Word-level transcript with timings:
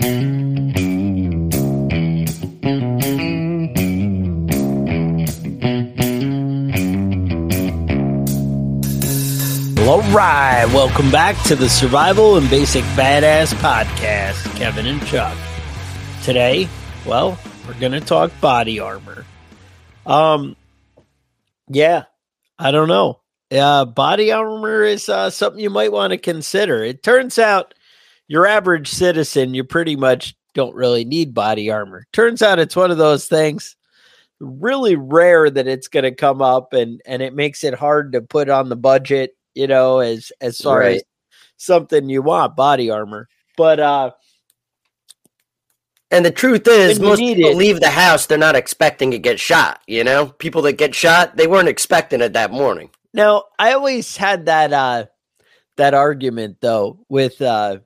All 0.00 0.06
right, 10.12 10.66
welcome 10.72 11.10
back 11.10 11.42
to 11.46 11.56
the 11.56 11.68
Survival 11.68 12.36
and 12.36 12.48
Basic 12.48 12.84
Badass 12.94 13.54
Podcast, 13.54 14.56
Kevin 14.56 14.86
and 14.86 15.04
Chuck. 15.06 15.36
Today, 16.22 16.68
well, 17.04 17.36
we're 17.66 17.80
going 17.80 17.90
to 17.90 18.00
talk 18.00 18.30
body 18.40 18.78
armor. 18.78 19.24
Um, 20.06 20.54
yeah, 21.66 22.04
I 22.56 22.70
don't 22.70 22.88
know. 22.88 23.18
Uh, 23.50 23.84
body 23.84 24.30
armor 24.30 24.84
is 24.84 25.08
uh, 25.08 25.30
something 25.30 25.60
you 25.60 25.70
might 25.70 25.90
want 25.90 26.12
to 26.12 26.18
consider. 26.18 26.84
It 26.84 27.02
turns 27.02 27.36
out 27.36 27.74
your 28.28 28.46
average 28.46 28.88
citizen, 28.88 29.54
you 29.54 29.64
pretty 29.64 29.96
much 29.96 30.36
don't 30.54 30.74
really 30.74 31.04
need 31.04 31.34
body 31.34 31.70
armor. 31.70 32.06
Turns 32.12 32.42
out 32.42 32.58
it's 32.58 32.76
one 32.76 32.90
of 32.90 32.98
those 32.98 33.26
things 33.26 33.76
really 34.40 34.94
rare 34.94 35.50
that 35.50 35.66
it's 35.66 35.88
going 35.88 36.04
to 36.04 36.14
come 36.14 36.40
up 36.40 36.72
and 36.72 37.02
and 37.04 37.22
it 37.22 37.34
makes 37.34 37.64
it 37.64 37.74
hard 37.74 38.12
to 38.12 38.22
put 38.22 38.48
on 38.48 38.68
the 38.68 38.76
budget 38.76 39.34
you 39.58 39.66
know, 39.66 39.98
as 39.98 40.30
as 40.40 40.58
far 40.58 40.78
right. 40.78 40.96
as 40.96 41.02
something 41.56 42.08
you 42.08 42.22
want, 42.22 42.54
body 42.54 42.90
armor. 42.90 43.28
But 43.56 43.80
uh 43.80 44.12
and 46.12 46.24
the 46.24 46.30
truth 46.30 46.66
is, 46.68 47.00
most 47.00 47.18
people 47.18 47.50
it. 47.50 47.56
leave 47.56 47.80
the 47.80 47.90
house, 47.90 48.26
they're 48.26 48.38
not 48.38 48.56
expecting 48.56 49.10
to 49.10 49.18
get 49.18 49.40
shot. 49.40 49.80
You 49.88 50.04
know, 50.04 50.26
people 50.26 50.62
that 50.62 50.74
get 50.74 50.94
shot, 50.94 51.36
they 51.36 51.48
weren't 51.48 51.68
expecting 51.68 52.20
it 52.20 52.34
that 52.34 52.52
morning. 52.52 52.90
Now, 53.12 53.44
I 53.58 53.72
always 53.72 54.16
had 54.16 54.46
that 54.46 54.72
uh 54.72 55.06
that 55.76 55.92
argument 55.92 56.58
though 56.60 57.00
with 57.08 57.42
uh 57.42 57.78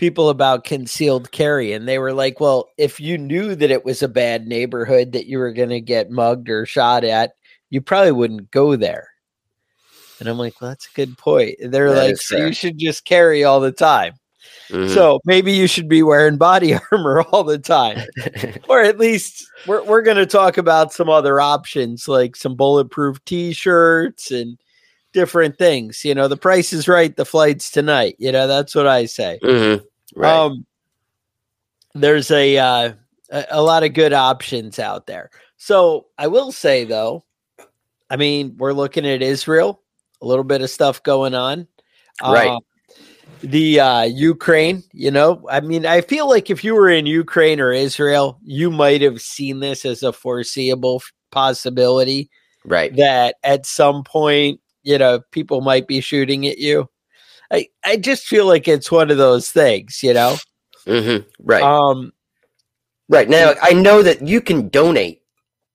people 0.00 0.30
about 0.30 0.64
concealed 0.64 1.30
carry, 1.30 1.72
and 1.72 1.86
they 1.86 1.98
were 1.98 2.12
like, 2.12 2.40
"Well, 2.40 2.68
if 2.78 2.98
you 2.98 3.16
knew 3.16 3.54
that 3.54 3.70
it 3.70 3.84
was 3.84 4.02
a 4.02 4.08
bad 4.08 4.48
neighborhood 4.48 5.12
that 5.12 5.26
you 5.26 5.38
were 5.38 5.52
going 5.52 5.68
to 5.68 5.80
get 5.80 6.10
mugged 6.10 6.48
or 6.48 6.66
shot 6.66 7.04
at, 7.04 7.34
you 7.68 7.80
probably 7.80 8.12
wouldn't 8.12 8.50
go 8.50 8.74
there." 8.74 9.10
And 10.20 10.28
I'm 10.28 10.38
like, 10.38 10.60
well, 10.60 10.70
that's 10.70 10.86
a 10.86 10.94
good 10.94 11.16
point. 11.16 11.56
And 11.60 11.72
they're 11.72 11.92
that 11.94 12.06
like, 12.06 12.16
so 12.18 12.36
you 12.36 12.52
should 12.52 12.78
just 12.78 13.04
carry 13.06 13.42
all 13.42 13.58
the 13.58 13.72
time. 13.72 14.14
Mm-hmm. 14.68 14.92
So 14.92 15.20
maybe 15.24 15.52
you 15.52 15.66
should 15.66 15.88
be 15.88 16.02
wearing 16.02 16.36
body 16.36 16.78
armor 16.92 17.22
all 17.22 17.42
the 17.42 17.58
time. 17.58 18.06
or 18.68 18.82
at 18.82 18.98
least 18.98 19.46
we're 19.66 19.82
we're 19.84 20.02
gonna 20.02 20.26
talk 20.26 20.58
about 20.58 20.92
some 20.92 21.08
other 21.08 21.40
options 21.40 22.06
like 22.06 22.36
some 22.36 22.54
bulletproof 22.54 23.24
t-shirts 23.24 24.30
and 24.30 24.58
different 25.12 25.58
things. 25.58 26.04
You 26.04 26.14
know, 26.14 26.28
the 26.28 26.36
price 26.36 26.72
is 26.72 26.86
right, 26.86 27.16
the 27.16 27.24
flight's 27.24 27.70
tonight. 27.70 28.16
You 28.18 28.30
know, 28.30 28.46
that's 28.46 28.74
what 28.74 28.86
I 28.86 29.06
say. 29.06 29.38
Mm-hmm. 29.42 29.84
Right. 30.14 30.32
Um 30.32 30.66
there's 31.94 32.30
a 32.30 32.56
uh 32.58 32.92
a, 33.30 33.46
a 33.50 33.62
lot 33.62 33.84
of 33.84 33.94
good 33.94 34.12
options 34.12 34.78
out 34.78 35.06
there. 35.06 35.30
So 35.56 36.06
I 36.18 36.26
will 36.26 36.52
say 36.52 36.84
though, 36.84 37.24
I 38.08 38.16
mean, 38.16 38.56
we're 38.58 38.72
looking 38.72 39.06
at 39.06 39.22
Israel 39.22 39.82
a 40.22 40.26
little 40.26 40.44
bit 40.44 40.62
of 40.62 40.70
stuff 40.70 41.02
going 41.02 41.34
on. 41.34 41.66
Right. 42.22 42.48
Uh, 42.48 42.60
the 43.42 43.80
uh, 43.80 44.02
Ukraine, 44.02 44.82
you 44.92 45.10
know, 45.10 45.46
I 45.50 45.60
mean, 45.60 45.86
I 45.86 46.02
feel 46.02 46.28
like 46.28 46.50
if 46.50 46.62
you 46.62 46.74
were 46.74 46.90
in 46.90 47.06
Ukraine 47.06 47.60
or 47.60 47.72
Israel, 47.72 48.38
you 48.42 48.70
might 48.70 49.00
have 49.00 49.20
seen 49.20 49.60
this 49.60 49.86
as 49.86 50.02
a 50.02 50.12
foreseeable 50.12 51.02
possibility. 51.30 52.30
Right. 52.64 52.94
That 52.96 53.36
at 53.42 53.64
some 53.64 54.04
point, 54.04 54.60
you 54.82 54.98
know, 54.98 55.20
people 55.32 55.62
might 55.62 55.86
be 55.86 56.00
shooting 56.00 56.46
at 56.46 56.58
you. 56.58 56.88
I, 57.50 57.68
I 57.84 57.96
just 57.96 58.26
feel 58.26 58.46
like 58.46 58.68
it's 58.68 58.90
one 58.90 59.10
of 59.10 59.18
those 59.18 59.50
things, 59.50 60.02
you 60.02 60.14
know? 60.14 60.36
Mm-hmm. 60.86 61.28
Right. 61.40 61.62
Um, 61.62 62.12
right. 63.08 63.28
Now, 63.28 63.54
I 63.60 63.72
know 63.72 64.02
that 64.02 64.26
you 64.26 64.40
can 64.40 64.68
donate 64.68 65.22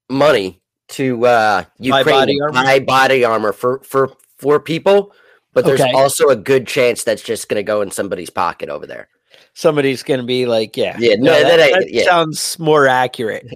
money 0.09 0.61
to 0.87 1.25
uh, 1.25 1.63
Ukraine, 1.79 2.05
body 2.05 2.41
armor. 2.41 2.53
buy 2.53 2.79
body 2.79 3.23
armor 3.25 3.51
for, 3.51 3.79
for 3.79 4.11
for 4.37 4.59
people, 4.59 5.13
but 5.53 5.65
there's 5.65 5.81
okay. 5.81 5.93
also 5.93 6.29
a 6.29 6.35
good 6.35 6.67
chance 6.67 7.03
that's 7.03 7.21
just 7.21 7.49
going 7.49 7.57
to 7.57 7.63
go 7.63 7.81
in 7.81 7.91
somebody's 7.91 8.29
pocket 8.29 8.69
over 8.69 8.85
there. 8.85 9.07
Somebody's 9.53 10.03
going 10.03 10.19
to 10.19 10.25
be 10.25 10.45
like, 10.45 10.75
yeah, 10.75 10.97
yeah, 10.99 11.15
no, 11.17 11.31
that, 11.31 11.57
that, 11.57 11.71
that 11.79 11.91
yeah. 11.91 12.03
sounds 12.03 12.59
more 12.59 12.87
accurate. 12.87 13.47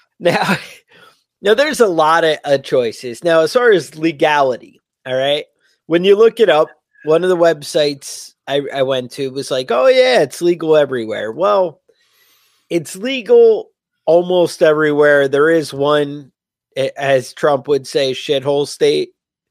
now, 0.20 0.56
now 1.42 1.54
there's 1.54 1.80
a 1.80 1.86
lot 1.86 2.24
of 2.24 2.38
uh, 2.44 2.58
choices. 2.58 3.22
Now, 3.22 3.40
as 3.40 3.52
far 3.52 3.70
as 3.70 3.96
legality, 3.96 4.80
all 5.06 5.14
right, 5.14 5.44
when 5.86 6.04
you 6.04 6.16
look 6.16 6.40
it 6.40 6.48
up, 6.48 6.68
one 7.04 7.24
of 7.24 7.30
the 7.30 7.36
websites 7.36 8.34
I, 8.46 8.62
I 8.72 8.82
went 8.82 9.12
to 9.12 9.30
was 9.30 9.50
like, 9.50 9.70
oh 9.70 9.86
yeah, 9.86 10.22
it's 10.22 10.42
legal 10.42 10.76
everywhere. 10.76 11.32
Well, 11.32 11.80
it's 12.70 12.96
legal 12.96 13.70
almost 14.04 14.62
everywhere. 14.62 15.28
There 15.28 15.50
is 15.50 15.72
one, 15.72 16.32
as 16.96 17.32
Trump 17.32 17.68
would 17.68 17.86
say, 17.86 18.12
shithole 18.12 18.66
state 18.66 19.10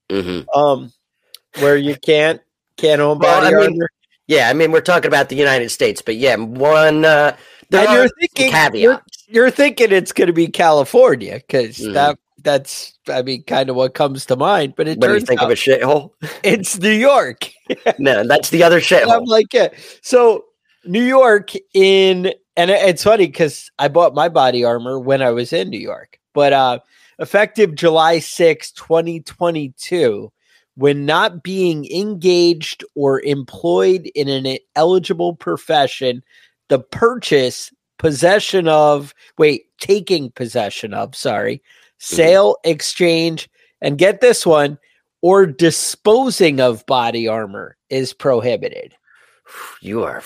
mm-hmm. 0.10 0.50
um, 0.60 0.92
where 1.60 1.78
you 1.78 1.96
can't 1.96 2.42
can't 2.78 3.02
own 3.02 3.20
body 3.20 3.54
well, 3.54 3.64
I 3.64 3.68
mean, 3.68 3.82
Yeah, 4.28 4.50
I 4.50 4.54
mean 4.54 4.72
we're 4.72 4.82
talking 4.82 5.08
about 5.08 5.30
the 5.30 5.36
United 5.36 5.70
States, 5.70 6.02
but 6.02 6.16
yeah, 6.16 6.36
one. 6.36 7.06
Uh, 7.06 7.36
there 7.70 7.88
and 7.88 7.94
you're 7.94 8.10
thinking 8.20 8.82
you're, 8.82 9.02
you're, 9.28 9.52
thinking 9.52 9.94
it's 9.94 10.12
going 10.12 10.28
to 10.28 10.34
be 10.34 10.48
California 10.48 11.36
because 11.36 11.78
mm-hmm. 11.78 11.94
that 11.94 12.20
that's 12.44 12.98
I 13.10 13.22
mean 13.22 13.44
kind 13.44 13.70
of 13.70 13.76
what 13.76 13.94
comes 13.94 14.26
to 14.28 14.36
mind. 14.36 14.74
But 14.76 14.88
it 14.88 15.00
when 15.00 15.10
turns 15.10 15.22
you 15.22 15.26
think 15.28 15.42
out 15.42 15.52
of 15.52 15.52
a 15.52 15.56
shithole, 15.56 16.12
it's 16.44 16.80
New 16.80 16.92
York. 16.92 17.52
no, 18.00 18.26
that's 18.28 18.50
the 18.50 18.64
other 18.64 18.80
shithole. 18.82 19.18
I'm 19.18 19.26
like, 19.26 19.54
yeah. 19.54 19.70
So 20.02 20.46
New 20.86 21.04
York 21.04 21.52
in 21.74 22.34
and 22.58 22.70
it's 22.70 23.04
funny 23.04 23.28
because 23.28 23.72
I 23.80 23.88
bought 23.88 24.14
my 24.14 24.30
body 24.30 24.64
armor 24.64 25.00
when 25.00 25.22
I 25.22 25.32
was 25.32 25.54
in 25.54 25.70
New 25.70 25.80
York, 25.80 26.20
but 26.34 26.54
uh 26.54 26.80
effective 27.22 27.76
July 27.76 28.20
6, 28.20 28.72
2022, 28.72 30.32
when 30.76 31.06
not 31.06 31.44
being 31.44 31.90
engaged 31.92 32.84
or 32.96 33.22
employed 33.22 34.10
in 34.16 34.28
an 34.28 34.58
eligible 34.76 35.36
profession, 35.36 36.24
the 36.70 36.80
purchase, 36.80 37.72
possession 38.00 38.68
of, 38.68 39.14
wait, 39.38 39.66
taking 39.80 40.32
possession 40.32 40.94
of, 40.94 41.16
sorry. 41.16 41.62
Mm-hmm. 42.02 42.16
sale, 42.16 42.58
exchange, 42.64 43.50
and 43.80 43.98
get 43.98 44.22
this 44.22 44.46
one, 44.46 44.80
or 45.22 45.46
disposing 45.46 46.60
of 46.60 46.86
body 46.86 47.28
armor 47.28 47.78
is 47.90 48.14
prohibited. 48.14 48.96
You 49.82 50.04
are 50.04 50.22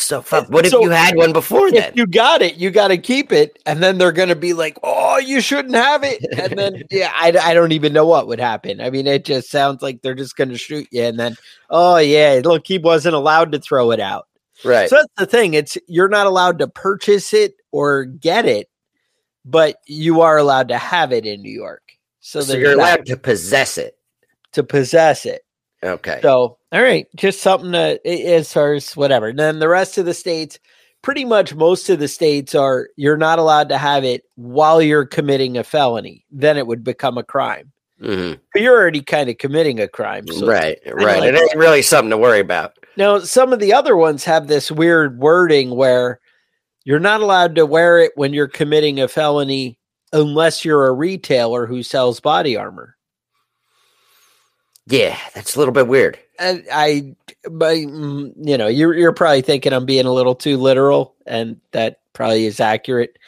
so 0.00 0.18
uh, 0.18 0.22
fuck. 0.22 0.48
What 0.48 0.64
if 0.64 0.72
so, 0.72 0.80
you 0.80 0.90
had 0.90 1.16
one 1.16 1.32
before 1.32 1.70
that? 1.72 1.96
you 1.96 2.06
got 2.06 2.42
it, 2.42 2.56
you 2.56 2.70
got 2.70 2.88
to 2.88 2.98
keep 2.98 3.32
it, 3.32 3.58
and 3.66 3.82
then 3.82 3.98
they're 3.98 4.12
going 4.12 4.28
to 4.28 4.36
be 4.36 4.52
like, 4.52 4.78
"Oh, 4.82 5.18
you 5.18 5.40
shouldn't 5.40 5.74
have 5.74 6.02
it," 6.04 6.24
and 6.38 6.58
then 6.58 6.82
yeah, 6.90 7.10
I, 7.14 7.36
I 7.42 7.54
don't 7.54 7.72
even 7.72 7.92
know 7.92 8.06
what 8.06 8.26
would 8.28 8.40
happen. 8.40 8.80
I 8.80 8.90
mean, 8.90 9.06
it 9.06 9.24
just 9.24 9.50
sounds 9.50 9.82
like 9.82 10.02
they're 10.02 10.14
just 10.14 10.36
going 10.36 10.50
to 10.50 10.58
shoot 10.58 10.88
you, 10.90 11.02
and 11.02 11.18
then 11.18 11.36
oh 11.70 11.98
yeah, 11.98 12.40
look, 12.44 12.66
he 12.66 12.78
wasn't 12.78 13.14
allowed 13.14 13.52
to 13.52 13.58
throw 13.58 13.90
it 13.90 14.00
out. 14.00 14.26
Right. 14.64 14.88
So 14.88 14.96
that's 14.96 15.12
the 15.16 15.26
thing. 15.26 15.54
It's 15.54 15.78
you're 15.86 16.08
not 16.08 16.26
allowed 16.26 16.58
to 16.60 16.68
purchase 16.68 17.32
it 17.32 17.54
or 17.72 18.04
get 18.04 18.46
it, 18.46 18.68
but 19.48 19.76
you 19.86 20.20
are 20.20 20.36
allowed 20.36 20.68
to 20.68 20.78
have 20.78 21.12
it 21.12 21.26
in 21.26 21.42
New 21.42 21.52
York. 21.52 21.82
So, 22.20 22.40
so 22.42 22.56
you're 22.56 22.72
allowed 22.72 23.06
to 23.06 23.16
possess 23.16 23.78
it. 23.78 23.96
To 24.52 24.62
possess 24.62 25.24
it. 25.24 25.42
Okay. 25.82 26.18
So 26.22 26.58
all 26.70 26.82
right, 26.82 27.06
just 27.16 27.40
something 27.40 27.72
to 27.72 28.06
as 28.06 28.52
far 28.52 28.74
as 28.74 28.94
whatever. 28.94 29.28
And 29.28 29.38
then 29.38 29.58
the 29.58 29.68
rest 29.68 29.96
of 29.96 30.04
the 30.04 30.14
states, 30.14 30.58
pretty 31.02 31.24
much 31.24 31.54
most 31.54 31.88
of 31.88 31.98
the 31.98 32.08
states 32.08 32.54
are 32.54 32.88
you're 32.96 33.16
not 33.16 33.38
allowed 33.38 33.70
to 33.70 33.78
have 33.78 34.04
it 34.04 34.24
while 34.34 34.82
you're 34.82 35.06
committing 35.06 35.56
a 35.56 35.64
felony. 35.64 36.26
Then 36.30 36.58
it 36.58 36.66
would 36.66 36.84
become 36.84 37.16
a 37.16 37.22
crime. 37.22 37.72
Mm-hmm. 38.02 38.40
But 38.52 38.62
you're 38.62 38.78
already 38.78 39.02
kind 39.02 39.28
of 39.30 39.38
committing 39.38 39.80
a 39.80 39.88
crime, 39.88 40.28
so 40.28 40.46
right? 40.46 40.78
Right. 40.86 41.20
Like, 41.20 41.34
it 41.34 41.40
ain't 41.40 41.56
really 41.56 41.82
something 41.82 42.10
to 42.10 42.18
worry 42.18 42.40
about. 42.40 42.74
Now, 42.96 43.18
some 43.20 43.52
of 43.52 43.58
the 43.58 43.72
other 43.72 43.96
ones 43.96 44.24
have 44.24 44.46
this 44.46 44.70
weird 44.70 45.18
wording 45.18 45.70
where 45.70 46.20
you're 46.88 46.98
not 46.98 47.20
allowed 47.20 47.56
to 47.56 47.66
wear 47.66 47.98
it 47.98 48.12
when 48.14 48.32
you're 48.32 48.48
committing 48.48 48.98
a 48.98 49.08
felony 49.08 49.78
unless 50.10 50.64
you're 50.64 50.86
a 50.86 50.92
retailer 50.92 51.66
who 51.66 51.82
sells 51.82 52.18
body 52.18 52.56
armor. 52.56 52.96
Yeah, 54.86 55.18
that's 55.34 55.54
a 55.54 55.58
little 55.58 55.74
bit 55.74 55.86
weird. 55.86 56.18
And 56.38 56.64
I, 56.72 57.14
but, 57.44 57.76
mm, 57.76 58.32
you 58.38 58.56
know, 58.56 58.68
you're 58.68 58.94
you're 58.94 59.12
probably 59.12 59.42
thinking 59.42 59.74
I'm 59.74 59.84
being 59.84 60.06
a 60.06 60.12
little 60.14 60.34
too 60.34 60.56
literal, 60.56 61.14
and 61.26 61.60
that 61.72 62.00
probably 62.14 62.46
is 62.46 62.58
accurate. 62.58 63.18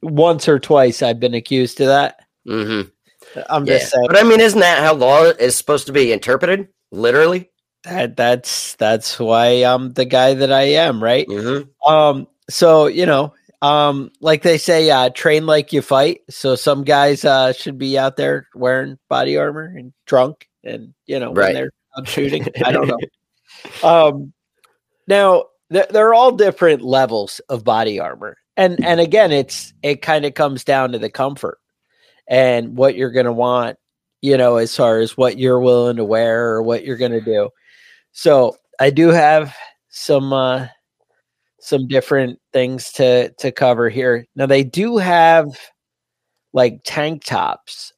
Once 0.00 0.48
or 0.48 0.58
twice, 0.58 1.02
I've 1.02 1.20
been 1.20 1.34
accused 1.34 1.78
of 1.82 1.88
that. 1.88 2.24
Mm-hmm. 2.48 2.88
I'm 3.50 3.66
yeah. 3.66 3.78
just 3.78 3.92
saying. 3.92 4.06
But 4.06 4.18
I 4.18 4.22
mean, 4.22 4.40
isn't 4.40 4.60
that 4.60 4.78
how 4.82 4.94
law 4.94 5.24
is 5.24 5.56
supposed 5.56 5.86
to 5.88 5.92
be 5.92 6.10
interpreted? 6.10 6.68
Literally. 6.90 7.50
That 7.84 8.16
that's 8.16 8.76
that's 8.76 9.18
why 9.18 9.48
I'm 9.62 9.92
the 9.92 10.06
guy 10.06 10.32
that 10.32 10.50
I 10.50 10.62
am, 10.62 11.04
right? 11.04 11.26
Mm-hmm. 11.28 11.92
Um. 11.92 12.26
So 12.50 12.86
you 12.86 13.06
know, 13.06 13.34
um, 13.62 14.10
like 14.20 14.42
they 14.42 14.58
say, 14.58 14.90
uh, 14.90 15.10
train 15.10 15.46
like 15.46 15.72
you 15.72 15.82
fight. 15.82 16.20
So 16.28 16.54
some 16.56 16.84
guys 16.84 17.24
uh 17.24 17.52
should 17.52 17.78
be 17.78 17.98
out 17.98 18.16
there 18.16 18.48
wearing 18.54 18.98
body 19.08 19.36
armor 19.36 19.64
and 19.64 19.92
drunk, 20.06 20.48
and 20.64 20.94
you 21.06 21.18
know, 21.18 21.32
right. 21.32 21.46
when 21.46 21.54
they're 21.54 21.72
shooting. 22.04 22.46
I 22.64 22.72
don't 22.72 22.88
know. 22.88 22.98
Um. 23.82 24.32
Now 25.06 25.46
th- 25.72 25.88
they're 25.88 26.14
all 26.14 26.32
different 26.32 26.82
levels 26.82 27.40
of 27.48 27.64
body 27.64 28.00
armor, 28.00 28.36
and 28.56 28.82
and 28.84 29.00
again, 29.00 29.32
it's 29.32 29.74
it 29.82 30.00
kind 30.00 30.24
of 30.24 30.34
comes 30.34 30.64
down 30.64 30.92
to 30.92 30.98
the 30.98 31.10
comfort 31.10 31.58
and 32.30 32.76
what 32.78 32.94
you're 32.94 33.10
going 33.10 33.26
to 33.26 33.32
want, 33.32 33.76
you 34.22 34.36
know, 34.36 34.56
as 34.56 34.74
far 34.74 35.00
as 35.00 35.16
what 35.16 35.36
you're 35.36 35.60
willing 35.60 35.96
to 35.96 36.04
wear 36.04 36.52
or 36.52 36.62
what 36.62 36.84
you're 36.84 36.96
going 36.96 37.10
to 37.10 37.20
do. 37.20 37.50
So 38.12 38.56
I 38.78 38.90
do 38.90 39.08
have 39.08 39.54
some 39.88 40.32
uh, 40.32 40.68
some 41.60 41.86
different 41.86 42.38
things 42.52 42.90
to 42.92 43.30
to 43.38 43.52
cover 43.52 43.88
here. 43.88 44.26
Now 44.34 44.46
they 44.46 44.64
do 44.64 44.96
have 44.96 45.46
like 46.52 46.80
tank 46.84 47.24
tops, 47.24 47.92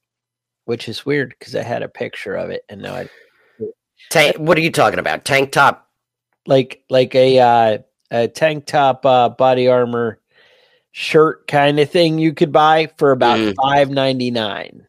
which 0.65 0.89
is 0.89 1.07
weird 1.07 1.35
because 1.39 1.55
I 1.57 1.63
had 1.63 1.83
a 1.83 1.89
picture 1.89 2.35
of 2.35 2.51
it 2.51 2.65
and 2.69 2.83
now 2.83 2.95
I. 2.95 3.09
Tank. 4.11 4.37
What 4.37 4.59
are 4.59 4.63
you 4.63 4.73
talking 4.73 4.99
about? 4.99 5.25
Tank 5.25 5.53
top. 5.53 5.89
Like 6.47 6.83
like 6.91 7.15
a 7.15 7.39
uh, 7.39 7.79
a 8.11 8.29
tank 8.29 8.67
top 8.67 9.07
uh, 9.07 9.29
body 9.31 9.69
armor 9.69 10.19
shirt 10.91 11.47
kind 11.47 11.81
of 11.81 11.89
thing 11.89 12.19
you 12.19 12.35
could 12.35 12.53
buy 12.53 12.91
for 12.99 13.13
about 13.13 13.39
mm. 13.39 13.55
five 13.63 13.91
ninety 13.91 14.31
nine. 14.31 14.87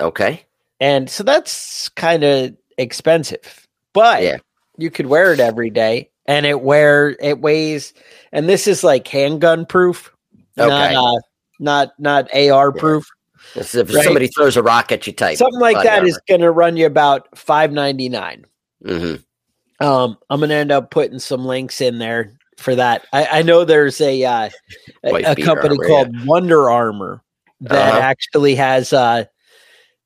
Okay. 0.00 0.44
And 0.80 1.08
so 1.08 1.24
that's 1.24 1.88
kind 1.90 2.24
of 2.24 2.56
expensive. 2.78 3.66
But 3.92 4.22
yeah. 4.22 4.36
you 4.76 4.90
could 4.90 5.06
wear 5.06 5.32
it 5.32 5.40
every 5.40 5.70
day 5.70 6.10
and 6.26 6.46
it 6.46 6.60
wear 6.60 7.16
it 7.20 7.40
weighs 7.40 7.92
and 8.32 8.48
this 8.48 8.66
is 8.66 8.84
like 8.84 9.06
handgun 9.06 9.66
proof. 9.66 10.12
Okay. 10.58 10.68
Not 10.68 10.94
uh, 10.94 11.20
not 11.60 11.92
not 11.98 12.34
AR 12.34 12.72
proof. 12.72 13.06
Is 13.54 13.74
if 13.74 13.92
right? 13.94 14.04
somebody 14.04 14.28
throws 14.28 14.56
a 14.56 14.62
rock 14.62 14.90
at 14.90 15.06
you 15.06 15.12
type. 15.12 15.36
Something 15.36 15.60
like 15.60 15.82
that 15.82 15.98
armor. 15.98 16.08
is 16.08 16.20
gonna 16.28 16.50
run 16.50 16.76
you 16.76 16.86
about 16.86 17.36
five 17.36 17.72
ninety 17.72 18.08
nine. 18.08 18.44
Mm-hmm. 18.84 19.84
Um, 19.84 20.18
I'm 20.30 20.40
gonna 20.40 20.54
end 20.54 20.72
up 20.72 20.90
putting 20.90 21.18
some 21.18 21.44
links 21.44 21.80
in 21.80 21.98
there 21.98 22.36
for 22.58 22.74
that. 22.74 23.06
I, 23.12 23.26
I 23.26 23.42
know 23.42 23.64
there's 23.64 24.00
a 24.00 24.24
uh, 24.24 24.50
a, 25.04 25.14
a 25.32 25.36
company 25.36 25.76
armor, 25.76 25.86
called 25.86 26.08
yeah. 26.12 26.24
Wonder 26.24 26.70
Armor 26.70 27.22
that 27.60 27.94
uh-huh. 27.94 28.00
actually 28.00 28.54
has 28.56 28.92
uh 28.92 29.24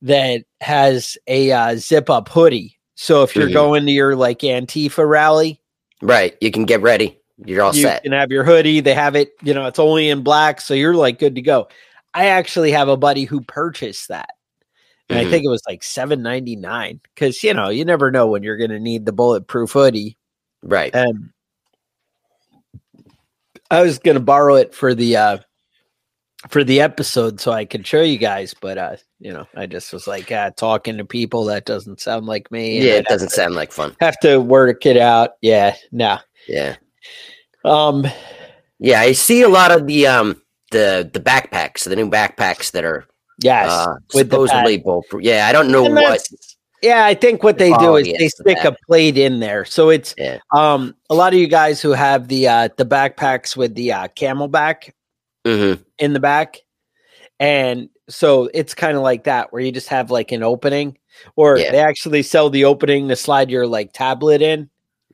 that 0.03 0.45
has 0.61 1.17
a 1.27 1.51
uh, 1.51 1.77
zip 1.77 2.11
up 2.11 2.29
hoodie. 2.29 2.79
So 2.95 3.23
if 3.23 3.35
you're 3.35 3.47
mm-hmm. 3.47 3.55
going 3.55 3.87
to 3.87 3.93
your 3.93 4.17
like 4.17 4.41
Antifa 4.41 5.09
rally, 5.09 5.61
right, 6.03 6.37
you 6.41 6.51
can 6.51 6.65
get 6.65 6.83
ready. 6.83 7.19
You're 7.45 7.63
all 7.63 7.75
you 7.75 7.83
set. 7.83 8.05
You 8.05 8.11
can 8.11 8.19
have 8.19 8.31
your 8.31 8.45
hoodie. 8.45 8.81
They 8.81 8.95
have 8.95 9.15
it, 9.15 9.33
you 9.43 9.55
know, 9.55 9.67
it's 9.67 9.79
only 9.79 10.09
in 10.09 10.23
black, 10.23 10.61
so 10.61 10.75
you're 10.75 10.95
like 10.95 11.19
good 11.19 11.37
to 11.37 11.43
go. 11.43 11.69
I 12.15 12.27
actually 12.27 12.73
have 12.73 12.89
a 12.89 12.97
buddy 12.97 13.25
who 13.25 13.41
purchased 13.43 14.09
that. 14.09 14.31
And 15.09 15.19
mm-hmm. 15.19 15.29
I 15.29 15.31
think 15.31 15.45
it 15.45 15.49
was 15.49 15.63
like 15.67 15.83
seven 15.83 16.23
ninety 16.23 16.57
nine 16.57 17.01
because 17.15 17.43
you 17.43 17.55
know 17.55 17.71
you 17.71 17.85
never 17.85 18.11
know 18.11 18.27
when 18.27 18.43
you're 18.43 18.57
going 18.57 18.71
to 18.71 18.81
need 18.81 19.07
the 19.07 19.13
bulletproof 19.13 19.73
hoodie, 19.73 20.19
right? 20.63 20.95
And 20.95 21.31
I 23.71 23.83
was 23.83 23.99
going 23.99 24.17
to 24.17 24.21
borrow 24.21 24.57
it 24.57 24.75
for 24.75 24.95
the 24.95 25.17
uh 25.17 25.39
for 26.49 26.63
the 26.63 26.81
episode 26.81 27.41
so 27.41 27.51
I 27.51 27.65
could 27.65 27.87
show 27.87 28.03
you 28.03 28.17
guys, 28.17 28.55
but 28.55 28.79
uh, 28.79 28.97
you 29.19 29.33
know, 29.33 29.47
I 29.57 29.67
just 29.67 29.93
was 29.93 30.07
like, 30.07 30.31
uh, 30.31 30.53
talking 30.53 30.97
to 30.99 31.05
people 31.05 31.45
that 31.47 31.65
doesn't 31.65 32.01
sound 32.01 32.27
like 32.27 32.51
me. 32.53 32.81
Yeah, 32.81 32.95
it 32.95 33.07
doesn't 33.07 33.31
to, 33.31 33.35
sound 33.35 33.55
like 33.55 33.73
fun. 33.73 33.97
Have 34.01 34.19
to 34.21 34.39
work 34.39 34.87
it 34.87 34.97
out. 34.97 35.33
Yeah, 35.43 35.75
no. 35.91 36.19
Yeah. 36.47 36.77
Um. 37.65 38.07
Yeah, 38.79 39.01
I 39.01 39.13
see 39.13 39.43
a 39.43 39.49
lot 39.49 39.73
of 39.73 39.89
the 39.89 40.07
um 40.07 40.41
the 40.71 41.11
the 41.13 41.21
backpacks, 41.21 41.85
the 41.85 41.97
new 41.97 42.09
backpacks 42.09 42.71
that 42.71 42.85
are 42.85 43.05
yes 43.43 43.71
uh, 43.71 43.97
supposedly 44.11 44.79
bulletproof. 44.79 45.25
Yeah, 45.25 45.49
I 45.49 45.53
don't 45.53 45.71
know 45.71 45.83
what. 45.83 46.23
Yeah, 46.81 47.05
I 47.05 47.15
think 47.15 47.43
what 47.43 47.59
they 47.59 47.73
do 47.73 47.97
is 47.97 48.07
they 48.17 48.29
stick 48.29 48.59
a 48.63 48.77
plate 48.87 49.19
in 49.19 49.41
there. 49.41 49.65
So 49.65 49.91
it's 49.91 50.15
yeah. 50.17 50.39
um 50.55 50.95
a 51.11 51.15
lot 51.17 51.33
of 51.33 51.41
you 51.41 51.49
guys 51.49 51.83
who 51.83 51.91
have 51.91 52.29
the 52.29 52.47
uh 52.47 52.69
the 52.77 52.87
backpacks 52.87 53.57
with 53.57 53.75
the 53.75 53.93
uh 53.93 54.07
CamelBak 54.09 54.93
mm-hmm. 55.49 55.83
in 55.99 56.13
the 56.13 56.21
back. 56.21 56.59
And 57.41 57.89
so 58.09 58.51
it's 58.53 58.75
kind 58.75 58.97
of 58.97 59.03
like 59.03 59.25
that 59.25 59.53
where 59.53 59.63
you 59.63 59.73
just 59.73 59.89
have 59.89 60.11
like 60.11 60.33
an 60.33 60.43
opening 60.43 60.99
or 61.37 61.59
yeah. 61.59 61.71
they 61.71 61.79
actually 61.79 62.23
sell 62.23 62.51
the 62.51 62.65
opening 62.65 63.09
to 63.09 63.17
slide 63.17 63.51
your 63.51 63.67
like 63.67 63.93
tablet 63.93 64.43
in. 64.43 64.71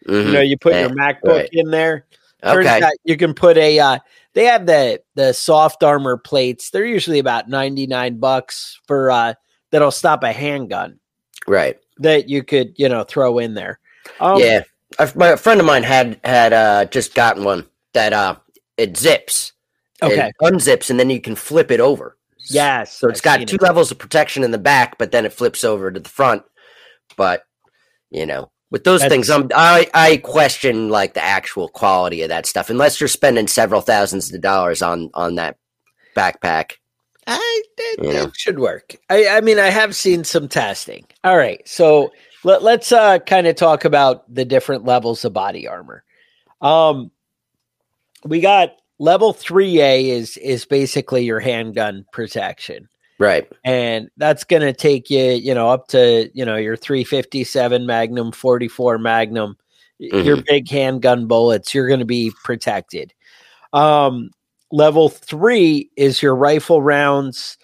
Mm-hmm. 0.06 0.28
You 0.28 0.32
know, 0.34 0.40
you 0.40 0.58
put 0.58 0.74
yeah. 0.74 0.80
your 0.82 0.90
MacBook 0.90 1.24
right. 1.24 1.48
in 1.52 1.70
there. 1.70 2.06
Turns 2.42 2.66
okay. 2.66 2.82
out 2.82 2.92
you 3.04 3.16
can 3.16 3.32
put 3.32 3.56
a 3.56 3.78
uh 3.78 3.98
they 4.34 4.44
have 4.44 4.66
the 4.66 5.00
the 5.14 5.32
soft 5.32 5.82
armor 5.82 6.18
plates. 6.18 6.70
They're 6.70 6.84
usually 6.84 7.18
about 7.18 7.48
99 7.48 8.18
bucks 8.18 8.80
for 8.86 9.10
uh 9.10 9.34
that'll 9.70 9.90
stop 9.90 10.22
a 10.22 10.32
handgun. 10.32 10.98
Right. 11.46 11.78
That 11.98 12.28
you 12.28 12.42
could, 12.42 12.74
you 12.76 12.88
know, 12.88 13.04
throw 13.04 13.38
in 13.38 13.54
there. 13.54 13.78
Um, 14.20 14.38
yeah. 14.38 14.62
A, 14.98 15.10
my, 15.14 15.36
friend 15.36 15.58
of 15.58 15.66
mine 15.66 15.82
had 15.82 16.20
had 16.22 16.52
uh 16.52 16.84
just 16.86 17.14
gotten 17.14 17.44
one 17.44 17.66
that 17.94 18.12
uh 18.12 18.36
it 18.76 18.96
zips. 18.96 19.53
Okay. 20.04 20.28
It 20.28 20.34
unzips 20.42 20.90
and 20.90 20.98
then 20.98 21.10
you 21.10 21.20
can 21.20 21.34
flip 21.34 21.70
it 21.70 21.80
over. 21.80 22.16
Yes. 22.50 22.98
So 22.98 23.08
it's 23.08 23.20
I've 23.20 23.40
got 23.40 23.48
two 23.48 23.56
it. 23.56 23.62
levels 23.62 23.90
of 23.90 23.98
protection 23.98 24.44
in 24.44 24.50
the 24.50 24.58
back, 24.58 24.98
but 24.98 25.12
then 25.12 25.24
it 25.24 25.32
flips 25.32 25.64
over 25.64 25.90
to 25.90 26.00
the 26.00 26.08
front. 26.08 26.42
But 27.16 27.44
you 28.10 28.26
know, 28.26 28.50
with 28.70 28.84
those 28.84 29.00
That's, 29.00 29.12
things, 29.12 29.30
I'm, 29.30 29.50
I 29.54 29.88
I 29.94 30.16
question 30.18 30.88
like 30.88 31.14
the 31.14 31.24
actual 31.24 31.68
quality 31.68 32.22
of 32.22 32.28
that 32.28 32.46
stuff, 32.46 32.70
unless 32.70 33.00
you're 33.00 33.08
spending 33.08 33.46
several 33.46 33.80
thousands 33.80 34.32
of 34.32 34.40
dollars 34.40 34.82
on 34.82 35.10
on 35.14 35.36
that 35.36 35.58
backpack. 36.14 36.72
I 37.26 37.62
it, 37.78 38.04
it 38.04 38.36
should 38.36 38.58
work. 38.58 38.96
I, 39.08 39.28
I 39.28 39.40
mean, 39.40 39.58
I 39.58 39.70
have 39.70 39.96
seen 39.96 40.24
some 40.24 40.48
testing. 40.48 41.06
All 41.22 41.36
right, 41.36 41.66
so 41.66 42.12
let, 42.42 42.62
let's 42.62 42.92
uh, 42.92 43.18
kind 43.20 43.46
of 43.46 43.56
talk 43.56 43.84
about 43.84 44.32
the 44.32 44.44
different 44.44 44.84
levels 44.84 45.24
of 45.24 45.32
body 45.32 45.66
armor. 45.66 46.04
Um, 46.60 47.10
we 48.24 48.40
got 48.40 48.76
level 48.98 49.32
three 49.32 49.80
A 49.80 50.10
is 50.10 50.36
is 50.38 50.64
basically 50.64 51.24
your 51.24 51.40
handgun 51.40 52.04
protection, 52.12 52.88
right? 53.18 53.50
And 53.64 54.10
that's 54.16 54.44
going 54.44 54.62
to 54.62 54.72
take 54.72 55.10
you, 55.10 55.32
you 55.32 55.54
know, 55.54 55.70
up 55.70 55.88
to 55.88 56.30
you 56.34 56.44
know 56.44 56.56
your 56.56 56.76
357 56.76 57.86
Magnum, 57.86 58.32
44 58.32 58.98
Magnum, 58.98 59.56
mm-hmm. 60.00 60.26
your 60.26 60.42
big 60.42 60.68
handgun 60.68 61.26
bullets. 61.26 61.74
You're 61.74 61.88
going 61.88 62.00
to 62.00 62.06
be 62.06 62.32
protected. 62.44 63.12
Um, 63.72 64.30
Level 64.74 65.08
three 65.08 65.88
is 65.94 66.20
your 66.20 66.34
rifle 66.34 66.82
rounds. 66.82 67.58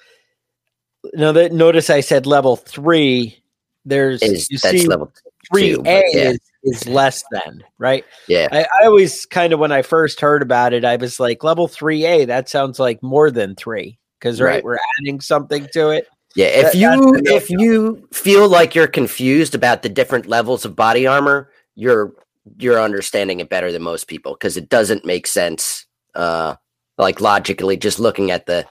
Now 1.15 1.33
that 1.33 1.53
notice 1.53 1.91
I 1.91 2.03
said 2.03 2.25
level 2.25 2.55
three. 2.55 3.43
There's 3.85 4.23
is, 4.23 4.49
you 4.49 4.59
see 4.59 4.87
level 4.87 5.13
three 5.51 5.75
A 5.75 6.05
yeah. 6.13 6.31
is, 6.31 6.39
is 6.63 6.87
less 6.87 7.25
than 7.31 7.65
right. 7.79 8.05
Yeah, 8.29 8.49
I, 8.53 8.67
I 8.81 8.87
always 8.87 9.27
kind 9.27 9.53
of 9.53 9.59
when 9.61 9.73
I 9.73 9.83
first 9.83 10.21
heard 10.21 10.43
about 10.43 10.73
it, 10.73 10.85
I 10.85 10.97
was 10.97 11.21
like 11.21 11.45
level 11.45 11.69
three 11.69 12.05
A. 12.05 12.25
That 12.25 12.49
sounds 12.49 12.79
like 12.79 13.03
more 13.03 13.31
than 13.31 13.55
three 13.55 13.99
because 14.19 14.41
right, 14.41 14.55
right, 14.55 14.65
we're 14.65 14.79
adding 15.01 15.21
something 15.21 15.67
to 15.73 15.91
it. 15.91 16.09
Yeah, 16.37 16.47
if 16.47 16.73
that, 16.73 16.75
you 16.77 17.21
if 17.25 17.51
you 17.51 18.07
feel 18.13 18.49
like 18.49 18.75
you're 18.75 18.87
confused 18.87 19.55
about 19.55 19.83
the 19.83 19.89
different 19.89 20.27
levels 20.27 20.65
of 20.65 20.77
body 20.77 21.07
armor, 21.07 21.51
you're 21.75 22.13
you're 22.59 22.81
understanding 22.81 23.41
it 23.41 23.49
better 23.49 23.73
than 23.73 23.83
most 23.83 24.07
people 24.07 24.35
because 24.35 24.57
it 24.57 24.69
doesn't 24.69 25.05
make 25.05 25.27
sense 25.27 25.87
uh, 26.15 26.55
like 26.99 27.21
logically 27.21 27.77
just 27.77 27.99
looking 27.99 28.31
at 28.31 28.47
the 28.47 28.67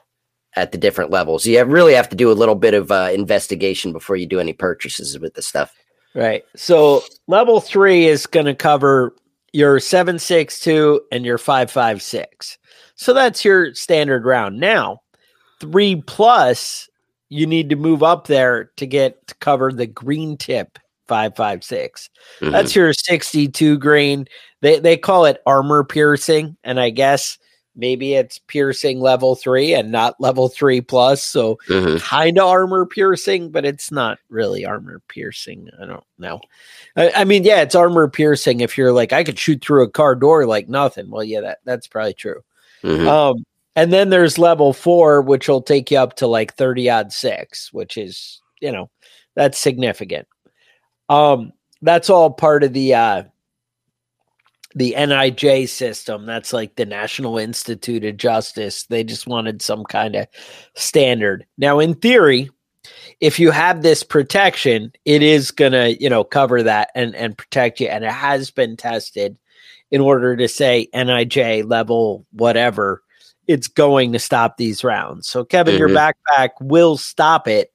at 0.55 0.71
the 0.71 0.77
different 0.77 1.11
levels. 1.11 1.45
You 1.45 1.63
really 1.63 1.93
have 1.93 2.09
to 2.09 2.15
do 2.15 2.31
a 2.31 2.33
little 2.33 2.55
bit 2.55 2.73
of 2.73 2.91
uh, 2.91 3.09
investigation 3.13 3.91
before 3.91 4.15
you 4.15 4.25
do 4.25 4.39
any 4.39 4.53
purchases 4.53 5.19
with 5.19 5.33
the 5.33 5.41
stuff. 5.41 5.73
Right. 6.15 6.43
So 6.55 7.03
level 7.27 7.61
three 7.61 8.05
is 8.07 8.25
going 8.25 8.45
to 8.45 8.55
cover 8.55 9.15
your 9.53 9.79
762 9.79 11.01
and 11.11 11.25
your 11.25 11.37
556. 11.37 12.57
So 12.95 13.13
that's 13.13 13.45
your 13.45 13.73
standard 13.73 14.25
round. 14.25 14.59
Now, 14.59 15.01
three 15.59 16.01
plus, 16.07 16.89
you 17.29 17.45
need 17.45 17.69
to 17.69 17.75
move 17.75 18.03
up 18.03 18.27
there 18.27 18.71
to 18.77 18.85
get 18.85 19.25
to 19.27 19.35
cover 19.35 19.71
the 19.71 19.87
green 19.87 20.35
tip 20.35 20.79
556. 21.07 22.09
Mm-hmm. 22.39 22.51
That's 22.51 22.75
your 22.75 22.93
62 22.93 23.77
green. 23.77 24.25
They 24.61 24.79
they 24.79 24.97
call 24.97 25.25
it 25.25 25.41
armor 25.45 25.83
piercing, 25.83 26.57
and 26.63 26.79
I 26.79 26.89
guess 26.89 27.37
maybe 27.75 28.13
it's 28.13 28.39
piercing 28.39 28.99
level 28.99 29.35
three 29.35 29.73
and 29.73 29.91
not 29.91 30.19
level 30.19 30.49
three 30.49 30.81
plus. 30.81 31.23
So 31.23 31.57
mm-hmm. 31.67 31.97
kind 31.97 32.37
of 32.37 32.47
armor 32.47 32.85
piercing, 32.85 33.51
but 33.51 33.65
it's 33.65 33.91
not 33.91 34.19
really 34.29 34.65
armor 34.65 35.01
piercing. 35.07 35.69
I 35.81 35.85
don't 35.85 36.03
know. 36.17 36.41
I, 36.95 37.11
I, 37.15 37.23
mean, 37.23 37.43
yeah, 37.43 37.61
it's 37.61 37.75
armor 37.75 38.09
piercing. 38.09 38.59
If 38.59 38.77
you're 38.77 38.91
like, 38.91 39.13
I 39.13 39.23
could 39.23 39.39
shoot 39.39 39.63
through 39.63 39.83
a 39.83 39.89
car 39.89 40.15
door 40.15 40.45
like 40.45 40.69
nothing. 40.69 41.09
Well, 41.09 41.23
yeah, 41.23 41.41
that 41.41 41.59
that's 41.63 41.87
probably 41.87 42.13
true. 42.13 42.41
Mm-hmm. 42.83 43.07
Um, 43.07 43.45
and 43.75 43.93
then 43.93 44.09
there's 44.09 44.37
level 44.37 44.73
four, 44.73 45.21
which 45.21 45.47
will 45.47 45.61
take 45.61 45.91
you 45.91 45.97
up 45.97 46.15
to 46.17 46.27
like 46.27 46.55
30 46.55 46.89
odd 46.89 47.13
six, 47.13 47.71
which 47.71 47.97
is, 47.97 48.41
you 48.61 48.71
know, 48.71 48.89
that's 49.35 49.57
significant. 49.57 50.27
Um, 51.07 51.53
that's 51.81 52.09
all 52.09 52.29
part 52.29 52.63
of 52.63 52.73
the 52.73 52.93
uh 52.93 53.23
the 54.79 54.95
NIJ 54.97 55.67
system. 55.67 56.25
That's 56.25 56.53
like 56.53 56.75
the 56.75 56.85
National 56.85 57.37
Institute 57.37 58.05
of 58.05 58.15
Justice. 58.15 58.85
They 58.85 59.03
just 59.03 59.27
wanted 59.27 59.61
some 59.61 59.83
kind 59.83 60.15
of 60.15 60.27
standard. 60.73 61.45
Now, 61.57 61.79
in 61.79 61.95
theory, 61.95 62.49
if 63.19 63.39
you 63.39 63.51
have 63.51 63.81
this 63.81 64.03
protection, 64.03 64.93
it 65.03 65.21
is 65.21 65.51
gonna, 65.51 65.89
you 65.89 66.09
know, 66.09 66.23
cover 66.23 66.63
that 66.63 66.91
and 66.95 67.13
and 67.13 67.37
protect 67.37 67.81
you. 67.81 67.87
And 67.87 68.05
it 68.05 68.11
has 68.11 68.51
been 68.51 68.77
tested 68.77 69.37
in 69.91 69.99
order 69.99 70.37
to 70.37 70.47
say 70.47 70.87
NIJ 70.95 71.69
level 71.69 72.25
whatever. 72.31 73.03
It's 73.47 73.67
going 73.67 74.13
to 74.13 74.19
stop 74.19 74.55
these 74.55 74.83
rounds. 74.83 75.27
So, 75.27 75.43
Kevin, 75.43 75.73
mm-hmm. 75.73 75.79
your 75.79 75.89
backpack 75.89 76.51
will 76.61 76.95
stop 76.95 77.49
it. 77.49 77.73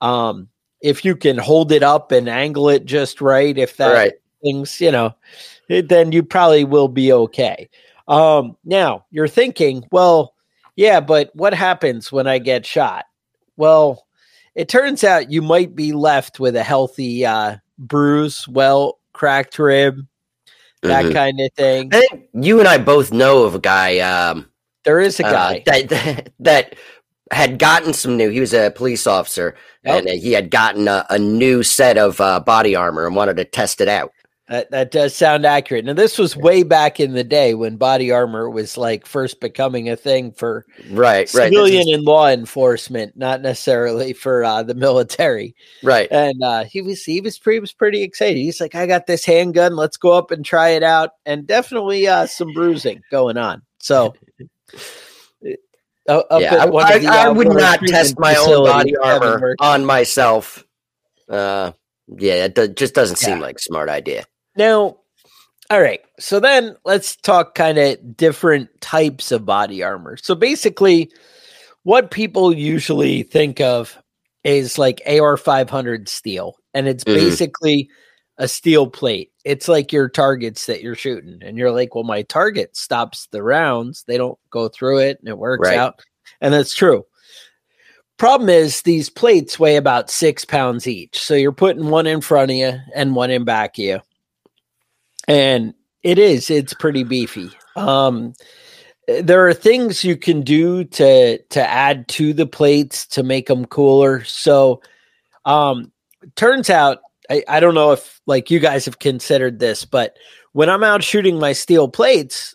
Um, 0.00 0.48
if 0.80 1.04
you 1.04 1.14
can 1.14 1.38
hold 1.38 1.70
it 1.70 1.84
up 1.84 2.10
and 2.10 2.28
angle 2.28 2.70
it 2.70 2.86
just 2.86 3.20
right, 3.20 3.56
if 3.56 3.76
that 3.76 3.92
right. 3.92 4.12
things, 4.42 4.80
you 4.80 4.90
know, 4.90 5.14
then 5.68 6.12
you 6.12 6.22
probably 6.22 6.64
will 6.64 6.88
be 6.88 7.12
okay. 7.12 7.68
Um, 8.06 8.56
now 8.64 9.04
you're 9.10 9.28
thinking, 9.28 9.84
well, 9.92 10.34
yeah, 10.76 11.00
but 11.00 11.30
what 11.34 11.54
happens 11.54 12.10
when 12.10 12.26
I 12.26 12.38
get 12.38 12.64
shot? 12.64 13.04
Well, 13.56 14.06
it 14.54 14.68
turns 14.68 15.04
out 15.04 15.30
you 15.30 15.42
might 15.42 15.74
be 15.74 15.92
left 15.92 16.40
with 16.40 16.56
a 16.56 16.62
healthy 16.62 17.26
uh, 17.26 17.56
bruise, 17.78 18.46
well, 18.48 18.98
cracked 19.12 19.58
rib, 19.58 20.06
that 20.82 21.04
mm-hmm. 21.04 21.12
kind 21.12 21.40
of 21.40 21.52
thing. 21.54 21.90
I 21.92 22.00
think 22.00 22.28
you 22.32 22.58
and 22.58 22.68
I 22.68 22.78
both 22.78 23.12
know 23.12 23.44
of 23.44 23.54
a 23.54 23.60
guy. 23.60 23.98
Um, 23.98 24.48
there 24.84 25.00
is 25.00 25.20
a 25.20 25.26
uh, 25.26 25.30
guy 25.30 25.64
uh, 25.66 25.86
that, 25.86 26.32
that 26.40 26.76
had 27.30 27.58
gotten 27.58 27.92
some 27.92 28.16
new. 28.16 28.30
He 28.30 28.40
was 28.40 28.54
a 28.54 28.70
police 28.70 29.06
officer, 29.06 29.54
yep. 29.84 30.06
and 30.06 30.08
he 30.08 30.32
had 30.32 30.50
gotten 30.50 30.88
a, 30.88 31.04
a 31.10 31.18
new 31.18 31.62
set 31.62 31.98
of 31.98 32.20
uh, 32.20 32.40
body 32.40 32.74
armor 32.74 33.06
and 33.06 33.14
wanted 33.14 33.36
to 33.36 33.44
test 33.44 33.80
it 33.80 33.88
out. 33.88 34.12
That, 34.48 34.70
that 34.70 34.90
does 34.90 35.14
sound 35.14 35.44
accurate. 35.44 35.84
Now, 35.84 35.92
this 35.92 36.16
was 36.16 36.34
way 36.34 36.62
back 36.62 37.00
in 37.00 37.12
the 37.12 37.24
day 37.24 37.52
when 37.52 37.76
body 37.76 38.10
armor 38.10 38.48
was 38.48 38.78
like 38.78 39.04
first 39.04 39.40
becoming 39.40 39.90
a 39.90 39.96
thing 39.96 40.32
for 40.32 40.64
right, 40.90 41.28
civilian 41.28 41.86
right. 41.86 41.94
and 41.94 42.04
law 42.04 42.28
enforcement, 42.28 43.14
not 43.14 43.42
necessarily 43.42 44.14
for 44.14 44.44
uh, 44.44 44.62
the 44.62 44.74
military. 44.74 45.54
Right. 45.82 46.08
And 46.10 46.42
uh, 46.42 46.64
he 46.64 46.80
was 46.80 47.04
he 47.04 47.20
was 47.20 47.38
pretty 47.38 47.60
was 47.60 47.74
pretty 47.74 48.02
excited. 48.02 48.38
He's 48.38 48.58
like, 48.58 48.74
I 48.74 48.86
got 48.86 49.06
this 49.06 49.26
handgun. 49.26 49.76
Let's 49.76 49.98
go 49.98 50.12
up 50.12 50.30
and 50.30 50.42
try 50.42 50.70
it 50.70 50.82
out. 50.82 51.10
And 51.26 51.46
definitely 51.46 52.08
uh, 52.08 52.24
some 52.26 52.52
bruising 52.54 53.02
going 53.10 53.36
on. 53.36 53.62
So. 53.78 54.14
Uh, 56.08 56.22
yeah, 56.40 56.54
I, 56.54 56.64
I, 56.64 57.26
I 57.26 57.28
would 57.28 57.48
not 57.48 57.80
test 57.80 58.18
my 58.18 58.34
own 58.34 58.64
body 58.64 58.96
armor 58.96 59.54
on 59.60 59.84
myself. 59.84 60.64
Uh, 61.28 61.72
yeah, 62.16 62.46
it 62.46 62.54
do, 62.54 62.66
just 62.66 62.94
doesn't 62.94 63.16
seem 63.16 63.40
like 63.40 63.56
a 63.56 63.60
smart 63.60 63.90
idea. 63.90 64.24
Now, 64.58 64.98
all 65.70 65.80
right. 65.80 66.00
So 66.18 66.40
then 66.40 66.76
let's 66.84 67.16
talk 67.16 67.54
kind 67.54 67.78
of 67.78 68.16
different 68.16 68.68
types 68.80 69.30
of 69.32 69.46
body 69.46 69.82
armor. 69.82 70.16
So 70.16 70.34
basically, 70.34 71.10
what 71.84 72.10
people 72.10 72.52
usually 72.52 73.22
think 73.22 73.60
of 73.60 73.96
is 74.44 74.76
like 74.78 75.00
AR 75.06 75.36
500 75.36 76.08
steel, 76.08 76.56
and 76.74 76.88
it's 76.88 77.04
mm-hmm. 77.04 77.18
basically 77.18 77.88
a 78.38 78.48
steel 78.48 78.88
plate. 78.88 79.30
It's 79.44 79.68
like 79.68 79.92
your 79.92 80.08
targets 80.08 80.66
that 80.66 80.82
you're 80.82 80.94
shooting, 80.94 81.38
and 81.42 81.56
you're 81.56 81.72
like, 81.72 81.94
well, 81.94 82.04
my 82.04 82.22
target 82.22 82.76
stops 82.76 83.28
the 83.30 83.42
rounds, 83.42 84.04
they 84.06 84.16
don't 84.16 84.38
go 84.50 84.68
through 84.68 84.98
it, 84.98 85.18
and 85.20 85.28
it 85.28 85.38
works 85.38 85.68
right. 85.68 85.78
out. 85.78 86.00
And 86.40 86.52
that's 86.52 86.74
true. 86.74 87.04
Problem 88.16 88.48
is, 88.48 88.82
these 88.82 89.08
plates 89.08 89.60
weigh 89.60 89.76
about 89.76 90.10
six 90.10 90.44
pounds 90.44 90.88
each. 90.88 91.18
So 91.18 91.34
you're 91.34 91.52
putting 91.52 91.90
one 91.90 92.06
in 92.06 92.20
front 92.20 92.50
of 92.50 92.56
you 92.56 92.74
and 92.94 93.14
one 93.14 93.30
in 93.30 93.44
back 93.44 93.78
of 93.78 93.84
you. 93.84 94.00
And 95.28 95.74
it 96.02 96.18
is, 96.18 96.50
it's 96.50 96.74
pretty 96.74 97.04
beefy. 97.04 97.50
Um, 97.76 98.34
there 99.06 99.46
are 99.46 99.54
things 99.54 100.04
you 100.04 100.16
can 100.16 100.42
do 100.42 100.84
to 100.84 101.38
to 101.38 101.66
add 101.66 102.08
to 102.08 102.32
the 102.32 102.46
plates 102.46 103.06
to 103.06 103.22
make 103.22 103.46
them 103.46 103.64
cooler. 103.64 104.22
So 104.24 104.82
um 105.46 105.90
turns 106.36 106.68
out 106.68 106.98
I, 107.30 107.42
I 107.48 107.60
don't 107.60 107.74
know 107.74 107.92
if 107.92 108.20
like 108.26 108.50
you 108.50 108.58
guys 108.58 108.84
have 108.84 108.98
considered 108.98 109.58
this, 109.58 109.84
but 109.84 110.16
when 110.52 110.68
I'm 110.68 110.84
out 110.84 111.02
shooting 111.02 111.38
my 111.38 111.52
steel 111.52 111.88
plates, 111.88 112.54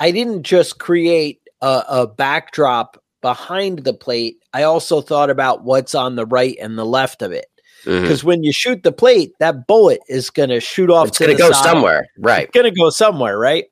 I 0.00 0.10
didn't 0.10 0.44
just 0.44 0.78
create 0.78 1.40
a, 1.60 1.84
a 1.88 2.06
backdrop 2.06 3.02
behind 3.20 3.80
the 3.80 3.94
plate. 3.94 4.38
I 4.52 4.64
also 4.64 5.00
thought 5.00 5.30
about 5.30 5.62
what's 5.62 5.94
on 5.94 6.16
the 6.16 6.26
right 6.26 6.56
and 6.60 6.78
the 6.78 6.86
left 6.86 7.22
of 7.22 7.32
it. 7.32 7.46
Because 7.84 8.20
mm-hmm. 8.20 8.26
when 8.28 8.44
you 8.44 8.52
shoot 8.52 8.82
the 8.82 8.92
plate, 8.92 9.32
that 9.40 9.66
bullet 9.66 10.00
is 10.08 10.30
going 10.30 10.50
to 10.50 10.60
shoot 10.60 10.90
off. 10.90 11.08
It's 11.08 11.18
going 11.18 11.36
to 11.36 11.42
go 11.42 11.50
side. 11.50 11.64
somewhere, 11.64 12.06
right? 12.18 12.44
It's 12.44 12.54
going 12.54 12.72
to 12.72 12.80
go 12.80 12.90
somewhere, 12.90 13.38
right? 13.38 13.64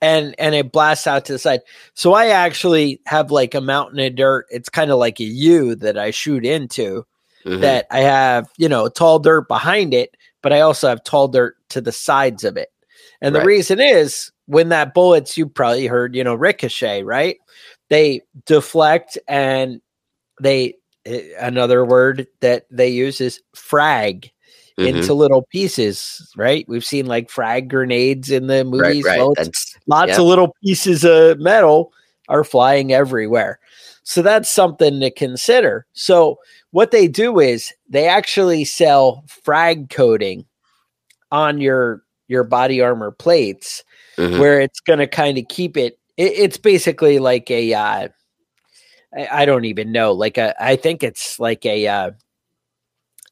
And 0.00 0.34
and 0.38 0.54
it 0.54 0.72
blasts 0.72 1.06
out 1.06 1.24
to 1.24 1.32
the 1.32 1.38
side. 1.38 1.62
So 1.94 2.12
I 2.12 2.28
actually 2.28 3.00
have 3.06 3.30
like 3.30 3.54
a 3.54 3.60
mountain 3.60 3.98
of 3.98 4.14
dirt. 4.14 4.46
It's 4.50 4.68
kind 4.68 4.90
of 4.90 4.98
like 4.98 5.18
a 5.20 5.24
U 5.24 5.74
that 5.76 5.98
I 5.98 6.10
shoot 6.10 6.44
into, 6.44 7.06
mm-hmm. 7.44 7.60
that 7.62 7.86
I 7.90 8.00
have, 8.00 8.48
you 8.58 8.68
know, 8.68 8.88
tall 8.88 9.18
dirt 9.18 9.48
behind 9.48 9.94
it, 9.94 10.14
but 10.42 10.52
I 10.52 10.60
also 10.60 10.88
have 10.88 11.02
tall 11.02 11.28
dirt 11.28 11.56
to 11.70 11.80
the 11.80 11.92
sides 11.92 12.44
of 12.44 12.56
it. 12.56 12.68
And 13.20 13.34
right. 13.34 13.40
the 13.40 13.46
reason 13.46 13.80
is 13.80 14.30
when 14.44 14.68
that 14.68 14.94
bullets, 14.94 15.36
you 15.36 15.48
probably 15.48 15.86
heard, 15.86 16.14
you 16.14 16.22
know, 16.22 16.34
ricochet, 16.34 17.02
right? 17.02 17.38
They 17.88 18.20
deflect 18.44 19.18
and 19.26 19.80
they, 20.42 20.75
another 21.38 21.84
word 21.84 22.26
that 22.40 22.66
they 22.70 22.88
use 22.88 23.20
is 23.20 23.40
frag 23.54 24.30
mm-hmm. 24.78 24.96
into 24.96 25.14
little 25.14 25.42
pieces, 25.42 26.32
right? 26.36 26.64
We've 26.68 26.84
seen 26.84 27.06
like 27.06 27.30
frag 27.30 27.68
grenades 27.70 28.30
in 28.30 28.46
the 28.46 28.64
movies. 28.64 29.04
Right, 29.04 29.18
right. 29.18 29.48
Lots 29.86 30.10
yeah. 30.10 30.16
of 30.16 30.22
little 30.22 30.54
pieces 30.62 31.04
of 31.04 31.38
metal 31.38 31.92
are 32.28 32.44
flying 32.44 32.92
everywhere. 32.92 33.58
So 34.02 34.22
that's 34.22 34.48
something 34.48 35.00
to 35.00 35.10
consider. 35.10 35.86
So 35.92 36.38
what 36.70 36.90
they 36.90 37.08
do 37.08 37.40
is 37.40 37.72
they 37.88 38.06
actually 38.06 38.64
sell 38.64 39.24
frag 39.26 39.90
coating 39.90 40.46
on 41.32 41.60
your 41.60 42.02
your 42.28 42.44
body 42.44 42.80
armor 42.80 43.10
plates 43.10 43.84
mm-hmm. 44.16 44.38
where 44.38 44.60
it's 44.60 44.80
going 44.80 44.98
to 44.98 45.06
kind 45.06 45.38
of 45.38 45.46
keep 45.48 45.76
it, 45.76 45.98
it, 46.16 46.32
it's 46.32 46.56
basically 46.56 47.18
like 47.18 47.50
a 47.50 47.72
uh 47.74 48.08
I, 49.14 49.42
I, 49.42 49.44
don't 49.44 49.64
even 49.64 49.92
know 49.92 50.12
like 50.12 50.38
a 50.38 50.54
i 50.62 50.76
think 50.76 51.02
it's 51.02 51.38
like 51.38 51.64
a 51.66 51.86
uh 51.86 52.10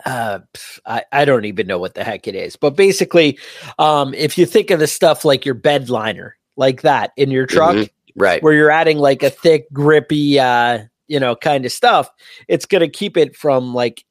uh 0.04 0.40
I, 0.86 1.04
I 1.12 1.24
don't 1.24 1.44
even 1.44 1.66
know 1.66 1.78
what 1.78 1.94
the 1.94 2.04
heck 2.04 2.26
it 2.26 2.34
is 2.34 2.56
but 2.56 2.70
basically 2.70 3.38
um 3.78 4.14
if 4.14 4.36
you 4.38 4.46
think 4.46 4.70
of 4.70 4.80
the 4.80 4.86
stuff 4.86 5.24
like 5.24 5.44
your 5.44 5.54
bed 5.54 5.90
liner 5.90 6.36
like 6.56 6.82
that 6.82 7.12
in 7.16 7.30
your 7.30 7.46
truck 7.46 7.74
mm-hmm. 7.74 8.20
right 8.20 8.42
where 8.42 8.52
you're 8.52 8.70
adding 8.70 8.98
like 8.98 9.22
a 9.22 9.30
thick 9.30 9.72
grippy 9.72 10.38
uh 10.38 10.80
you 11.06 11.20
know, 11.20 11.36
kind 11.36 11.64
of 11.64 11.72
stuff, 11.72 12.10
it's 12.48 12.66
going 12.66 12.80
to 12.80 12.88
keep 12.88 13.16
it 13.16 13.36
from 13.36 13.74
like 13.74 14.04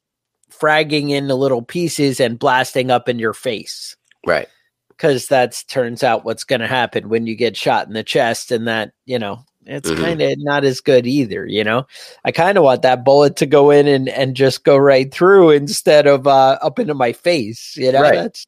fragging 0.52 1.10
into 1.10 1.36
little 1.36 1.62
pieces 1.62 2.20
and 2.20 2.40
blasting 2.40 2.92
up 2.92 3.10
in 3.10 3.20
your 3.20 3.34
face. 3.34 3.96
Right. 4.26 4.48
Because 4.90 5.28
that's 5.28 5.64
turns 5.64 6.04
out 6.04 6.24
what's 6.24 6.44
going 6.44 6.62
to 6.62 6.68
happen 6.68 7.10
when 7.10 7.26
you 7.26 7.36
get 7.36 7.58
shot 7.58 7.88
in 7.88 7.94
the 7.94 8.04
chest, 8.04 8.52
and 8.52 8.68
that, 8.68 8.94
you 9.06 9.18
know, 9.20 9.44
it's 9.66 9.90
mm-hmm. 9.90 10.02
kind 10.02 10.22
of 10.22 10.34
not 10.40 10.64
as 10.64 10.82
good 10.82 11.08
either, 11.08 11.46
you 11.46 11.64
know. 11.64 11.86
I 12.26 12.32
kind 12.32 12.58
of 12.58 12.64
want 12.64 12.82
that 12.82 13.06
bullet 13.06 13.36
to 13.38 13.46
go 13.46 13.72
in 13.72 13.88
and, 13.88 14.10
and 14.10 14.36
just 14.36 14.64
go 14.64 14.78
right 14.78 15.14
through 15.14 15.52
instead 15.52 16.08
of 16.08 16.28
uh, 16.28 16.58
up 16.62 16.80
into 16.80 16.94
my 16.94 17.14
face, 17.14 17.76
you 17.78 17.92
know. 17.92 18.02
Right. 18.02 18.16
That's 18.16 18.46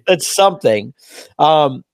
that's 0.06 0.26
something. 0.26 0.94
Um, 1.38 1.84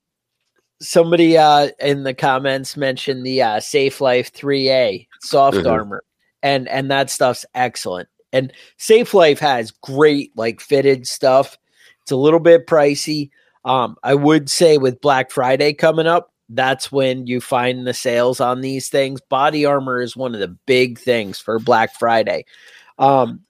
somebody 0.81 1.37
uh, 1.39 1.69
in 1.81 2.05
the 2.05 2.15
comments 2.15 2.77
mentioned 2.77 3.25
the 3.25 3.43
uh, 3.43 3.61
Safe 3.61 4.01
Life 4.01 4.33
3A 4.33 5.07
soft 5.21 5.59
mm-hmm. 5.59 5.67
armor, 5.67 6.03
and 6.43 6.69
and 6.69 6.91
that 6.91 7.11
stuff's 7.11 7.47
excellent. 7.55 8.09
And 8.33 8.53
Safe 8.79 9.15
Life 9.15 9.39
has 9.39 9.71
great 9.71 10.33
like 10.37 10.61
fitted 10.61 11.07
stuff. 11.07 11.57
It's 12.03 12.13
a 12.13 12.17
little 12.17 12.41
bit 12.41 12.67
pricey. 12.67 13.31
Um, 13.65 13.97
I 14.03 14.15
would 14.15 14.51
say 14.51 14.77
with 14.77 15.01
Black 15.01 15.31
Friday 15.31 15.73
coming 15.73 16.07
up, 16.07 16.34
that's 16.49 16.93
when 16.93 17.27
you 17.27 17.41
find 17.41 17.87
the 17.87 17.95
sales 17.95 18.41
on 18.41 18.61
these 18.61 18.89
things. 18.89 19.21
Body 19.21 19.65
armor 19.65 20.01
is 20.01 20.17
one 20.17 20.35
of 20.35 20.41
the 20.41 20.57
big 20.67 20.99
things 20.99 21.39
for 21.39 21.59
Black 21.59 21.95
Friday. 21.99 22.45
Um, 22.99 23.41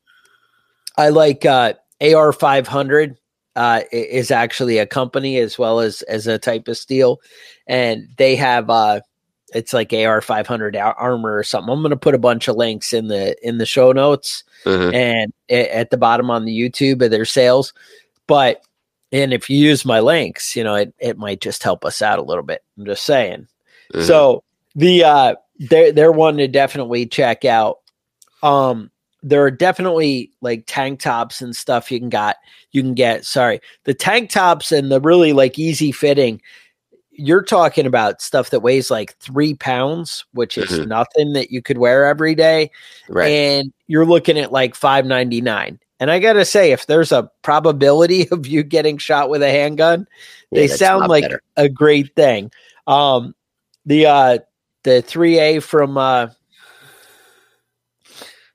I 0.97 1.09
like 1.09 1.45
uh, 1.45 1.75
AR 2.01 2.33
500 2.33 3.17
uh, 3.57 3.81
is 3.93 4.31
actually 4.31 4.79
a 4.79 4.87
company 4.87 5.39
as 5.39 5.59
well 5.59 5.81
as 5.81 6.03
as 6.03 6.27
a 6.27 6.39
type 6.39 6.69
of 6.69 6.77
steel, 6.77 7.21
and 7.67 8.09
they 8.17 8.37
have 8.37 8.71
uh, 8.71 9.01
it's 9.55 9.73
like 9.73 9.93
AR 9.93 10.21
500 10.21 10.77
armor 10.77 11.37
or 11.37 11.43
something. 11.43 11.73
I'm 11.73 11.81
going 11.81 11.91
to 11.91 11.97
put 11.97 12.15
a 12.15 12.19
bunch 12.19 12.49
of 12.49 12.57
links 12.57 12.93
in 12.93 13.09
the 13.09 13.37
in 13.47 13.59
the 13.59 13.67
show 13.67 13.93
notes 13.93 14.45
mm-hmm. 14.65 14.95
and 14.95 15.33
at 15.51 15.91
the 15.91 15.97
bottom 15.97 16.31
on 16.31 16.45
the 16.45 16.59
YouTube 16.59 17.03
of 17.03 17.11
their 17.11 17.25
sales. 17.25 17.73
But 18.27 18.63
and 19.15 19.33
if 19.33 19.49
you 19.49 19.57
use 19.57 19.85
my 19.85 20.01
links, 20.01 20.57
you 20.57 20.65
know, 20.65 20.75
it, 20.75 20.93
it 20.99 21.17
might 21.17 21.41
just 21.41 21.63
help 21.63 21.85
us 21.85 22.03
out 22.03 22.19
a 22.19 22.23
little 22.23 22.43
bit. 22.43 22.65
I'm 22.77 22.85
just 22.85 23.05
saying. 23.05 23.47
Mm-hmm. 23.93 24.07
So 24.07 24.43
the 24.75 25.05
uh 25.05 25.35
they're 25.61 25.93
they're 25.93 26.13
one 26.13 26.37
to 26.39 26.49
definitely 26.49 27.07
check 27.07 27.45
out. 27.45 27.79
Um 28.43 28.91
there 29.23 29.43
are 29.45 29.53
definitely 29.53 30.33
like 30.41 30.65
tank 30.67 31.01
tops 31.01 31.41
and 31.41 31.55
stuff 31.55 31.93
you 31.93 32.01
can 32.01 32.11
got 32.11 32.37
you 32.73 32.83
can 32.83 32.93
get 32.93 33.25
sorry 33.25 33.59
the 33.85 33.95
tank 33.95 34.29
tops 34.29 34.71
and 34.71 34.93
the 34.93 35.01
really 35.01 35.33
like 35.33 35.59
easy 35.59 35.91
fitting 35.91 36.43
you're 37.11 37.43
talking 37.43 37.87
about 37.87 38.21
stuff 38.21 38.51
that 38.51 38.61
weighs 38.61 38.91
like 38.91 39.17
three 39.17 39.55
pounds 39.55 40.27
which 40.33 40.59
is 40.59 40.73
mm-hmm. 40.73 40.91
nothing 40.91 41.33
that 41.33 41.51
you 41.51 41.63
could 41.63 41.79
wear 41.79 42.05
every 42.05 42.35
day 42.35 42.71
right. 43.09 43.31
and 43.31 43.73
you're 43.87 44.05
looking 44.05 44.39
at 44.39 44.53
like 44.53 44.75
599 44.75 45.81
and 46.01 46.11
I 46.11 46.19
gotta 46.19 46.45
say, 46.45 46.73
if 46.73 46.87
there's 46.87 47.13
a 47.13 47.31
probability 47.43 48.29
of 48.33 48.47
you 48.47 48.63
getting 48.63 48.99
shot 48.99 49.31
with 49.31 49.43
a 49.43 49.51
handgun, 49.51 50.07
yeah, 50.51 50.61
they 50.61 50.69
sound 50.69 51.09
like 51.09 51.25
better. 51.25 51.43
a 51.57 51.69
great 51.69 52.15
thing. 52.15 52.51
Um, 52.87 53.35
the 53.87 54.07
uh, 54.07 54.39
the 54.83 55.03
three 55.03 55.39
A 55.39 55.61
from 55.61 55.97
uh, 55.97 56.29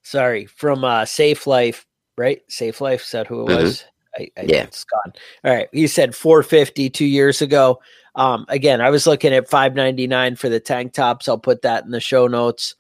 sorry 0.04 0.46
from 0.46 0.84
uh, 0.84 1.06
Safe 1.06 1.48
Life, 1.48 1.86
right? 2.18 2.42
Safe 2.48 2.82
Life 2.82 3.04
is 3.04 3.12
that 3.12 3.28
who 3.28 3.44
it 3.44 3.50
mm-hmm. 3.50 3.64
was? 3.64 3.86
I, 4.18 4.30
I, 4.38 4.42
yeah, 4.42 4.64
it's 4.64 4.84
gone. 4.86 5.14
All 5.44 5.54
right, 5.54 5.70
he 5.72 5.88
said 5.88 6.16
450 6.16 6.90
two 6.90 7.06
years 7.06 7.42
ago. 7.42 7.80
Um, 8.16 8.46
again, 8.50 8.82
I 8.82 8.90
was 8.90 9.08
looking 9.08 9.34
at 9.34 9.50
599 9.50 10.36
for 10.36 10.50
the 10.50 10.60
tank 10.60 10.94
tops. 10.94 11.30
I'll 11.30 11.38
put 11.38 11.62
that 11.62 11.86
in 11.86 11.92
the 11.92 12.00
show 12.00 12.28
notes. 12.28 12.76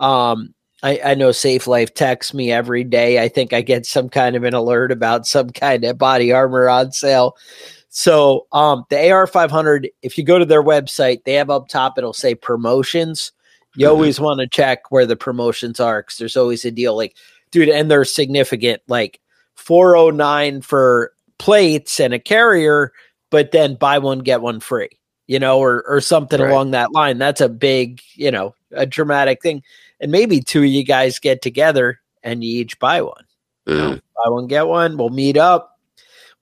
Um, 0.00 0.54
I, 0.82 1.00
I 1.04 1.14
know 1.14 1.32
Safe 1.32 1.66
Life 1.66 1.94
texts 1.94 2.34
me 2.34 2.50
every 2.50 2.84
day. 2.84 3.22
I 3.22 3.28
think 3.28 3.52
I 3.52 3.62
get 3.62 3.86
some 3.86 4.08
kind 4.08 4.34
of 4.34 4.44
an 4.44 4.54
alert 4.54 4.90
about 4.90 5.26
some 5.26 5.50
kind 5.50 5.84
of 5.84 5.98
body 5.98 6.32
armor 6.32 6.68
on 6.68 6.92
sale. 6.92 7.36
So 7.88 8.46
um, 8.52 8.84
the 8.90 9.10
AR 9.10 9.26
500, 9.26 9.90
if 10.02 10.16
you 10.18 10.24
go 10.24 10.38
to 10.38 10.44
their 10.44 10.62
website, 10.62 11.24
they 11.24 11.34
have 11.34 11.50
up 11.50 11.68
top, 11.68 11.98
it'll 11.98 12.12
say 12.12 12.34
promotions. 12.34 13.32
You 13.76 13.86
mm-hmm. 13.86 13.94
always 13.94 14.18
want 14.18 14.40
to 14.40 14.48
check 14.48 14.90
where 14.90 15.06
the 15.06 15.16
promotions 15.16 15.78
are 15.78 16.02
because 16.02 16.16
there's 16.18 16.36
always 16.36 16.64
a 16.64 16.70
deal 16.70 16.96
like, 16.96 17.16
dude, 17.50 17.68
and 17.68 17.90
they're 17.90 18.04
significant, 18.04 18.82
like 18.88 19.20
409 19.56 20.62
for 20.62 21.12
plates 21.38 22.00
and 22.00 22.14
a 22.14 22.18
carrier, 22.18 22.92
but 23.30 23.52
then 23.52 23.74
buy 23.74 23.98
one, 23.98 24.20
get 24.20 24.40
one 24.40 24.58
free, 24.58 24.88
you 25.26 25.38
know, 25.38 25.58
or, 25.58 25.84
or 25.86 26.00
something 26.00 26.40
right. 26.40 26.50
along 26.50 26.70
that 26.70 26.92
line. 26.92 27.18
That's 27.18 27.40
a 27.40 27.48
big, 27.48 28.00
you 28.14 28.30
know, 28.30 28.54
a 28.72 28.86
dramatic 28.86 29.42
thing 29.42 29.62
and 30.02 30.10
maybe 30.10 30.40
two 30.40 30.60
of 30.60 30.66
you 30.66 30.84
guys 30.84 31.18
get 31.20 31.40
together 31.40 32.00
and 32.22 32.44
you 32.44 32.60
each 32.60 32.78
buy 32.78 33.00
one. 33.00 33.24
Mm. 33.66 33.72
You 33.72 33.78
know, 33.78 34.00
buy 34.22 34.30
one, 34.30 34.46
get 34.48 34.66
one. 34.66 34.96
We'll 34.98 35.10
meet 35.10 35.36
up. 35.38 35.78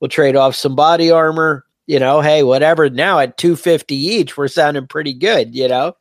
We'll 0.00 0.08
trade 0.08 0.34
off 0.34 0.56
some 0.56 0.74
body 0.74 1.10
armor. 1.10 1.66
You 1.86 1.98
know, 1.98 2.22
hey, 2.22 2.42
whatever. 2.42 2.88
Now 2.88 3.18
at 3.18 3.36
two 3.36 3.54
fifty 3.56 3.96
each, 3.96 4.36
we're 4.36 4.48
sounding 4.48 4.86
pretty 4.86 5.12
good. 5.12 5.54
You 5.54 5.68
know, 5.68 5.96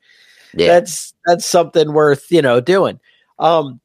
yeah. 0.54 0.68
that's 0.68 1.13
that's 1.25 1.46
something 1.46 1.94
worth 1.94 2.32
you 2.32 2.42
know 2.42 2.62
doing. 2.62 3.00
Um. 3.38 3.82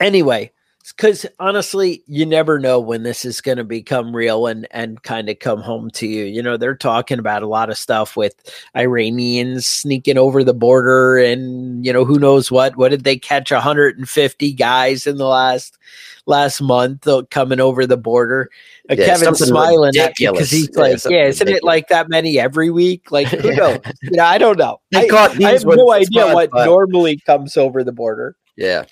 Anyway, 0.00 0.50
because 0.96 1.26
honestly, 1.38 2.02
you 2.06 2.26
never 2.26 2.58
know 2.58 2.78
when 2.78 3.02
this 3.02 3.24
is 3.24 3.40
going 3.40 3.58
to 3.58 3.64
become 3.64 4.14
real 4.14 4.46
and 4.46 4.66
and 4.70 5.02
kind 5.02 5.28
of 5.28 5.38
come 5.38 5.60
home 5.60 5.90
to 5.92 6.06
you. 6.06 6.24
You 6.24 6.42
know, 6.42 6.56
they're 6.56 6.76
talking 6.76 7.18
about 7.18 7.42
a 7.42 7.48
lot 7.48 7.70
of 7.70 7.78
stuff 7.78 8.16
with 8.16 8.34
Iranians 8.76 9.66
sneaking 9.66 10.18
over 10.18 10.44
the 10.44 10.54
border, 10.54 11.16
and 11.18 11.84
you 11.84 11.92
know 11.92 12.04
who 12.04 12.18
knows 12.18 12.50
what. 12.50 12.76
What 12.76 12.90
did 12.90 13.04
they 13.04 13.16
catch? 13.16 13.50
150 13.50 14.52
guys 14.52 15.06
in 15.06 15.16
the 15.16 15.26
last 15.26 15.78
last 16.26 16.60
month 16.60 17.06
uh, 17.06 17.22
coming 17.30 17.60
over 17.60 17.86
the 17.86 17.96
border. 17.96 18.50
Uh, 18.90 18.94
yeah, 18.98 19.06
Kevin 19.06 19.34
smiling 19.34 19.92
because 19.92 20.50
he's 20.50 20.70
like, 20.76 21.02
yeah, 21.04 21.26
isn't 21.26 21.46
ridiculous. 21.46 21.62
it 21.62 21.64
like 21.64 21.88
that 21.88 22.08
many 22.08 22.38
every 22.38 22.70
week? 22.70 23.10
Like, 23.10 23.28
who 23.28 23.52
knows? 23.56 23.80
you 24.02 24.12
know, 24.12 24.24
I 24.24 24.38
don't 24.38 24.58
know. 24.58 24.80
I, 24.94 25.08
I, 25.10 25.52
have 25.52 25.64
no 25.64 25.92
idea 25.92 26.32
what 26.34 26.50
but... 26.50 26.66
normally 26.66 27.18
comes 27.18 27.56
over 27.56 27.82
the 27.82 27.92
border. 27.92 28.36
Yeah 28.56 28.84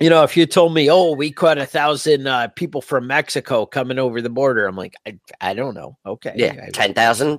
you 0.00 0.10
know, 0.10 0.22
if 0.22 0.36
you 0.36 0.46
told 0.46 0.74
me, 0.74 0.90
oh, 0.90 1.12
we 1.12 1.30
caught 1.30 1.58
a 1.58 1.66
thousand 1.66 2.26
uh, 2.26 2.48
people 2.48 2.80
from 2.80 3.06
Mexico 3.06 3.66
coming 3.66 3.98
over 3.98 4.20
the 4.20 4.30
border, 4.30 4.66
I'm 4.66 4.76
like, 4.76 4.94
I, 5.06 5.18
I 5.40 5.54
don't 5.54 5.74
know. 5.74 5.98
Okay. 6.06 6.32
Yeah. 6.36 6.68
10,000, 6.72 7.38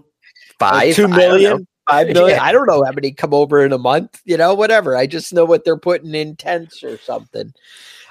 five, 0.62 0.96
two 0.96 1.08
million, 1.08 1.68
five 1.90 2.08
million. 2.14 2.38
Yeah. 2.38 2.44
I 2.44 2.52
don't 2.52 2.68
know 2.68 2.84
how 2.84 2.92
many 2.92 3.12
come 3.12 3.34
over 3.34 3.66
in 3.66 3.74
a 3.74 3.78
month, 3.78 4.22
you 4.26 4.38
know, 4.38 4.54
whatever. 4.54 4.96
I 4.96 5.08
just 5.08 5.34
know 5.34 5.46
what 5.46 5.66
they're 5.66 5.78
putting 5.78 6.14
in 6.14 6.36
tents 6.36 6.84
or 6.84 6.98
something. 7.00 7.52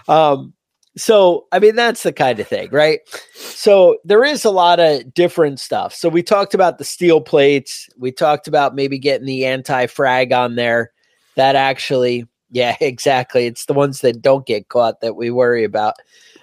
Um, 0.08 0.52
so, 0.96 1.46
I 1.52 1.60
mean, 1.60 1.76
that's 1.76 2.02
the 2.02 2.12
kind 2.12 2.40
of 2.40 2.48
thing, 2.48 2.68
right? 2.72 2.98
So, 3.34 3.98
there 4.04 4.24
is 4.24 4.44
a 4.44 4.50
lot 4.50 4.80
of 4.80 5.14
different 5.14 5.60
stuff. 5.60 5.94
So, 5.94 6.08
we 6.08 6.24
talked 6.24 6.52
about 6.52 6.78
the 6.78 6.84
steel 6.84 7.20
plates. 7.20 7.88
We 7.96 8.10
talked 8.10 8.48
about 8.48 8.74
maybe 8.74 8.98
getting 8.98 9.26
the 9.26 9.46
anti 9.46 9.86
frag 9.86 10.32
on 10.32 10.56
there. 10.56 10.90
That 11.36 11.54
actually 11.54 12.26
yeah, 12.50 12.76
exactly. 12.80 13.46
It's 13.46 13.66
the 13.66 13.74
ones 13.74 14.00
that 14.00 14.20
don't 14.20 14.46
get 14.46 14.68
caught 14.68 15.00
that 15.00 15.16
we 15.16 15.30
worry 15.30 15.64
about. 15.64 15.94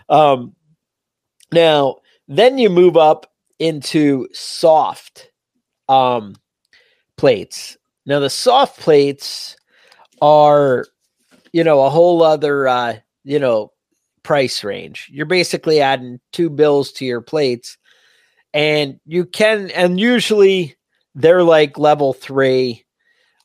Um, 0.10 0.56
now, 1.52 1.98
then 2.28 2.58
you 2.58 2.70
move 2.70 2.98
up 2.98 3.32
into 3.60 4.28
soft 4.34 5.32
um, 5.88 6.36
plates. 7.16 7.78
Now, 8.06 8.20
the 8.20 8.30
soft 8.30 8.80
plates 8.80 9.56
are, 10.22 10.86
you 11.52 11.64
know, 11.64 11.82
a 11.84 11.90
whole 11.90 12.24
other, 12.24 12.68
uh, 12.68 12.98
you 13.24 13.40
know, 13.40 13.72
price 14.24 14.64
range. 14.64 15.10
You're 15.12 15.26
basically 15.26 15.82
adding 15.82 16.20
two 16.32 16.50
bills 16.50 16.92
to 16.94 17.06
your 17.06 17.22
plates, 17.22 17.78
and 18.54 19.00
you 19.06 19.26
can, 19.26 19.72
and 19.72 20.00
usually 20.00 20.76
they're 21.16 21.44
like 21.44 21.78
level 21.78 22.14
three, 22.14 22.86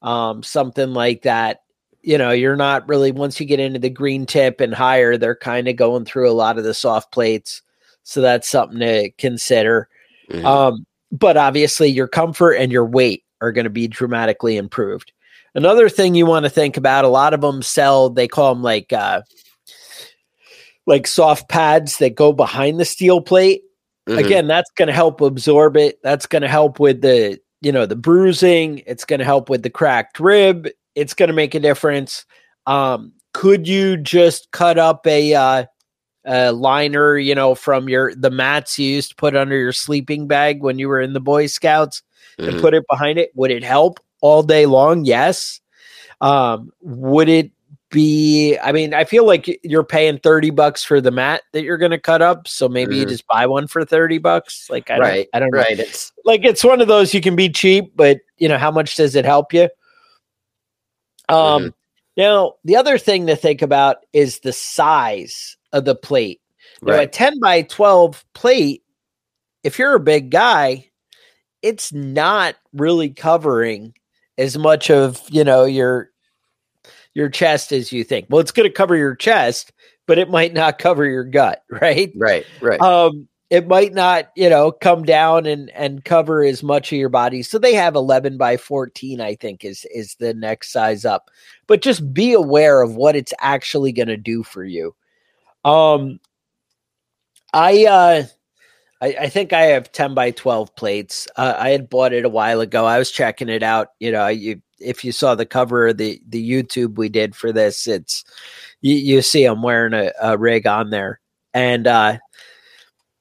um, 0.02 0.42
something 0.42 0.92
like 0.92 1.22
that 1.22 1.60
you 2.02 2.18
know, 2.18 2.30
you're 2.30 2.56
not 2.56 2.88
really 2.88 3.12
once 3.12 3.38
you 3.38 3.46
get 3.46 3.60
into 3.60 3.78
the 3.78 3.90
green 3.90 4.26
tip 4.26 4.60
and 4.60 4.74
higher, 4.74 5.16
they're 5.16 5.36
kind 5.36 5.68
of 5.68 5.76
going 5.76 6.04
through 6.04 6.30
a 6.30 6.34
lot 6.34 6.58
of 6.58 6.64
the 6.64 6.74
soft 6.74 7.12
plates. 7.12 7.62
So 8.02 8.20
that's 8.20 8.48
something 8.48 8.80
to 8.80 9.10
consider. 9.12 9.88
Mm-hmm. 10.30 10.44
Um, 10.44 10.86
but 11.12 11.36
obviously 11.36 11.88
your 11.88 12.08
comfort 12.08 12.54
and 12.54 12.72
your 12.72 12.84
weight 12.84 13.22
are 13.40 13.52
going 13.52 13.64
to 13.64 13.70
be 13.70 13.86
dramatically 13.86 14.56
improved. 14.56 15.12
Another 15.54 15.88
thing 15.88 16.14
you 16.14 16.26
want 16.26 16.44
to 16.44 16.50
think 16.50 16.76
about, 16.76 17.04
a 17.04 17.08
lot 17.08 17.34
of 17.34 17.42
them 17.42 17.62
sell, 17.62 18.10
they 18.10 18.26
call 18.26 18.54
them 18.54 18.62
like 18.62 18.92
uh 18.92 19.22
like 20.86 21.06
soft 21.06 21.48
pads 21.48 21.98
that 21.98 22.16
go 22.16 22.32
behind 22.32 22.80
the 22.80 22.84
steel 22.84 23.20
plate. 23.20 23.62
Mm-hmm. 24.08 24.18
Again, 24.18 24.46
that's 24.48 24.70
going 24.72 24.88
to 24.88 24.92
help 24.92 25.20
absorb 25.20 25.76
it. 25.76 26.00
That's 26.02 26.26
going 26.26 26.42
to 26.42 26.48
help 26.48 26.80
with 26.80 27.02
the, 27.02 27.38
you 27.60 27.70
know, 27.70 27.86
the 27.86 27.94
bruising. 27.94 28.82
It's 28.86 29.04
going 29.04 29.20
to 29.20 29.24
help 29.24 29.48
with 29.48 29.62
the 29.62 29.70
cracked 29.70 30.18
rib 30.18 30.68
it's 30.94 31.14
going 31.14 31.28
to 31.28 31.34
make 31.34 31.54
a 31.54 31.60
difference. 31.60 32.24
Um, 32.66 33.12
could 33.32 33.66
you 33.66 33.96
just 33.96 34.50
cut 34.50 34.78
up 34.78 35.06
a, 35.06 35.34
uh, 35.34 35.64
a 36.24 36.52
liner, 36.52 37.16
you 37.16 37.34
know, 37.34 37.54
from 37.54 37.88
your 37.88 38.14
the 38.14 38.30
mats 38.30 38.78
you 38.78 38.88
used 38.88 39.10
to 39.10 39.16
put 39.16 39.34
under 39.34 39.56
your 39.56 39.72
sleeping 39.72 40.28
bag 40.28 40.62
when 40.62 40.78
you 40.78 40.88
were 40.88 41.00
in 41.00 41.12
the 41.12 41.20
Boy 41.20 41.46
Scouts 41.46 42.02
mm-hmm. 42.38 42.50
and 42.50 42.60
put 42.60 42.74
it 42.74 42.84
behind 42.88 43.18
it? 43.18 43.30
Would 43.34 43.50
it 43.50 43.64
help 43.64 43.98
all 44.20 44.42
day 44.42 44.66
long? 44.66 45.04
Yes. 45.04 45.60
Um, 46.20 46.70
would 46.80 47.28
it 47.28 47.50
be 47.90 48.58
I 48.58 48.72
mean, 48.72 48.94
I 48.94 49.04
feel 49.04 49.26
like 49.26 49.60
you're 49.62 49.84
paying 49.84 50.18
30 50.18 50.50
bucks 50.50 50.82
for 50.82 51.00
the 51.00 51.10
mat 51.10 51.42
that 51.52 51.62
you're 51.62 51.76
gonna 51.76 52.00
cut 52.00 52.22
up, 52.22 52.48
so 52.48 52.68
maybe 52.68 52.96
mm. 52.96 53.00
you 53.00 53.06
just 53.06 53.26
buy 53.26 53.46
one 53.46 53.66
for 53.68 53.84
30 53.84 54.18
bucks. 54.18 54.68
Like 54.70 54.90
I 54.90 54.98
right, 54.98 55.14
don't 55.14 55.28
I 55.34 55.38
don't 55.38 55.52
know. 55.52 55.58
Right. 55.58 55.78
It's 55.78 56.12
like 56.24 56.44
it's 56.44 56.64
one 56.64 56.80
of 56.80 56.88
those 56.88 57.12
you 57.12 57.20
can 57.20 57.36
be 57.36 57.48
cheap, 57.48 57.92
but 57.94 58.18
you 58.38 58.48
know, 58.48 58.58
how 58.58 58.70
much 58.70 58.96
does 58.96 59.14
it 59.14 59.24
help 59.24 59.52
you? 59.52 59.68
Um, 61.28 61.36
mm-hmm. 61.36 61.68
Now, 62.16 62.54
the 62.64 62.76
other 62.76 62.98
thing 62.98 63.26
to 63.26 63.36
think 63.36 63.62
about 63.62 63.98
is 64.12 64.40
the 64.40 64.52
size 64.52 65.56
of 65.72 65.84
the 65.84 65.94
plate. 65.94 66.40
Right. 66.82 66.96
Now, 66.96 67.02
a 67.02 67.06
10 67.06 67.40
by 67.40 67.62
12 67.62 68.24
plate, 68.34 68.82
if 69.62 69.78
you're 69.78 69.94
a 69.94 70.00
big 70.00 70.30
guy, 70.30 70.90
it's 71.62 71.92
not 71.92 72.56
really 72.72 73.10
covering 73.10 73.94
as 74.36 74.58
much 74.58 74.90
of, 74.90 75.22
you 75.30 75.44
know, 75.44 75.64
your 75.64 76.10
your 77.14 77.28
chest 77.28 77.72
as 77.72 77.92
you 77.92 78.04
think. 78.04 78.26
Well, 78.28 78.40
it's 78.40 78.52
going 78.52 78.68
to 78.68 78.74
cover 78.74 78.96
your 78.96 79.14
chest, 79.14 79.72
but 80.06 80.18
it 80.18 80.30
might 80.30 80.54
not 80.54 80.78
cover 80.78 81.04
your 81.04 81.24
gut, 81.24 81.62
right? 81.70 82.12
Right, 82.16 82.46
right. 82.60 82.80
Um, 82.80 83.28
it 83.52 83.68
might 83.68 83.92
not, 83.92 84.30
you 84.34 84.48
know, 84.48 84.72
come 84.72 85.04
down 85.04 85.44
and 85.44 85.68
and 85.74 86.06
cover 86.06 86.42
as 86.42 86.62
much 86.62 86.90
of 86.90 86.96
your 86.96 87.10
body. 87.10 87.42
So 87.42 87.58
they 87.58 87.74
have 87.74 87.94
11 87.94 88.38
by 88.38 88.56
14, 88.56 89.20
I 89.20 89.34
think, 89.34 89.62
is 89.62 89.84
is 89.94 90.14
the 90.14 90.32
next 90.32 90.72
size 90.72 91.04
up. 91.04 91.30
But 91.66 91.82
just 91.82 92.14
be 92.14 92.32
aware 92.32 92.80
of 92.80 92.96
what 92.96 93.14
it's 93.14 93.34
actually 93.40 93.92
going 93.92 94.08
to 94.08 94.16
do 94.16 94.42
for 94.42 94.64
you. 94.64 94.94
Um, 95.66 96.18
I 97.52 97.84
uh 97.84 98.22
I, 99.02 99.16
I, 99.22 99.28
think 99.28 99.52
I 99.52 99.62
have 99.62 99.92
10 99.92 100.14
by 100.14 100.30
12 100.30 100.74
plates. 100.76 101.28
Uh, 101.36 101.54
I 101.58 101.70
had 101.70 101.90
bought 101.90 102.12
it 102.12 102.24
a 102.24 102.30
while 102.30 102.60
ago. 102.60 102.86
I 102.86 102.98
was 102.98 103.10
checking 103.10 103.48
it 103.48 103.62
out. 103.64 103.88
You 103.98 104.12
know, 104.12 104.28
you, 104.28 104.62
if 104.78 105.04
you 105.04 105.10
saw 105.10 105.34
the 105.34 105.44
cover 105.44 105.88
of 105.88 105.96
the, 105.96 106.22
the 106.28 106.50
YouTube 106.50 106.96
we 106.96 107.08
did 107.08 107.34
for 107.34 107.52
this, 107.52 107.88
it's, 107.88 108.24
you, 108.80 108.94
you 108.94 109.20
see 109.20 109.44
I'm 109.44 109.60
wearing 109.60 109.92
a, 109.92 110.12
a, 110.22 110.38
rig 110.38 110.68
on 110.68 110.90
there. 110.90 111.20
And, 111.52 111.88
uh, 111.88 112.18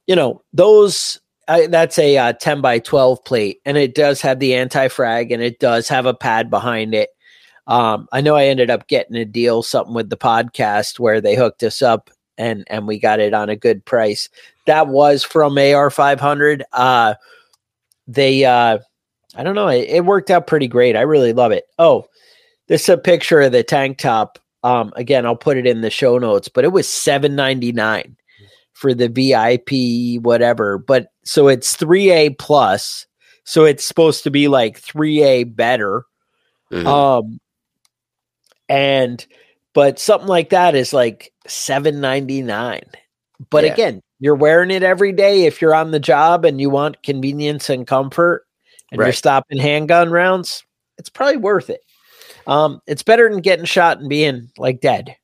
you 0.08 0.16
know, 0.16 0.42
those, 0.54 1.20
that's 1.48 2.00
a 2.00 2.18
uh, 2.18 2.34
10 2.34 2.62
by 2.62 2.80
12 2.80 3.24
plate 3.26 3.60
and 3.66 3.78
it 3.78 3.96
does 3.96 4.22
have 4.22 4.40
the 4.40 4.56
anti-frag 4.56 5.32
and 5.32 5.44
it 5.44 5.60
does 5.60 5.88
have 5.88 6.06
a 6.06 6.14
pad 6.14 6.50
behind 6.50 6.94
it. 6.94 7.10
Um, 7.68 8.08
I 8.12 8.22
know 8.22 8.36
I 8.36 8.46
ended 8.46 8.70
up 8.70 8.88
getting 8.88 9.16
a 9.16 9.26
deal, 9.26 9.64
something 9.64 9.94
with 9.94 10.10
the 10.10 10.18
podcast 10.18 11.00
where 11.00 11.22
they 11.22 11.36
hooked 11.36 11.64
us 11.64 11.82
up 11.82 12.10
and 12.38 12.64
and 12.68 12.88
we 12.88 13.00
got 13.00 13.20
it 13.20 13.34
on 13.34 13.50
a 13.50 13.56
good 13.56 13.86
price. 13.86 14.30
That 14.66 14.88
was 14.88 15.24
from 15.24 15.58
AR 15.58 15.90
500. 15.90 16.64
Uh, 16.74 17.16
they, 18.08 18.46
uh, 18.46 18.80
I 19.36 19.44
don't 19.44 19.56
know, 19.56 19.68
it, 19.68 19.88
it, 19.90 20.06
worked 20.06 20.30
out 20.30 20.48
pretty 20.48 20.68
great. 20.68 20.96
I 20.96 21.02
really 21.02 21.34
love 21.34 21.52
it. 21.52 21.66
Oh, 21.80 22.08
this 22.68 22.84
is 22.84 22.90
a 22.90 22.98
picture 22.98 23.42
of 23.42 23.52
the 23.52 23.64
tank 23.64 23.98
top. 23.98 24.40
Um, 24.64 24.92
again, 24.96 25.26
I'll 25.26 25.36
put 25.36 25.58
it 25.58 25.66
in 25.66 25.82
the 25.82 25.90
show 25.90 26.18
notes, 26.18 26.48
but 26.48 26.64
it 26.64 26.72
was 26.72 26.88
seven 26.90 27.36
ninety 27.36 27.72
nine 27.72 28.18
for 28.74 28.94
the 28.94 29.10
VIP 29.10 30.22
whatever. 30.24 30.78
But 30.78 31.08
so 31.24 31.48
it's 31.48 31.76
three 31.76 32.12
A 32.12 32.30
plus, 32.32 33.06
so 33.44 33.66
it's 33.66 33.86
supposed 33.86 34.24
to 34.24 34.32
be 34.32 34.48
like 34.48 34.78
three 34.78 35.24
A 35.24 35.44
better. 35.44 36.04
Mm-hmm. 36.72 36.88
Um, 36.88 37.40
and 38.72 39.26
but 39.74 40.00
something 40.00 40.30
like 40.30 40.50
that 40.50 40.76
is 40.76 40.94
like 40.94 41.34
799 41.46 42.82
but 43.50 43.66
yeah. 43.66 43.74
again 43.74 44.02
you're 44.20 44.36
wearing 44.36 44.72
it 44.72 44.84
every 44.84 45.12
day 45.12 45.46
if 45.46 45.62
you're 45.62 45.76
on 45.76 45.92
the 45.92 46.00
job 46.00 46.46
and 46.46 46.62
you 46.62 46.70
want 46.70 47.04
convenience 47.04 47.70
and 47.70 47.86
comfort 47.86 48.46
and 48.92 49.00
right. 49.00 49.08
you're 49.08 49.14
stopping 49.14 49.58
handgun 49.58 50.10
rounds 50.10 50.64
it's 50.98 51.10
probably 51.10 51.38
worth 51.38 51.70
it 51.70 51.82
um 52.48 52.82
it's 52.88 53.04
better 53.04 53.30
than 53.30 53.42
getting 53.42 53.66
shot 53.66 54.00
and 54.00 54.10
being 54.10 54.50
like 54.58 54.80
dead 54.80 55.16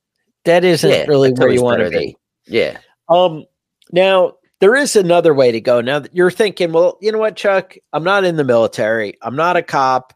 dead 0.43 0.65
isn't 0.65 0.89
yeah, 0.89 1.05
really 1.05 1.31
where 1.31 1.49
you 1.49 1.63
want 1.63 1.79
to 1.79 1.89
be 1.89 2.17
than, 2.45 2.53
yeah 2.53 2.77
um 3.09 3.45
now 3.91 4.33
there 4.59 4.75
is 4.75 4.95
another 4.95 5.33
way 5.33 5.51
to 5.51 5.61
go 5.61 5.81
now 5.81 6.01
you're 6.11 6.31
thinking 6.31 6.71
well 6.71 6.97
you 7.01 7.11
know 7.11 7.19
what 7.19 7.35
chuck 7.35 7.75
i'm 7.93 8.03
not 8.03 8.23
in 8.23 8.35
the 8.35 8.43
military 8.43 9.17
i'm 9.21 9.35
not 9.35 9.57
a 9.57 9.63
cop 9.63 10.13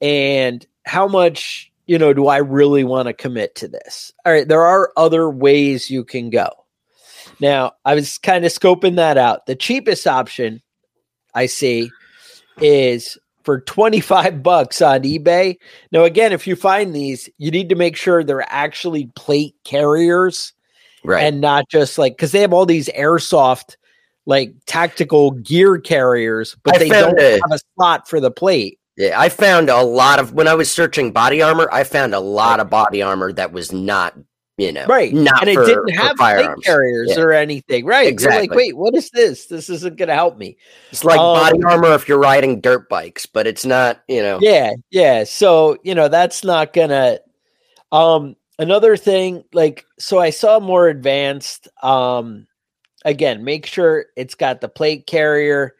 and 0.00 0.66
how 0.84 1.06
much 1.06 1.72
you 1.86 1.98
know, 1.98 2.12
do 2.12 2.28
I 2.28 2.38
really 2.38 2.84
want 2.84 3.08
to 3.08 3.12
commit 3.12 3.56
to 3.56 3.68
this? 3.68 4.12
All 4.24 4.32
right, 4.32 4.46
there 4.46 4.64
are 4.64 4.92
other 4.96 5.28
ways 5.28 5.90
you 5.90 6.04
can 6.04 6.30
go. 6.30 6.48
Now, 7.40 7.72
I 7.84 7.94
was 7.94 8.18
kind 8.18 8.44
of 8.44 8.52
scoping 8.52 8.96
that 8.96 9.18
out. 9.18 9.46
The 9.46 9.56
cheapest 9.56 10.06
option 10.06 10.62
I 11.34 11.46
see 11.46 11.90
is 12.60 13.18
for 13.42 13.60
25 13.60 14.42
bucks 14.42 14.80
on 14.80 15.02
eBay. 15.02 15.56
Now, 15.90 16.04
again, 16.04 16.32
if 16.32 16.46
you 16.46 16.54
find 16.54 16.94
these, 16.94 17.28
you 17.38 17.50
need 17.50 17.68
to 17.70 17.74
make 17.74 17.96
sure 17.96 18.22
they're 18.22 18.46
actually 18.48 19.10
plate 19.16 19.56
carriers. 19.64 20.52
Right. 21.04 21.24
And 21.24 21.40
not 21.40 21.68
just 21.68 21.98
like, 21.98 22.16
because 22.16 22.32
they 22.32 22.40
have 22.40 22.52
all 22.52 22.66
these 22.66 22.88
airsoft, 22.88 23.76
like 24.26 24.54
tactical 24.66 25.32
gear 25.32 25.78
carriers, 25.78 26.56
but 26.62 26.76
I 26.76 26.78
they 26.78 26.88
don't 26.88 27.18
a, 27.18 27.32
have 27.32 27.52
a 27.52 27.58
slot 27.74 28.08
for 28.08 28.20
the 28.20 28.30
plate. 28.30 28.78
Yeah, 28.96 29.18
I 29.18 29.30
found 29.30 29.70
a 29.70 29.82
lot 29.82 30.20
of 30.20 30.32
when 30.34 30.46
I 30.46 30.54
was 30.54 30.70
searching 30.70 31.12
body 31.12 31.40
armor. 31.42 31.68
I 31.72 31.84
found 31.84 32.14
a 32.14 32.20
lot 32.20 32.60
of 32.60 32.68
body 32.68 33.00
armor 33.00 33.32
that 33.32 33.50
was 33.50 33.72
not, 33.72 34.14
you 34.58 34.70
know, 34.70 34.84
right, 34.84 35.12
not 35.14 35.48
and 35.48 35.54
for, 35.54 35.62
it 35.62 35.66
didn't 35.66 35.94
have 35.94 36.16
firearms 36.18 36.62
carriers 36.64 37.12
yeah. 37.16 37.22
or 37.22 37.32
anything, 37.32 37.86
right? 37.86 38.06
Exactly. 38.06 38.48
like, 38.48 38.56
wait, 38.56 38.76
what 38.76 38.94
is 38.94 39.08
this? 39.10 39.46
This 39.46 39.70
isn't 39.70 39.96
going 39.96 40.08
to 40.08 40.14
help 40.14 40.36
me. 40.36 40.58
It's 40.90 41.04
like 41.04 41.18
um, 41.18 41.34
body 41.36 41.64
armor 41.64 41.94
if 41.94 42.06
you're 42.06 42.18
riding 42.18 42.60
dirt 42.60 42.88
bikes, 42.90 43.24
but 43.24 43.46
it's 43.46 43.64
not, 43.64 44.02
you 44.08 44.20
know. 44.22 44.38
Yeah, 44.42 44.72
yeah. 44.90 45.24
So 45.24 45.78
you 45.82 45.94
know 45.94 46.08
that's 46.08 46.44
not 46.44 46.72
gonna. 46.72 47.18
Um, 47.90 48.36
another 48.58 48.96
thing, 48.96 49.44
like, 49.52 49.84
so 49.98 50.18
I 50.18 50.30
saw 50.30 50.60
more 50.60 50.88
advanced. 50.88 51.68
Um, 51.82 52.46
again, 53.04 53.44
make 53.44 53.66
sure 53.66 54.06
it's 54.16 54.34
got 54.34 54.60
the 54.60 54.68
plate 54.68 55.06
carrier 55.06 55.74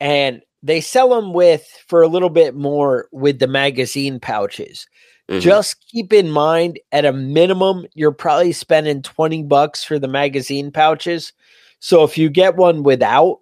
and 0.00 0.42
they 0.62 0.80
sell 0.80 1.08
them 1.08 1.32
with 1.32 1.66
for 1.86 2.02
a 2.02 2.08
little 2.08 2.30
bit 2.30 2.54
more 2.54 3.08
with 3.12 3.38
the 3.38 3.46
magazine 3.46 4.20
pouches. 4.20 4.86
Mm-hmm. 5.28 5.40
Just 5.40 5.86
keep 5.88 6.12
in 6.12 6.30
mind 6.30 6.80
at 6.92 7.04
a 7.04 7.12
minimum, 7.12 7.86
you're 7.94 8.12
probably 8.12 8.52
spending 8.52 9.02
20 9.02 9.44
bucks 9.44 9.84
for 9.84 9.98
the 9.98 10.08
magazine 10.08 10.72
pouches. 10.72 11.32
So 11.78 12.02
if 12.02 12.18
you 12.18 12.28
get 12.28 12.56
one 12.56 12.82
without, 12.82 13.38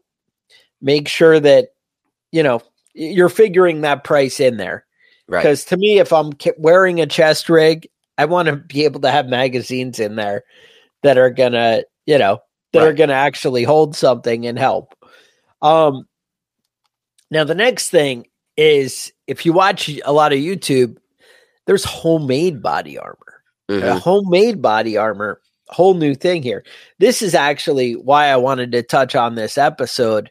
make 0.81 1.09
sure 1.09 1.40
that, 1.40 1.68
you 2.31 2.42
know, 2.42 2.61
you're 2.94 3.31
figuring 3.31 3.81
that 3.81 4.05
price 4.05 4.38
in 4.38 4.59
there. 4.59 4.85
Right. 5.29 5.40
Because 5.40 5.64
to 5.66 5.77
me, 5.77 5.99
if 5.99 6.12
I'm 6.12 6.33
wearing 6.59 7.01
a 7.01 7.07
chest 7.07 7.49
rig, 7.49 7.88
I 8.18 8.24
want 8.24 8.46
to 8.46 8.57
be 8.57 8.85
able 8.85 9.00
to 9.00 9.11
have 9.11 9.26
magazines 9.26 9.98
in 10.00 10.16
there 10.16 10.44
that 11.02 11.16
are 11.16 11.31
going 11.31 11.52
to, 11.52 11.87
you 12.04 12.18
know, 12.18 12.40
that 12.72 12.81
right. 12.81 12.88
are 12.88 12.92
going 12.92 13.09
to 13.09 13.14
actually 13.14 13.62
hold 13.62 13.96
something 13.96 14.46
and 14.46 14.59
help. 14.59 14.94
Um, 15.62 16.07
now, 17.31 17.44
the 17.44 17.54
next 17.54 17.90
thing 17.90 18.26
is 18.57 19.12
if 19.26 19.46
you 19.46 19.52
watch 19.52 19.88
a 20.04 20.12
lot 20.12 20.33
of 20.33 20.38
YouTube, 20.38 20.96
there's 21.66 21.85
homemade 21.85 22.61
body 22.61 22.98
armor. 22.98 23.16
Mm-hmm. 23.70 23.98
homemade 23.98 24.62
body 24.62 24.96
armor, 24.96 25.42
whole 25.68 25.92
new 25.92 26.14
thing 26.14 26.42
here. 26.42 26.64
This 26.98 27.20
is 27.20 27.35
actually 27.35 27.92
why 27.96 28.28
I 28.28 28.37
wanted 28.38 28.72
to 28.72 28.83
touch 28.83 29.14
on 29.14 29.35
this 29.35 29.59
episode 29.59 30.31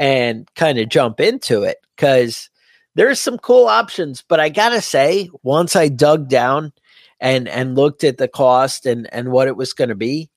and 0.00 0.52
kind 0.56 0.80
of 0.80 0.88
jump 0.88 1.20
into 1.20 1.62
it 1.62 1.76
because 1.94 2.50
there's 2.96 3.20
some 3.20 3.38
cool 3.38 3.66
options. 3.66 4.24
But 4.26 4.40
I 4.40 4.48
gotta 4.48 4.80
say, 4.80 5.30
once 5.44 5.76
I 5.76 5.88
dug 5.88 6.28
down 6.28 6.72
and 7.24 7.48
and 7.48 7.74
looked 7.74 8.04
at 8.04 8.18
the 8.18 8.28
cost 8.28 8.84
and 8.84 9.12
and 9.12 9.32
what 9.32 9.48
it 9.48 9.56
was 9.56 9.72
going 9.72 9.88
to 9.88 9.94
be, 9.94 10.30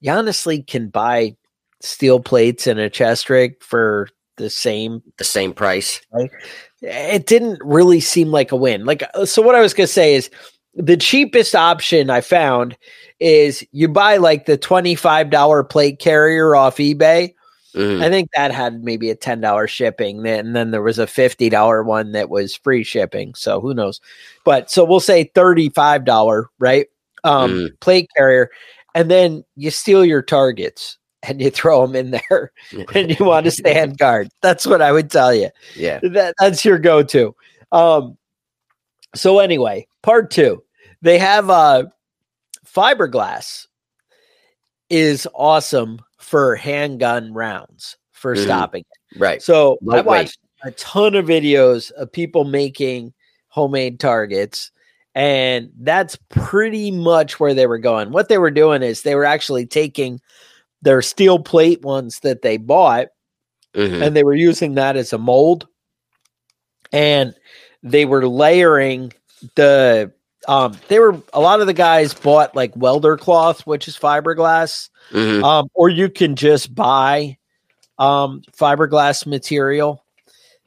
you 0.00 0.10
honestly 0.10 0.60
can 0.60 0.88
buy 0.88 1.36
steel 1.80 2.18
plates 2.18 2.66
and 2.66 2.80
a 2.80 2.90
chest 2.90 3.30
rig 3.30 3.62
for 3.62 4.08
the 4.36 4.50
same 4.50 5.02
the 5.18 5.24
same 5.24 5.54
price. 5.54 6.00
Right? 6.12 6.30
It 6.82 7.26
didn't 7.26 7.60
really 7.62 8.00
seem 8.00 8.32
like 8.32 8.50
a 8.50 8.56
win. 8.56 8.84
Like 8.84 9.04
uh, 9.14 9.24
so 9.24 9.40
what 9.40 9.54
I 9.54 9.60
was 9.60 9.72
going 9.72 9.86
to 9.86 9.92
say 9.92 10.14
is 10.14 10.28
the 10.74 10.96
cheapest 10.96 11.54
option 11.54 12.10
I 12.10 12.20
found 12.20 12.76
is 13.20 13.64
you 13.70 13.88
buy 13.88 14.16
like 14.16 14.46
the 14.46 14.58
$25 14.58 15.70
plate 15.70 16.00
carrier 16.00 16.56
off 16.56 16.76
eBay. 16.76 17.34
Mm. 17.76 18.02
I 18.02 18.08
think 18.08 18.30
that 18.32 18.52
had 18.52 18.82
maybe 18.82 19.10
a 19.10 19.16
$10 19.16 19.68
shipping. 19.68 20.26
And 20.26 20.56
then 20.56 20.70
there 20.70 20.82
was 20.82 20.98
a 20.98 21.06
$50 21.06 21.84
one 21.84 22.12
that 22.12 22.30
was 22.30 22.56
free 22.56 22.82
shipping. 22.82 23.34
So 23.34 23.60
who 23.60 23.74
knows? 23.74 24.00
But 24.44 24.70
so 24.70 24.82
we'll 24.82 25.00
say 25.00 25.30
$35, 25.34 26.46
right? 26.58 26.86
Um, 27.22 27.50
mm. 27.52 27.80
plate 27.80 28.08
carrier. 28.16 28.50
And 28.94 29.10
then 29.10 29.44
you 29.56 29.70
steal 29.70 30.04
your 30.04 30.22
targets 30.22 30.96
and 31.22 31.40
you 31.40 31.50
throw 31.50 31.86
them 31.86 31.94
in 31.94 32.10
there 32.12 32.52
and 32.94 33.16
you 33.16 33.26
want 33.26 33.44
to 33.44 33.50
stand 33.50 33.98
guard. 33.98 34.30
That's 34.40 34.66
what 34.66 34.80
I 34.80 34.90
would 34.90 35.10
tell 35.10 35.34
you. 35.34 35.50
Yeah. 35.74 36.00
That, 36.02 36.34
that's 36.38 36.64
your 36.64 36.78
go 36.78 37.02
to. 37.02 37.34
Um, 37.72 38.16
so, 39.14 39.38
anyway, 39.38 39.86
part 40.02 40.30
two, 40.30 40.62
they 41.02 41.18
have 41.18 41.50
uh, 41.50 41.84
fiberglass 42.66 43.66
is 44.88 45.26
awesome 45.34 46.00
for 46.26 46.56
handgun 46.56 47.32
rounds 47.32 47.96
for 48.10 48.34
mm-hmm. 48.34 48.44
stopping 48.44 48.84
it. 48.90 49.18
Right. 49.20 49.40
So, 49.40 49.78
I 49.88 50.00
watched 50.00 50.40
a 50.64 50.72
ton 50.72 51.14
of 51.14 51.26
videos 51.26 51.92
of 51.92 52.10
people 52.10 52.44
making 52.44 53.14
homemade 53.48 54.00
targets 54.00 54.72
and 55.14 55.70
that's 55.78 56.18
pretty 56.28 56.90
much 56.90 57.38
where 57.38 57.54
they 57.54 57.66
were 57.66 57.78
going. 57.78 58.10
What 58.10 58.28
they 58.28 58.38
were 58.38 58.50
doing 58.50 58.82
is 58.82 59.00
they 59.00 59.14
were 59.14 59.24
actually 59.24 59.64
taking 59.64 60.20
their 60.82 61.00
steel 61.00 61.38
plate 61.38 61.80
ones 61.82 62.20
that 62.20 62.42
they 62.42 62.56
bought, 62.56 63.06
mm-hmm. 63.74 64.02
and 64.02 64.14
they 64.14 64.24
were 64.24 64.34
using 64.34 64.74
that 64.74 64.96
as 64.96 65.14
a 65.14 65.18
mold. 65.18 65.68
And 66.92 67.34
they 67.82 68.04
were 68.04 68.28
layering 68.28 69.12
the 69.54 70.12
um 70.46 70.76
they 70.88 70.98
were 70.98 71.20
a 71.32 71.40
lot 71.40 71.60
of 71.60 71.66
the 71.66 71.72
guys 71.72 72.14
bought 72.14 72.54
like 72.54 72.76
welder 72.76 73.16
cloth, 73.16 73.66
which 73.66 73.88
is 73.88 73.98
fiberglass. 73.98 74.90
Mm-hmm. 75.10 75.44
Um, 75.44 75.68
or 75.74 75.88
you 75.88 76.08
can 76.08 76.36
just 76.36 76.74
buy 76.74 77.38
um 77.98 78.42
fiberglass 78.52 79.26
material. 79.26 80.04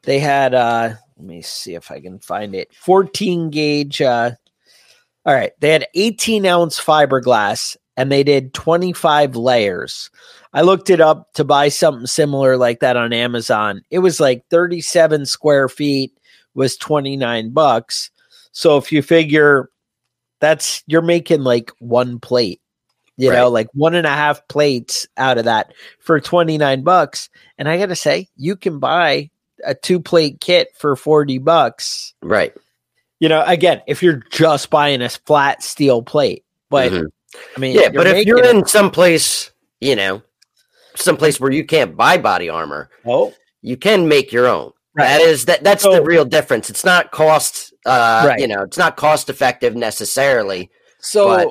They 0.03 0.19
had 0.19 0.53
uh 0.53 0.93
let 1.17 1.25
me 1.25 1.41
see 1.41 1.75
if 1.75 1.91
I 1.91 1.99
can 1.99 2.19
find 2.19 2.55
it. 2.55 2.73
14 2.75 3.49
gauge 3.49 4.01
uh 4.01 4.31
All 5.25 5.33
right. 5.33 5.51
They 5.59 5.71
had 5.71 5.87
18 5.93 6.45
ounce 6.45 6.79
fiberglass 6.79 7.75
and 7.97 8.09
they 8.09 8.23
did 8.23 8.53
25 8.53 9.35
layers. 9.35 10.09
I 10.53 10.61
looked 10.61 10.89
it 10.89 11.01
up 11.01 11.33
to 11.33 11.43
buy 11.43 11.67
something 11.67 12.07
similar 12.07 12.55
like 12.55 12.79
that 12.79 12.95
on 12.95 13.11
Amazon. 13.11 13.81
It 13.91 13.99
was 13.99 14.21
like 14.21 14.45
37 14.49 15.25
square 15.25 15.67
feet 15.67 16.17
was 16.55 16.77
29 16.77 17.51
bucks. 17.51 18.09
So 18.51 18.77
if 18.77 18.91
you 18.91 19.01
figure 19.01 19.69
that's 20.39 20.83
you're 20.87 21.01
making 21.01 21.43
like 21.43 21.71
one 21.79 22.19
plate, 22.19 22.61
you 23.17 23.29
right. 23.29 23.37
know, 23.37 23.49
like 23.49 23.67
one 23.73 23.95
and 23.95 24.07
a 24.07 24.11
half 24.11 24.47
plates 24.47 25.07
out 25.17 25.37
of 25.37 25.45
that 25.45 25.73
for 25.99 26.19
29 26.19 26.83
bucks. 26.83 27.29
And 27.57 27.67
I 27.67 27.77
got 27.77 27.87
to 27.87 27.95
say, 27.95 28.29
you 28.37 28.55
can 28.55 28.79
buy 28.79 29.29
a 29.65 29.75
two 29.75 29.99
plate 29.99 30.39
kit 30.39 30.69
for 30.77 30.95
40 30.95 31.37
bucks. 31.39 32.13
Right. 32.21 32.53
You 33.19 33.27
know, 33.27 33.43
again, 33.45 33.81
if 33.87 34.01
you're 34.01 34.23
just 34.29 34.69
buying 34.69 35.01
a 35.01 35.09
flat 35.09 35.61
steel 35.61 36.01
plate, 36.01 36.45
but 36.69 36.91
mm-hmm. 36.91 37.05
I 37.55 37.59
mean, 37.59 37.75
yeah, 37.75 37.89
but 37.89 38.07
if 38.07 38.25
you're 38.25 38.43
in 38.43 38.65
some 38.65 38.89
place, 38.89 39.51
you 39.81 39.95
know, 39.95 40.21
someplace 40.95 41.39
where 41.39 41.51
you 41.51 41.65
can't 41.65 41.97
buy 41.97 42.17
body 42.17 42.49
armor, 42.49 42.89
oh, 43.05 43.33
you 43.61 43.75
can 43.75 44.07
make 44.07 44.31
your 44.31 44.47
own. 44.47 44.71
Right. 44.99 45.07
That 45.07 45.21
is 45.21 45.45
that 45.45 45.63
that's 45.63 45.83
so, 45.83 45.93
the 45.93 46.03
real 46.03 46.25
difference. 46.25 46.69
It's 46.69 46.85
not 46.85 47.11
cost 47.11 47.73
uh 47.85 48.25
right. 48.27 48.39
you 48.39 48.47
know, 48.47 48.63
it's 48.63 48.77
not 48.77 48.97
cost 48.97 49.29
effective 49.29 49.75
necessarily. 49.75 50.69
So 50.99 51.27
but, 51.27 51.47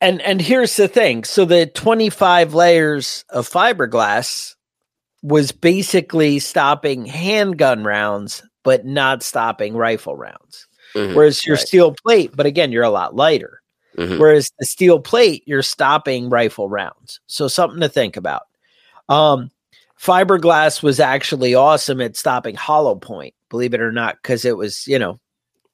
and 0.00 0.22
and 0.22 0.40
here's 0.40 0.76
the 0.76 0.88
thing. 0.88 1.24
So 1.24 1.44
the 1.44 1.66
25 1.66 2.54
layers 2.54 3.24
of 3.30 3.48
fiberglass 3.48 4.54
was 5.22 5.52
basically 5.52 6.38
stopping 6.38 7.06
handgun 7.06 7.84
rounds 7.84 8.42
but 8.62 8.84
not 8.84 9.22
stopping 9.22 9.76
rifle 9.76 10.16
rounds. 10.16 10.66
Mm-hmm. 10.96 11.14
Whereas 11.14 11.46
your 11.46 11.54
right. 11.54 11.66
steel 11.66 11.94
plate, 12.04 12.32
but 12.34 12.46
again, 12.46 12.72
you're 12.72 12.82
a 12.82 12.90
lot 12.90 13.14
lighter. 13.14 13.62
Mm-hmm. 13.96 14.18
Whereas 14.18 14.50
the 14.58 14.66
steel 14.66 14.98
plate, 14.98 15.44
you're 15.46 15.62
stopping 15.62 16.28
rifle 16.28 16.68
rounds. 16.68 17.20
So 17.28 17.46
something 17.48 17.80
to 17.80 17.88
think 17.88 18.16
about. 18.16 18.42
Um, 19.08 19.50
fiberglass 20.00 20.82
was 20.82 21.00
actually 21.00 21.54
awesome 21.54 22.00
at 22.00 22.16
stopping 22.16 22.54
hollow 22.54 22.94
point, 22.94 23.34
believe 23.48 23.74
it 23.74 23.80
or 23.80 23.92
not, 23.92 24.16
because 24.22 24.44
it 24.44 24.56
was, 24.56 24.86
you 24.86 24.98
know, 24.98 25.18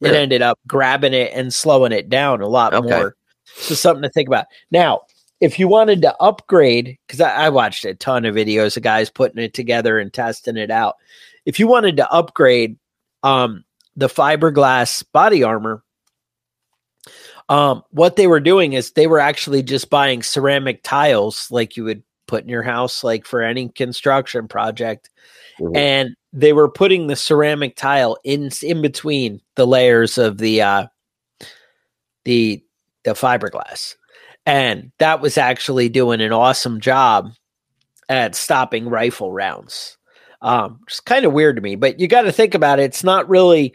it 0.00 0.14
ended 0.14 0.42
up 0.42 0.58
grabbing 0.66 1.14
it 1.14 1.32
and 1.32 1.54
slowing 1.54 1.92
it 1.92 2.08
down 2.08 2.40
a 2.40 2.48
lot 2.48 2.74
okay. 2.74 2.88
more. 2.88 3.16
So 3.54 3.74
something 3.74 4.02
to 4.02 4.08
think 4.08 4.28
about. 4.28 4.46
Now, 4.70 5.02
if 5.40 5.58
you 5.58 5.68
wanted 5.68 6.02
to 6.02 6.16
upgrade, 6.16 6.98
because 7.06 7.20
I, 7.20 7.46
I, 7.46 7.48
watched 7.48 7.84
a 7.84 7.94
ton 7.94 8.24
of 8.24 8.34
videos 8.34 8.76
of 8.76 8.82
guys 8.82 9.10
putting 9.10 9.42
it 9.42 9.54
together 9.54 9.98
and 9.98 10.12
testing 10.12 10.56
it 10.56 10.70
out. 10.70 10.96
If 11.44 11.58
you 11.58 11.66
wanted 11.66 11.96
to 11.96 12.10
upgrade 12.10 12.78
um, 13.22 13.64
the 13.96 14.08
fiberglass 14.08 15.04
body 15.12 15.42
armor, 15.42 15.82
um, 17.48 17.82
what 17.90 18.16
they 18.16 18.28
were 18.28 18.40
doing 18.40 18.72
is 18.72 18.92
they 18.92 19.08
were 19.08 19.18
actually 19.18 19.62
just 19.62 19.90
buying 19.90 20.22
ceramic 20.22 20.82
tiles 20.82 21.50
like 21.50 21.76
you 21.76 21.84
would 21.84 22.02
put 22.32 22.42
in 22.42 22.48
your 22.48 22.62
house, 22.62 23.04
like 23.04 23.26
for 23.26 23.42
any 23.42 23.68
construction 23.68 24.48
project. 24.48 25.10
Mm-hmm. 25.60 25.76
And 25.76 26.16
they 26.32 26.54
were 26.54 26.70
putting 26.70 27.06
the 27.06 27.16
ceramic 27.16 27.76
tile 27.76 28.16
in 28.24 28.48
in 28.62 28.80
between 28.80 29.42
the 29.54 29.66
layers 29.66 30.16
of 30.16 30.38
the 30.38 30.62
uh 30.62 30.86
the 32.24 32.64
the 33.04 33.10
fiberglass. 33.10 33.96
And 34.46 34.92
that 34.98 35.20
was 35.20 35.36
actually 35.36 35.90
doing 35.90 36.22
an 36.22 36.32
awesome 36.32 36.80
job 36.80 37.32
at 38.08 38.34
stopping 38.34 38.88
rifle 38.88 39.30
rounds. 39.30 39.98
Um, 40.40 40.80
it's 40.88 41.00
kind 41.00 41.26
of 41.26 41.34
weird 41.34 41.56
to 41.56 41.62
me, 41.62 41.76
but 41.76 42.00
you 42.00 42.08
got 42.08 42.22
to 42.22 42.32
think 42.32 42.54
about 42.54 42.80
it. 42.80 42.84
It's 42.84 43.04
not 43.04 43.28
really 43.28 43.74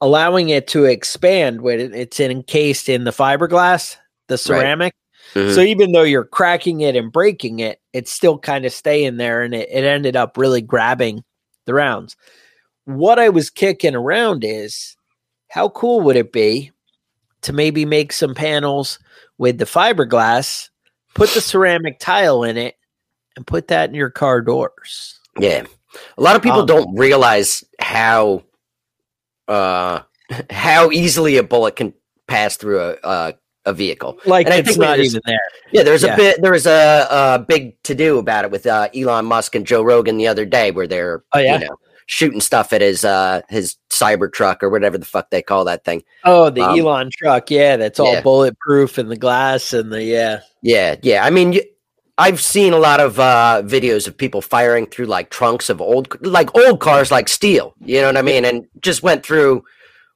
allowing 0.00 0.48
it 0.48 0.66
to 0.68 0.86
expand 0.86 1.60
when 1.60 1.92
it's 1.94 2.18
encased 2.18 2.88
in 2.88 3.04
the 3.04 3.10
fiberglass, 3.10 3.96
the 4.28 4.38
ceramic. 4.38 4.94
Right. 4.94 5.07
Mm-hmm. 5.34 5.54
So 5.54 5.60
even 5.60 5.92
though 5.92 6.02
you're 6.02 6.24
cracking 6.24 6.80
it 6.80 6.96
and 6.96 7.12
breaking 7.12 7.60
it, 7.60 7.80
it's 7.92 8.10
still 8.10 8.38
kind 8.38 8.64
of 8.64 8.72
staying 8.72 9.16
there 9.16 9.42
and 9.42 9.54
it, 9.54 9.68
it 9.70 9.84
ended 9.84 10.16
up 10.16 10.36
really 10.36 10.62
grabbing 10.62 11.24
the 11.66 11.74
rounds. 11.74 12.16
What 12.84 13.18
I 13.18 13.28
was 13.28 13.50
kicking 13.50 13.94
around 13.94 14.44
is 14.44 14.96
how 15.48 15.68
cool 15.68 16.00
would 16.02 16.16
it 16.16 16.32
be 16.32 16.72
to 17.42 17.52
maybe 17.52 17.84
make 17.84 18.12
some 18.12 18.34
panels 18.34 18.98
with 19.36 19.58
the 19.58 19.64
fiberglass, 19.64 20.70
put 21.14 21.30
the 21.30 21.40
ceramic 21.40 21.98
tile 21.98 22.42
in 22.42 22.56
it, 22.56 22.76
and 23.36 23.46
put 23.46 23.68
that 23.68 23.90
in 23.90 23.94
your 23.94 24.10
car 24.10 24.40
doors? 24.40 25.20
Yeah. 25.38 25.64
A 26.16 26.22
lot 26.22 26.36
of 26.36 26.42
people 26.42 26.60
um, 26.60 26.66
don't 26.66 26.98
realize 26.98 27.64
how 27.80 28.42
uh, 29.46 30.00
how 30.50 30.90
easily 30.90 31.36
a 31.36 31.42
bullet 31.42 31.76
can 31.76 31.94
pass 32.26 32.56
through 32.56 32.80
a 32.80 32.96
a, 33.04 33.34
a 33.68 33.72
vehicle. 33.72 34.18
Like 34.24 34.46
and 34.46 34.66
it's 34.66 34.76
not 34.76 34.98
even 34.98 35.20
there. 35.24 35.40
Yeah, 35.70 35.82
there's 35.82 36.02
yeah. 36.02 36.14
a 36.14 36.16
bit. 36.16 36.42
There 36.42 36.52
was 36.52 36.66
a, 36.66 37.06
a 37.10 37.44
big 37.46 37.80
to 37.84 37.94
do 37.94 38.18
about 38.18 38.44
it 38.44 38.50
with 38.50 38.66
uh, 38.66 38.88
Elon 38.94 39.26
Musk 39.26 39.54
and 39.54 39.66
Joe 39.66 39.82
Rogan 39.82 40.16
the 40.16 40.26
other 40.26 40.44
day, 40.44 40.70
where 40.70 40.86
they're 40.86 41.22
oh, 41.32 41.38
yeah? 41.38 41.58
you 41.58 41.66
know 41.66 41.76
shooting 42.06 42.40
stuff 42.40 42.72
at 42.72 42.80
his 42.80 43.04
uh 43.04 43.42
his 43.50 43.76
cyber 43.90 44.32
truck 44.32 44.62
or 44.62 44.70
whatever 44.70 44.96
the 44.96 45.04
fuck 45.04 45.28
they 45.30 45.42
call 45.42 45.66
that 45.66 45.84
thing. 45.84 46.02
Oh, 46.24 46.50
the 46.50 46.62
um, 46.62 46.78
Elon 46.78 47.10
truck. 47.12 47.50
Yeah, 47.50 47.76
that's 47.76 48.00
all 48.00 48.14
yeah. 48.14 48.22
bulletproof 48.22 48.98
and 48.98 49.10
the 49.10 49.16
glass 49.16 49.72
and 49.72 49.92
the 49.92 50.02
yeah. 50.02 50.40
Yeah, 50.62 50.96
yeah. 51.02 51.24
I 51.24 51.30
mean, 51.30 51.60
I've 52.16 52.40
seen 52.40 52.72
a 52.72 52.78
lot 52.78 52.98
of 52.98 53.20
uh, 53.20 53.62
videos 53.64 54.08
of 54.08 54.16
people 54.16 54.40
firing 54.40 54.86
through 54.86 55.06
like 55.06 55.30
trunks 55.30 55.70
of 55.70 55.80
old, 55.80 56.16
like 56.26 56.52
old 56.56 56.80
cars, 56.80 57.10
like 57.10 57.28
steel. 57.28 57.74
You 57.84 58.00
know 58.00 58.08
what 58.08 58.16
I 58.16 58.22
mean? 58.22 58.44
And 58.44 58.66
just 58.80 59.04
went 59.04 59.24
through, 59.24 59.64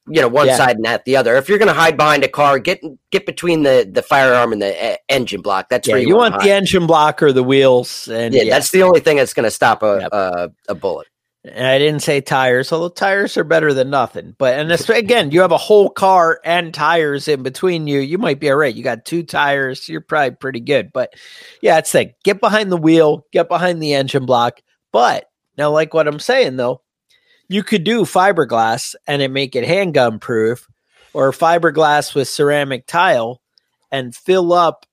you 0.08 0.20
know, 0.20 0.28
one 0.28 0.48
yeah. 0.48 0.56
side 0.56 0.76
and 0.76 0.86
at 0.86 1.04
the 1.04 1.16
other. 1.16 1.36
If 1.36 1.48
you're 1.48 1.58
going 1.58 1.68
to 1.68 1.74
hide 1.74 1.96
behind 1.96 2.24
a 2.24 2.28
car, 2.28 2.58
get 2.58 2.82
get 3.10 3.26
between 3.26 3.62
the 3.62 3.88
the 3.90 4.02
firearm 4.02 4.52
and 4.52 4.60
the 4.60 4.92
uh, 4.92 4.96
engine 5.08 5.42
block. 5.42 5.68
That's 5.68 5.86
yeah, 5.86 5.94
where 5.94 6.02
you, 6.02 6.08
you 6.08 6.16
want, 6.16 6.40
the 6.42 6.50
engine 6.50 6.86
block 6.86 7.22
or 7.22 7.32
the 7.32 7.44
wheels. 7.44 8.08
And 8.08 8.34
yeah, 8.34 8.42
yeah. 8.42 8.54
that's 8.54 8.70
the 8.70 8.82
only 8.82 9.00
thing 9.00 9.16
that's 9.16 9.34
going 9.34 9.44
to 9.44 9.50
stop 9.50 9.82
a, 9.82 10.00
yep. 10.00 10.12
a 10.12 10.52
a 10.68 10.74
bullet. 10.74 11.06
And 11.44 11.66
I 11.66 11.78
didn't 11.78 12.02
say 12.02 12.20
tires, 12.20 12.72
although 12.72 12.88
tires 12.88 13.36
are 13.36 13.42
better 13.42 13.74
than 13.74 13.90
nothing. 13.90 14.36
But 14.38 14.58
and 14.58 14.70
this, 14.70 14.88
again, 14.88 15.32
you 15.32 15.40
have 15.40 15.50
a 15.50 15.58
whole 15.58 15.90
car 15.90 16.40
and 16.44 16.72
tires 16.72 17.26
in 17.26 17.42
between 17.42 17.88
you. 17.88 17.98
You 17.98 18.16
might 18.18 18.38
be 18.38 18.48
all 18.48 18.56
right. 18.56 18.74
You 18.74 18.84
got 18.84 19.04
two 19.04 19.24
tires, 19.24 19.88
you're 19.88 20.00
probably 20.00 20.36
pretty 20.36 20.60
good. 20.60 20.92
But 20.92 21.14
yeah, 21.60 21.78
it's 21.78 21.94
like 21.94 22.14
get 22.22 22.40
behind 22.40 22.70
the 22.70 22.76
wheel, 22.76 23.26
get 23.32 23.48
behind 23.48 23.82
the 23.82 23.94
engine 23.94 24.24
block. 24.24 24.60
But 24.92 25.24
now, 25.58 25.70
like 25.70 25.94
what 25.94 26.06
I'm 26.06 26.20
saying 26.20 26.56
though, 26.56 26.81
you 27.52 27.62
could 27.62 27.84
do 27.84 28.02
fiberglass 28.02 28.94
and 29.06 29.22
it 29.22 29.30
make 29.30 29.54
it 29.54 29.66
handgun 29.66 30.18
proof, 30.18 30.68
or 31.12 31.30
fiberglass 31.32 32.14
with 32.14 32.28
ceramic 32.28 32.86
tile 32.86 33.40
and 33.90 34.14
fill 34.14 34.52
up, 34.52 34.86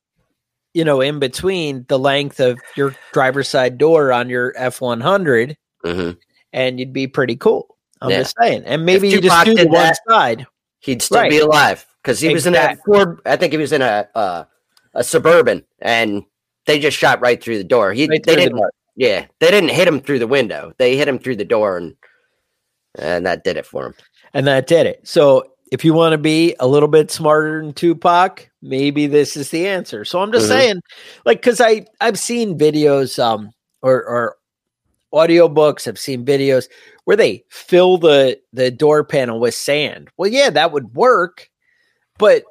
you 0.73 0.83
know, 0.83 1.01
in 1.01 1.19
between 1.19 1.85
the 1.87 1.97
length 1.97 2.39
of 2.39 2.59
your 2.75 2.93
driver's 3.13 3.47
side 3.47 3.77
door 3.77 4.11
on 4.11 4.29
your 4.29 4.53
F100. 4.53 5.55
Mm-hmm 5.85 6.11
and 6.53 6.79
you'd 6.79 6.93
be 6.93 7.07
pretty 7.07 7.35
cool. 7.35 7.77
I'm 8.01 8.11
yeah. 8.11 8.19
just 8.19 8.35
saying. 8.39 8.63
And 8.65 8.85
maybe 8.85 9.09
you 9.09 9.21
just 9.21 9.45
do 9.45 9.55
the 9.55 9.65
one 9.65 9.73
that, 9.73 9.97
side. 10.07 10.47
He'd 10.79 11.01
still 11.01 11.19
right. 11.19 11.29
be 11.29 11.39
alive 11.39 11.85
because 12.01 12.19
he 12.19 12.29
exactly. 12.29 12.53
was 12.53 12.61
in 12.61 12.77
a 12.77 12.81
Ford. 12.85 13.21
I 13.25 13.35
think 13.35 13.51
he 13.51 13.57
was 13.57 13.73
in 13.73 13.81
a 13.81 14.07
uh, 14.15 14.45
a 14.93 15.03
suburban, 15.03 15.65
and 15.79 16.23
they 16.65 16.79
just 16.79 16.97
shot 16.97 17.19
right 17.19 17.41
through 17.41 17.57
the 17.57 17.63
door. 17.63 17.91
He 17.91 18.07
right 18.07 18.23
they 18.23 18.35
didn't. 18.35 18.55
The 18.55 18.71
yeah, 18.95 19.25
they 19.39 19.51
didn't 19.51 19.71
hit 19.71 19.87
him 19.87 19.99
through 19.99 20.19
the 20.19 20.27
window. 20.27 20.73
They 20.77 20.95
hit 20.95 21.07
him 21.07 21.19
through 21.19 21.35
the 21.35 21.45
door, 21.45 21.77
and 21.77 21.95
and 22.97 23.25
that 23.25 23.43
did 23.43 23.57
it 23.57 23.65
for 23.65 23.87
him. 23.87 23.93
And 24.33 24.47
that 24.47 24.67
did 24.67 24.85
it. 24.85 25.07
So 25.07 25.43
if 25.71 25.85
you 25.85 25.93
want 25.93 26.13
to 26.13 26.17
be 26.17 26.55
a 26.59 26.67
little 26.67 26.89
bit 26.89 27.11
smarter 27.11 27.61
than 27.61 27.73
Tupac, 27.73 28.49
maybe 28.61 29.07
this 29.07 29.37
is 29.37 29.49
the 29.49 29.67
answer. 29.67 30.05
So 30.05 30.21
I'm 30.21 30.31
just 30.31 30.49
mm-hmm. 30.49 30.59
saying, 30.59 30.81
like, 31.25 31.39
because 31.39 31.61
I 31.61 31.85
I've 32.01 32.19
seen 32.19 32.57
videos 32.57 33.21
um 33.23 33.51
or 33.81 34.03
or 34.03 34.35
audiobooks, 35.13 35.87
I've 35.87 35.99
seen 35.99 36.25
videos 36.25 36.67
where 37.05 37.17
they 37.17 37.43
fill 37.49 37.97
the 37.97 38.39
the 38.53 38.71
door 38.71 39.03
panel 39.03 39.39
with 39.39 39.53
sand. 39.53 40.09
Well, 40.17 40.29
yeah, 40.29 40.49
that 40.49 40.71
would 40.71 40.95
work, 40.95 41.49
but 42.17 42.43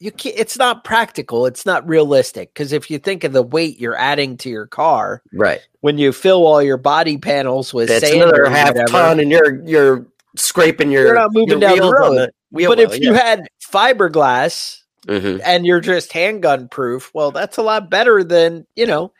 you 0.00 0.12
can't, 0.12 0.36
it's 0.38 0.56
not 0.56 0.84
practical. 0.84 1.46
It's 1.46 1.66
not 1.66 1.86
realistic 1.88 2.52
because 2.54 2.72
if 2.72 2.90
you 2.90 2.98
think 2.98 3.24
of 3.24 3.32
the 3.32 3.42
weight 3.42 3.80
you're 3.80 3.96
adding 3.96 4.36
to 4.38 4.50
your 4.50 4.66
car, 4.66 5.22
right? 5.32 5.60
When 5.80 5.98
you 5.98 6.12
fill 6.12 6.46
all 6.46 6.62
your 6.62 6.76
body 6.76 7.18
panels 7.18 7.74
with 7.74 7.88
That's 7.88 8.06
sand, 8.06 8.22
another 8.22 8.48
half 8.48 8.68
whatever, 8.68 8.88
ton, 8.88 9.20
and 9.20 9.30
you're 9.30 9.64
you're 9.66 10.06
scraping 10.36 10.90
your. 10.90 11.06
You're 11.06 11.14
not 11.14 11.32
moving 11.32 11.60
down 11.60 11.78
the 11.78 11.90
road. 11.90 12.30
The 12.52 12.66
but 12.66 12.80
if 12.80 12.92
yeah. 12.92 13.08
you 13.08 13.14
had 13.14 13.48
fiberglass 13.60 14.80
mm-hmm. 15.06 15.40
and 15.44 15.66
you're 15.66 15.80
just 15.80 16.12
handgun 16.12 16.68
proof, 16.68 17.10
well, 17.12 17.30
that's 17.30 17.56
a 17.56 17.62
lot 17.62 17.90
better 17.90 18.22
than 18.22 18.66
you 18.76 18.86
know 18.86 19.12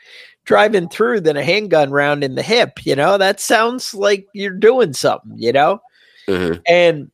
driving 0.49 0.89
through 0.89 1.21
than 1.21 1.37
a 1.37 1.45
handgun 1.45 1.91
round 1.91 2.25
in 2.25 2.35
the 2.35 2.43
hip. 2.43 2.87
You 2.87 2.97
know, 2.97 3.19
that 3.19 3.39
sounds 3.39 3.93
like 3.93 4.27
you're 4.33 4.51
doing 4.51 4.95
something, 4.95 5.35
you 5.37 5.53
know? 5.53 5.83
Mm-hmm. 6.27 6.61
And 6.67 7.11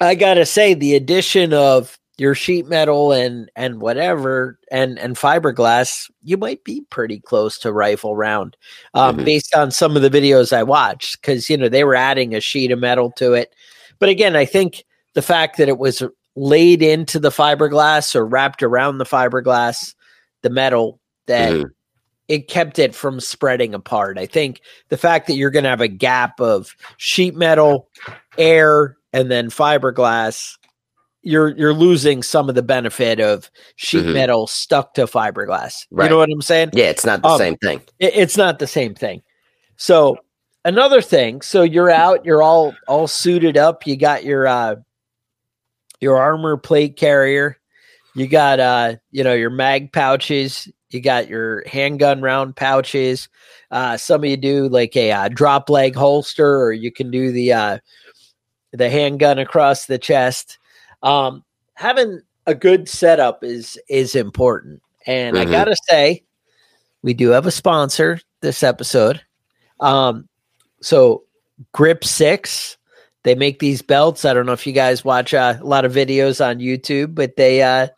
I 0.00 0.16
got 0.16 0.34
to 0.34 0.44
say, 0.44 0.74
the 0.74 0.96
addition 0.96 1.52
of 1.52 1.96
your 2.18 2.34
sheet 2.34 2.66
metal 2.66 3.12
and 3.12 3.50
and 3.56 3.80
whatever 3.80 4.58
and 4.70 4.98
and 4.98 5.16
fiberglass 5.16 6.10
you 6.22 6.36
might 6.36 6.64
be 6.64 6.80
pretty 6.90 7.20
close 7.20 7.58
to 7.58 7.72
rifle 7.72 8.16
round 8.16 8.56
um, 8.94 9.16
mm-hmm. 9.16 9.24
based 9.24 9.54
on 9.54 9.70
some 9.70 9.96
of 9.96 10.02
the 10.02 10.10
videos 10.10 10.52
i 10.52 10.62
watched 10.62 11.20
because 11.20 11.50
you 11.50 11.56
know 11.56 11.68
they 11.68 11.84
were 11.84 11.94
adding 11.94 12.34
a 12.34 12.40
sheet 12.40 12.70
of 12.70 12.78
metal 12.78 13.10
to 13.10 13.34
it 13.34 13.54
but 13.98 14.08
again 14.08 14.34
i 14.34 14.44
think 14.44 14.84
the 15.14 15.22
fact 15.22 15.56
that 15.56 15.68
it 15.68 15.78
was 15.78 16.02
laid 16.36 16.82
into 16.82 17.18
the 17.18 17.30
fiberglass 17.30 18.14
or 18.14 18.24
wrapped 18.24 18.62
around 18.62 18.98
the 18.98 19.04
fiberglass, 19.04 19.94
the 20.42 20.50
metal 20.50 21.00
that 21.26 21.52
mm-hmm. 21.52 21.68
it 22.28 22.48
kept 22.48 22.78
it 22.78 22.94
from 22.94 23.18
spreading 23.18 23.74
apart. 23.74 24.18
I 24.18 24.26
think 24.26 24.60
the 24.90 24.98
fact 24.98 25.26
that 25.26 25.34
you're 25.34 25.50
going 25.50 25.64
to 25.64 25.70
have 25.70 25.80
a 25.80 25.88
gap 25.88 26.40
of 26.40 26.76
sheet 26.98 27.34
metal, 27.34 27.88
air, 28.36 28.96
and 29.12 29.30
then 29.30 29.48
fiberglass, 29.48 30.58
you're 31.26 31.56
you're 31.56 31.74
losing 31.74 32.22
some 32.22 32.48
of 32.48 32.54
the 32.54 32.62
benefit 32.62 33.18
of 33.20 33.50
sheet 33.74 34.04
mm-hmm. 34.04 34.12
metal 34.12 34.46
stuck 34.46 34.94
to 34.94 35.06
fiberglass. 35.06 35.86
Right. 35.90 36.04
You 36.04 36.10
know 36.10 36.18
what 36.18 36.30
I'm 36.32 36.40
saying? 36.40 36.70
Yeah, 36.72 36.86
it's 36.86 37.04
not 37.04 37.22
the 37.22 37.28
um, 37.28 37.38
same 37.38 37.56
thing. 37.56 37.80
It, 37.98 38.14
it's 38.14 38.36
not 38.36 38.60
the 38.60 38.66
same 38.66 38.94
thing. 38.94 39.22
So 39.76 40.18
another 40.64 41.02
thing, 41.02 41.42
so 41.42 41.62
you're 41.62 41.90
out, 41.90 42.24
you're 42.24 42.42
all 42.42 42.74
all 42.86 43.08
suited 43.08 43.56
up, 43.56 43.86
you 43.86 43.96
got 43.96 44.24
your 44.24 44.46
uh 44.46 44.76
your 46.00 46.16
armor 46.16 46.56
plate 46.56 46.96
carrier, 46.96 47.58
you 48.14 48.28
got 48.28 48.60
uh, 48.60 48.94
you 49.10 49.24
know, 49.24 49.34
your 49.34 49.50
mag 49.50 49.92
pouches, 49.92 50.70
you 50.90 51.00
got 51.00 51.28
your 51.28 51.66
handgun 51.66 52.20
round 52.20 52.54
pouches. 52.54 53.28
Uh, 53.70 53.96
some 53.96 54.22
of 54.22 54.30
you 54.30 54.36
do 54.36 54.68
like 54.68 54.96
a 54.96 55.10
uh, 55.10 55.28
drop 55.28 55.68
leg 55.68 55.96
holster, 55.96 56.62
or 56.62 56.72
you 56.72 56.92
can 56.92 57.10
do 57.10 57.32
the 57.32 57.52
uh, 57.52 57.78
the 58.72 58.88
handgun 58.88 59.40
across 59.40 59.86
the 59.86 59.98
chest. 59.98 60.58
Um, 61.02 61.44
having 61.74 62.20
a 62.46 62.54
good 62.54 62.88
setup 62.88 63.44
is 63.44 63.78
is 63.88 64.14
important, 64.14 64.82
and 65.06 65.36
mm-hmm. 65.36 65.48
I 65.48 65.50
gotta 65.50 65.76
say, 65.88 66.24
we 67.02 67.14
do 67.14 67.30
have 67.30 67.46
a 67.46 67.50
sponsor 67.50 68.20
this 68.40 68.62
episode. 68.62 69.20
Um, 69.80 70.28
so 70.80 71.24
Grip 71.72 72.04
Six 72.04 72.76
they 73.26 73.34
make 73.34 73.58
these 73.58 73.82
belts. 73.82 74.24
I 74.24 74.32
don't 74.32 74.46
know 74.46 74.52
if 74.52 74.68
you 74.68 74.72
guys 74.72 75.04
watch 75.04 75.34
uh, 75.34 75.58
a 75.60 75.64
lot 75.64 75.84
of 75.84 75.92
videos 75.92 76.40
on 76.40 76.60
YouTube, 76.60 77.12
but 77.16 77.34
they 77.34 77.60
uh, 77.60 77.88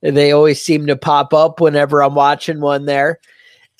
they 0.00 0.32
always 0.32 0.62
seem 0.62 0.86
to 0.86 0.96
pop 0.96 1.34
up 1.34 1.60
whenever 1.60 2.02
I'm 2.02 2.14
watching 2.14 2.58
one 2.58 2.86
there. 2.86 3.20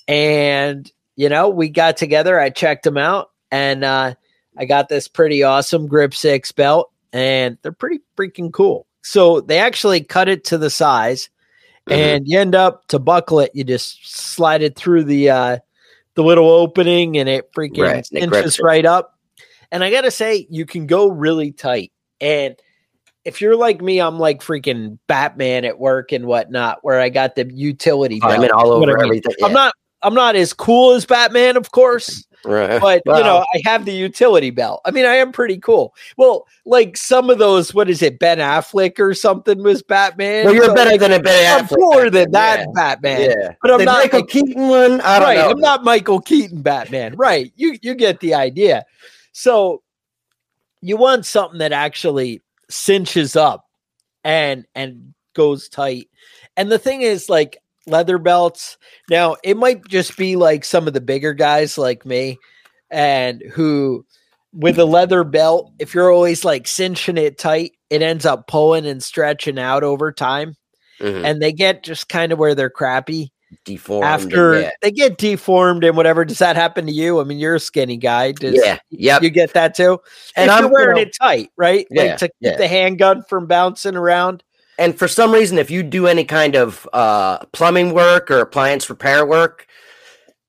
And 0.06 0.88
you 1.16 1.30
know, 1.30 1.48
we 1.48 1.70
got 1.70 1.96
together. 1.96 2.38
I 2.38 2.50
checked 2.50 2.84
them 2.84 2.98
out, 2.98 3.30
and 3.50 3.82
uh, 3.84 4.16
I 4.54 4.66
got 4.66 4.90
this 4.90 5.08
pretty 5.08 5.42
awesome 5.42 5.86
Grip 5.86 6.12
Six 6.12 6.52
belt, 6.52 6.91
and 7.12 7.58
they're 7.62 7.72
pretty 7.72 8.00
freaking 8.16 8.52
cool. 8.52 8.86
So 9.02 9.40
they 9.40 9.58
actually 9.58 10.02
cut 10.02 10.28
it 10.28 10.44
to 10.44 10.58
the 10.58 10.70
size, 10.70 11.28
mm-hmm. 11.88 11.98
and 11.98 12.28
you 12.28 12.38
end 12.38 12.54
up 12.54 12.86
to 12.88 12.98
buckle 12.98 13.40
it. 13.40 13.50
You 13.54 13.64
just 13.64 14.06
slide 14.06 14.62
it 14.62 14.76
through 14.76 15.04
the 15.04 15.30
uh, 15.30 15.58
the 16.14 16.22
little 16.22 16.48
opening, 16.48 17.18
and 17.18 17.28
it 17.28 17.52
freaking 17.52 17.84
right. 17.84 18.08
inches 18.12 18.60
right 18.60 18.84
up 18.84 19.12
and 19.72 19.82
I 19.82 19.90
got 19.90 20.02
to 20.02 20.10
say, 20.10 20.46
you 20.50 20.66
can 20.66 20.86
go 20.86 21.08
really 21.08 21.50
tight. 21.50 21.92
And 22.20 22.54
if 23.24 23.40
you're 23.40 23.56
like 23.56 23.80
me, 23.80 24.00
I'm 24.00 24.18
like 24.18 24.42
freaking 24.42 24.98
Batman 25.06 25.64
at 25.64 25.78
work 25.78 26.12
and 26.12 26.26
whatnot, 26.26 26.80
where 26.82 27.00
I 27.00 27.08
got 27.08 27.34
the 27.34 27.50
utility. 27.50 28.20
Oh, 28.22 28.28
I'm 28.28 28.50
all 28.54 28.70
over 28.70 28.82
I 28.84 28.94
mean. 28.94 29.04
everything. 29.04 29.34
Yeah. 29.38 29.46
I'm 29.46 29.52
not. 29.52 29.74
I'm 30.04 30.14
not 30.14 30.34
as 30.34 30.52
cool 30.52 30.94
as 30.94 31.06
Batman, 31.06 31.56
of 31.56 31.70
course. 31.70 32.26
Right. 32.44 32.80
But 32.80 33.02
wow. 33.06 33.18
you 33.18 33.24
know, 33.24 33.44
I 33.54 33.60
have 33.64 33.84
the 33.84 33.92
utility 33.92 34.50
belt. 34.50 34.80
I 34.84 34.90
mean, 34.90 35.04
I 35.04 35.14
am 35.14 35.32
pretty 35.32 35.58
cool. 35.58 35.94
Well, 36.16 36.46
like 36.64 36.96
some 36.96 37.30
of 37.30 37.38
those, 37.38 37.72
what 37.72 37.88
is 37.88 38.02
it, 38.02 38.18
Ben 38.18 38.38
Affleck 38.38 38.98
or 38.98 39.14
something 39.14 39.62
was 39.62 39.82
Batman. 39.82 40.46
Well, 40.46 40.54
you're 40.54 40.64
so, 40.64 40.74
better 40.74 40.98
than 40.98 41.12
a 41.12 41.20
Ben 41.20 41.58
I'm 41.60 41.64
Affleck. 41.64 41.72
I'm 41.72 41.78
cooler 41.78 42.10
than 42.10 42.30
that 42.32 42.60
yeah. 42.60 42.66
Batman. 42.74 43.20
Yeah. 43.30 43.54
But 43.62 43.70
I'm 43.70 43.78
the 43.78 43.84
not 43.84 44.02
Michael 44.02 44.20
like, 44.20 44.28
Keaton 44.28 44.68
one. 44.68 45.00
I 45.02 45.18
don't 45.18 45.28
right, 45.28 45.38
know. 45.38 45.50
I'm 45.50 45.60
not 45.60 45.84
Michael 45.84 46.20
Keaton 46.20 46.62
Batman. 46.62 47.14
Right. 47.16 47.52
You 47.56 47.78
you 47.82 47.94
get 47.94 48.20
the 48.20 48.34
idea. 48.34 48.84
So 49.32 49.82
you 50.80 50.96
want 50.96 51.24
something 51.26 51.58
that 51.60 51.72
actually 51.72 52.42
cinches 52.68 53.36
up 53.36 53.66
and 54.24 54.66
and 54.74 55.14
goes 55.34 55.68
tight. 55.68 56.08
And 56.56 56.70
the 56.70 56.78
thing 56.78 57.02
is 57.02 57.28
like 57.28 57.58
leather 57.86 58.18
belts. 58.18 58.78
Now, 59.10 59.36
it 59.42 59.56
might 59.56 59.86
just 59.88 60.16
be 60.16 60.36
like 60.36 60.64
some 60.64 60.86
of 60.86 60.94
the 60.94 61.00
bigger 61.00 61.34
guys 61.34 61.78
like 61.78 62.06
me 62.06 62.38
and 62.90 63.42
who 63.52 64.04
with 64.52 64.78
a 64.78 64.84
leather 64.84 65.24
belt, 65.24 65.72
if 65.78 65.94
you're 65.94 66.12
always 66.12 66.44
like 66.44 66.66
cinching 66.66 67.16
it 67.16 67.38
tight, 67.38 67.72
it 67.90 68.02
ends 68.02 68.26
up 68.26 68.46
pulling 68.46 68.86
and 68.86 69.02
stretching 69.02 69.58
out 69.58 69.82
over 69.82 70.12
time. 70.12 70.56
Mm-hmm. 71.00 71.24
And 71.24 71.42
they 71.42 71.52
get 71.52 71.82
just 71.82 72.08
kind 72.08 72.32
of 72.32 72.38
where 72.38 72.54
they're 72.54 72.70
crappy 72.70 73.32
deformed 73.64 74.04
after 74.04 74.60
yeah. 74.60 74.70
they 74.80 74.90
get 74.90 75.18
deformed 75.18 75.84
and 75.84 75.96
whatever. 75.96 76.24
Does 76.24 76.38
that 76.38 76.56
happen 76.56 76.86
to 76.86 76.92
you? 76.92 77.20
I 77.20 77.24
mean, 77.24 77.38
you're 77.38 77.56
a 77.56 77.60
skinny 77.60 77.96
guy. 77.96 78.32
Does, 78.32 78.54
yeah, 78.54 78.78
yeah, 78.90 79.18
you 79.20 79.30
get 79.30 79.54
that 79.54 79.74
too. 79.74 79.98
And 80.36 80.50
if 80.50 80.56
I'm 80.56 80.70
wearing 80.70 80.96
you 80.96 81.04
know, 81.04 81.08
it 81.08 81.16
tight, 81.20 81.50
right? 81.56 81.86
Yeah, 81.90 82.02
like 82.02 82.16
to 82.18 82.28
keep 82.28 82.36
yeah. 82.40 82.56
the 82.56 82.68
handgun 82.68 83.24
from 83.28 83.46
bouncing 83.46 83.96
around. 83.96 84.44
And 84.78 84.98
for 84.98 85.06
some 85.06 85.32
reason, 85.32 85.58
if 85.58 85.70
you 85.70 85.82
do 85.82 86.06
any 86.06 86.24
kind 86.24 86.56
of 86.56 86.88
uh, 86.92 87.38
plumbing 87.52 87.92
work 87.92 88.30
or 88.30 88.40
appliance 88.40 88.88
repair 88.88 89.26
work, 89.26 89.66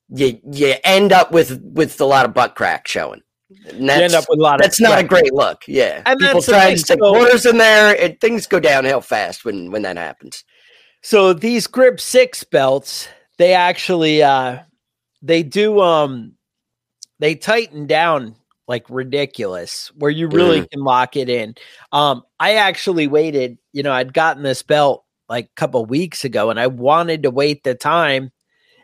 you 0.10 0.40
you 0.52 0.76
end 0.84 1.12
up 1.12 1.32
with 1.32 1.62
with 1.62 2.00
a 2.00 2.06
lot 2.06 2.26
of 2.26 2.34
butt 2.34 2.56
crack 2.56 2.88
showing. 2.88 3.22
And 3.68 3.88
that's, 3.88 4.00
you 4.00 4.04
end 4.06 4.14
up 4.14 4.26
with 4.30 4.40
a 4.40 4.42
lot. 4.42 4.60
That's 4.60 4.80
not 4.80 5.00
a 5.00 5.04
great 5.04 5.34
look. 5.34 5.64
Yeah, 5.68 6.02
and 6.06 6.20
people 6.20 6.42
try 6.42 6.72
to 6.72 6.78
stick 6.78 7.00
quarters 7.00 7.46
in 7.46 7.58
there, 7.58 7.96
and 8.00 8.20
things 8.20 8.48
go 8.48 8.60
downhill 8.60 9.02
fast 9.02 9.46
when 9.46 9.72
when 9.72 9.82
that 9.84 9.98
happens. 9.98 10.44
So 11.02 11.34
these 11.34 11.68
grip 11.68 12.00
six 12.00 12.44
belts, 12.44 13.10
they 13.38 13.54
actually 13.54 14.24
uh 14.24 14.60
they 15.22 15.44
do 15.44 15.82
um 15.82 16.34
they 17.20 17.36
tighten 17.36 17.88
down 17.88 18.36
like 18.68 18.90
ridiculous 18.90 19.92
where 19.96 20.12
you 20.12 20.28
really 20.28 20.62
mm. 20.62 20.70
can 20.72 20.82
lock 20.82 21.16
it 21.16 21.30
in. 21.30 21.56
Um 21.92 22.24
I 22.40 22.56
actually 22.56 23.08
waited, 23.08 23.58
you 23.72 23.84
know, 23.84 23.92
I'd 23.92 24.14
gotten 24.14 24.44
this 24.44 24.64
belt 24.64 25.04
like 25.30 25.46
a 25.46 25.56
couple 25.56 25.86
weeks 25.86 26.26
ago 26.26 26.50
and 26.50 26.60
I 26.60 26.68
wanted 26.68 27.24
to 27.24 27.32
wait 27.32 27.64
the 27.64 27.76
time 27.76 28.32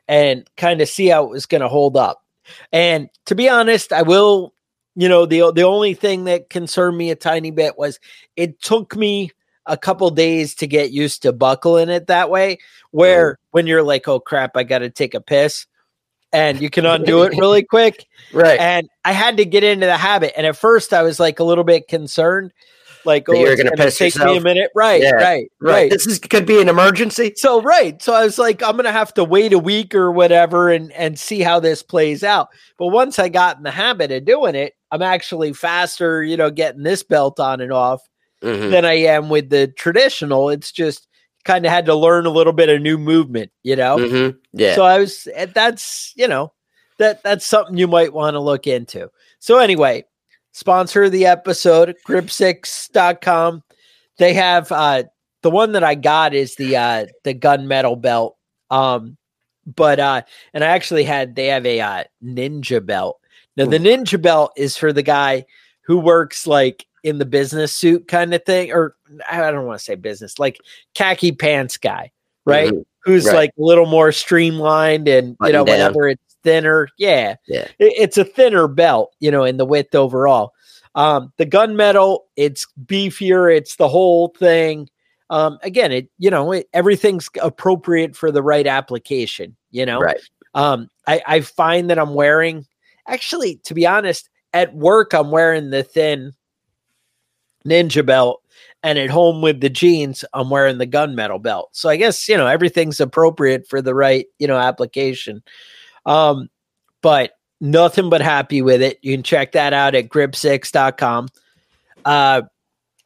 and 0.10 0.50
kind 0.58 0.82
of 0.82 0.90
see 0.90 1.08
how 1.08 1.26
it 1.26 1.30
was 1.30 1.46
going 1.46 1.62
to 1.62 1.68
hold 1.68 1.96
up. 1.96 2.24
And 2.74 3.10
to 3.28 3.36
be 3.36 3.48
honest, 3.48 3.94
I 3.94 4.02
will, 4.02 4.56
you 4.96 5.08
know, 5.08 5.26
the 5.26 5.52
the 5.52 5.64
only 5.64 5.94
thing 5.94 6.24
that 6.24 6.50
concerned 6.50 6.98
me 6.98 7.12
a 7.12 7.16
tiny 7.16 7.52
bit 7.52 7.78
was 7.78 8.00
it 8.36 8.60
took 8.62 8.96
me 8.96 9.32
a 9.68 9.78
couple 9.78 10.10
days 10.10 10.56
to 10.56 10.68
get 10.68 10.92
used 10.92 11.22
to 11.22 11.32
buckling 11.32 11.90
it 11.90 12.08
that 12.08 12.32
way. 12.32 12.58
Where 12.90 13.38
when 13.52 13.68
you're 13.68 13.84
like, 13.84 14.08
oh 14.08 14.20
crap, 14.20 14.58
I 14.58 14.64
got 14.64 14.80
to 14.80 14.90
take 14.90 15.14
a 15.14 15.22
piss, 15.22 15.68
and 16.32 16.62
you 16.62 16.70
can 16.70 16.86
undo 16.86 17.24
it 17.24 17.34
really 17.38 17.64
quick. 17.64 18.06
Right. 18.34 18.60
And 18.60 18.88
I 19.06 19.12
had 19.12 19.38
to 19.38 19.46
get 19.46 19.64
into 19.64 19.86
the 19.86 19.98
habit. 19.98 20.34
And 20.38 20.46
at 20.46 20.56
first, 20.56 20.94
I 20.94 21.04
was 21.04 21.20
like 21.20 21.40
a 21.40 21.44
little 21.44 21.64
bit 21.64 21.88
concerned. 21.88 22.52
Like, 23.06 23.30
oh, 23.30 23.34
you're 23.34 23.56
going 23.56 23.68
to 23.68 23.78
piss 23.78 23.98
take 23.98 24.14
yourself. 24.14 24.32
me 24.32 24.38
a 24.38 24.42
minute, 24.42 24.72
right? 24.76 25.02
Yeah. 25.02 25.12
Right, 25.12 25.24
right, 25.24 25.72
right. 25.72 25.90
This 25.90 26.06
is 26.06 26.20
could 26.20 26.46
be 26.46 26.62
an 26.62 26.68
emergency. 26.68 27.34
So, 27.36 27.62
right. 27.62 28.00
So 28.02 28.14
I 28.14 28.24
was 28.24 28.38
like, 28.38 28.62
I'm 28.62 28.74
going 28.74 28.84
to 28.84 28.92
have 28.92 29.14
to 29.16 29.24
wait 29.24 29.54
a 29.54 29.60
week 29.60 29.96
or 29.96 30.12
whatever, 30.12 30.70
and 30.70 30.92
and 30.92 31.18
see 31.18 31.40
how 31.40 31.62
this 31.62 31.82
plays 31.82 32.24
out. 32.24 32.50
But 32.78 32.88
once 32.88 33.18
I 33.18 33.30
got 33.30 33.58
in 33.58 33.64
the 33.64 33.72
habit 33.72 34.12
of 34.12 34.26
doing 34.26 34.54
it, 34.54 34.76
I'm 34.92 35.02
actually 35.02 35.54
faster. 35.54 36.22
You 36.22 36.36
know, 36.36 36.52
getting 36.52 36.84
this 36.84 37.02
belt 37.02 37.40
on 37.40 37.62
and 37.62 37.72
off 37.72 38.02
mm-hmm. 38.44 38.70
than 38.70 38.86
I 38.86 38.96
am 38.96 39.30
with 39.30 39.50
the 39.50 39.68
traditional. 39.68 40.50
It's 40.50 40.72
just 40.72 41.08
kind 41.46 41.66
of 41.66 41.72
had 41.72 41.86
to 41.86 41.96
learn 41.96 42.26
a 42.26 42.32
little 42.32 42.54
bit 42.54 42.70
of 42.70 42.82
new 42.82 42.98
movement, 42.98 43.52
you 43.64 43.76
know? 43.76 43.98
Mm-hmm. 43.98 44.38
Yeah. 44.54 44.76
So 44.76 44.84
I 44.84 45.00
was, 45.00 45.28
eh, 45.34 45.46
that's, 45.46 46.14
you 46.16 46.28
know, 46.28 46.52
that 47.00 47.24
that's 47.24 47.46
something 47.46 47.78
you 47.78 47.88
might 47.88 48.14
want 48.14 48.36
to 48.36 48.40
look 48.40 48.68
into. 48.68 49.10
So 49.40 49.58
anyway, 49.58 50.06
sponsor 50.52 51.04
of 51.04 51.12
the 51.12 51.26
episode, 51.26 51.96
grip6.com. 52.08 53.64
They 54.18 54.34
have 54.34 54.72
uh 54.72 55.04
the 55.42 55.50
one 55.50 55.72
that 55.72 55.84
I 55.84 55.96
got 55.96 56.34
is 56.34 56.56
the 56.56 56.76
uh 56.76 57.06
the 57.24 57.34
gunmetal 57.34 58.00
belt. 58.00 58.38
Um 58.70 59.18
but 59.66 60.00
uh 60.00 60.22
and 60.54 60.64
I 60.64 60.68
actually 60.68 61.06
had 61.06 61.36
they 61.36 61.48
have 61.48 61.66
a 61.66 61.80
uh, 61.80 62.04
ninja 62.24 62.86
belt. 62.86 63.20
Now 63.56 63.66
the 63.66 63.80
ninja 63.80 64.22
belt 64.22 64.52
is 64.56 64.78
for 64.78 64.94
the 64.94 65.04
guy 65.04 65.46
who 65.82 65.98
works 65.98 66.46
like 66.46 66.86
in 67.04 67.18
the 67.18 67.26
business 67.26 67.74
suit 67.74 68.08
kind 68.08 68.34
of 68.34 68.44
thing, 68.46 68.72
or 68.72 68.96
I 69.30 69.52
don't 69.52 69.66
want 69.66 69.80
to 69.80 69.84
say 69.84 69.96
business, 69.96 70.40
like 70.40 70.60
khaki 70.94 71.32
pants 71.32 71.78
guy, 71.78 72.12
right? 72.46 72.70
Mm-hmm. 72.70 72.82
Who's 73.04 73.26
right. 73.26 73.36
like 73.36 73.50
a 73.58 73.62
little 73.62 73.86
more 73.86 74.12
streamlined 74.12 75.08
and 75.08 75.38
Button 75.38 75.54
you 75.54 75.60
know, 75.60 75.66
down. 75.66 75.74
whenever 75.74 76.10
it's 76.10 76.38
thinner, 76.44 76.90
yeah, 76.98 77.36
yeah, 77.48 77.68
it, 77.80 77.94
it's 77.98 78.18
a 78.18 78.26
thinner 78.26 78.68
belt, 78.68 79.16
you 79.20 79.32
know, 79.32 79.44
in 79.44 79.58
the 79.58 79.66
width 79.66 79.96
overall. 79.96 80.54
Um, 80.96 81.32
the 81.38 81.46
gunmetal, 81.46 82.22
it's 82.36 82.68
beefier, 82.86 83.56
it's 83.56 83.78
the 83.78 83.88
whole 83.88 84.30
thing. 84.38 84.90
Um, 85.30 85.60
again, 85.64 85.92
it 85.92 86.10
you 86.18 86.30
know, 86.30 86.52
it, 86.52 86.68
everything's 86.74 87.30
appropriate 87.42 88.16
for 88.16 88.32
the 88.32 88.44
right 88.44 88.68
application, 88.68 89.56
you 89.72 89.86
know. 89.86 90.00
Right. 90.00 90.20
Um, 90.56 90.90
I, 91.08 91.22
I 91.28 91.42
find 91.42 91.90
that 91.90 92.00
I'm 92.00 92.16
wearing 92.16 92.66
actually, 93.08 93.56
to 93.66 93.74
be 93.74 93.86
honest, 93.86 94.30
at 94.54 94.74
work 94.76 95.14
I'm 95.14 95.32
wearing 95.32 95.70
the 95.70 95.84
thin 95.84 96.34
ninja 97.66 98.06
belt 98.06 98.42
and 98.84 98.98
at 98.98 99.10
home 99.10 99.42
with 99.42 99.62
the 99.62 99.70
jeans 99.70 100.24
i'm 100.34 100.50
wearing 100.50 100.78
the 100.78 100.88
gunmetal 100.88 101.42
belt 101.42 101.70
so 101.72 101.90
i 101.90 101.96
guess 101.96 102.28
you 102.30 102.38
know 102.38 102.48
everything's 102.48 103.00
appropriate 103.00 103.68
for 103.68 103.82
the 103.82 103.94
right 103.94 104.28
you 104.40 104.48
know 104.48 104.58
application 104.58 105.44
um 106.06 106.50
but 107.02 107.32
nothing 107.62 108.10
but 108.10 108.22
happy 108.22 108.62
with 108.62 108.82
it 108.82 108.98
you 109.02 109.14
can 109.14 109.24
check 109.24 109.52
that 109.52 109.74
out 109.74 109.96
at 109.96 110.10
grip6.com 110.10 111.28
uh 112.06 112.42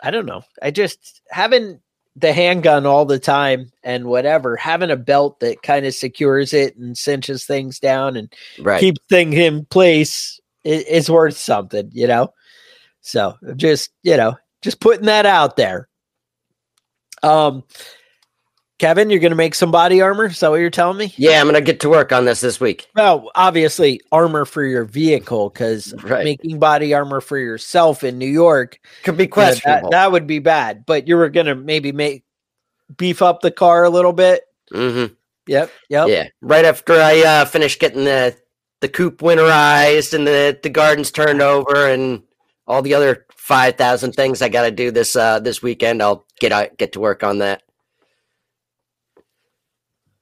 I 0.04 0.12
don't 0.12 0.26
know. 0.26 0.44
I 0.62 0.70
just 0.70 1.22
having 1.32 1.80
the 2.16 2.34
handgun 2.34 2.86
all 2.86 3.06
the 3.06 3.18
time 3.20 3.72
and 3.84 4.06
whatever, 4.06 4.58
having 4.58 4.92
a 4.92 4.98
belt 4.98 5.40
that 5.40 5.64
kind 5.64 5.86
of 5.86 5.96
secures 5.96 6.54
it 6.54 6.76
and 6.76 6.98
cinches 6.98 7.46
things 7.46 7.80
down 7.80 8.18
and 8.18 8.32
right. 8.60 8.82
keeps 8.82 9.00
things 9.10 9.36
in 9.36 9.66
place 9.66 10.40
is, 10.66 10.84
is 10.84 11.10
worth 11.10 11.38
something, 11.38 11.90
you 11.94 12.06
know? 12.06 12.34
So 13.02 13.36
just, 13.56 13.92
you 14.04 14.18
know, 14.18 14.36
just 14.64 14.80
putting 14.80 15.06
that 15.06 15.26
out 15.26 15.56
there. 15.56 15.88
Um, 17.22 17.64
Kevin, 18.80 19.10
you're 19.10 19.20
going 19.20 19.32
to 19.32 19.38
make 19.38 19.56
some 19.56 19.72
body 19.72 20.02
armor. 20.02 20.26
Is 20.26 20.40
that 20.40 20.50
what 20.50 20.60
you're 20.60 20.70
telling 20.70 20.98
me? 20.98 21.14
Yeah, 21.16 21.40
I'm 21.40 21.46
going 21.46 21.54
to 21.54 21.62
get 21.62 21.80
to 21.82 21.90
work 21.90 22.12
on 22.12 22.26
this 22.26 22.42
this 22.42 22.60
week. 22.60 22.88
Well, 22.96 23.32
obviously, 23.36 24.02
armor 24.12 24.46
for 24.46 24.64
your 24.64 24.84
vehicle 24.84 25.50
because 25.50 25.94
right. 26.04 26.26
making 26.26 26.60
body 26.60 26.94
armor 26.94 27.22
for 27.22 27.38
yourself 27.38 28.04
in 28.04 28.18
New 28.18 28.26
York 28.26 28.80
could 29.04 29.16
be 29.16 29.28
questionable. 29.28 29.78
You 29.78 29.82
know, 29.84 29.90
that, 29.90 29.92
that, 29.92 30.12
would 30.12 30.28
be 30.28 30.40
bad. 30.40 30.86
But 30.86 31.08
you 31.08 31.16
were 31.16 31.30
going 31.30 31.46
to 31.46 31.56
maybe 31.56 31.92
make 31.92 32.26
beef 32.98 33.22
up 33.22 33.42
the 33.42 33.52
car 33.52 33.84
a 33.84 33.90
little 33.90 34.14
bit. 34.14 34.44
Mm-hmm. 34.74 35.14
Yep. 35.48 35.72
Yep. 35.90 36.08
Yeah. 36.10 36.28
Right 36.42 36.66
after 36.66 36.94
I 36.94 37.22
uh, 37.22 37.46
finish 37.46 37.78
getting 37.80 38.06
the 38.06 38.36
the 38.82 38.90
coop 38.90 39.20
winterized 39.20 40.14
and 40.14 40.28
the 40.28 40.60
the 40.62 40.70
gardens 40.70 41.12
turned 41.12 41.42
over 41.42 41.88
and 41.88 42.22
all 42.68 42.82
the 42.82 42.96
other 42.96 43.26
five 43.44 43.76
thousand 43.76 44.14
things 44.14 44.42
I 44.42 44.48
got 44.48 44.64
to 44.64 44.72
do 44.72 44.90
this 44.90 45.18
uh, 45.18 45.38
this 45.40 45.62
weekend, 45.62 46.02
I'll 46.02 46.26
get 46.40 46.54
out, 46.54 46.78
get 46.78 46.94
to 46.94 47.02
work 47.02 47.24
on 47.24 47.40
that. 47.40 47.62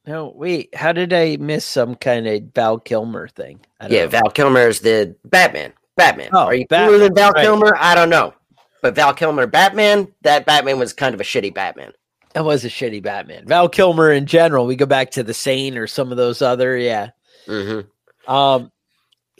No, 0.07 0.33
wait. 0.35 0.75
How 0.75 0.91
did 0.91 1.13
I 1.13 1.37
miss 1.37 1.63
some 1.63 1.93
kind 1.93 2.27
of 2.27 2.41
Val 2.55 2.79
Kilmer 2.79 3.27
thing? 3.27 3.59
Yeah, 3.87 4.05
know. 4.05 4.07
Val 4.07 4.31
Kilmer 4.31 4.67
is 4.67 4.79
the 4.79 5.15
Batman. 5.25 5.71
Batman. 5.95 6.29
Oh, 6.33 6.45
Are 6.45 6.55
you 6.55 6.65
Batman. 6.65 6.99
than 6.99 7.13
Val 7.13 7.31
right. 7.31 7.43
Kilmer? 7.43 7.77
I 7.77 7.93
don't 7.93 8.09
know. 8.09 8.33
But 8.81 8.95
Val 8.95 9.13
Kilmer, 9.13 9.45
Batman, 9.45 10.11
that 10.23 10.47
Batman 10.47 10.79
was 10.79 10.91
kind 10.91 11.13
of 11.13 11.21
a 11.21 11.23
shitty 11.23 11.53
Batman. 11.53 11.91
That 12.33 12.43
was 12.43 12.65
a 12.65 12.69
shitty 12.69 13.03
Batman. 13.03 13.45
Val 13.45 13.69
Kilmer 13.69 14.11
in 14.11 14.25
general. 14.25 14.65
We 14.65 14.75
go 14.75 14.87
back 14.87 15.11
to 15.11 15.23
the 15.23 15.35
Sane 15.35 15.77
or 15.77 15.85
some 15.85 16.09
of 16.09 16.17
those 16.17 16.41
other, 16.41 16.75
yeah. 16.75 17.11
Mm-hmm. 17.45 18.33
Um, 18.33 18.71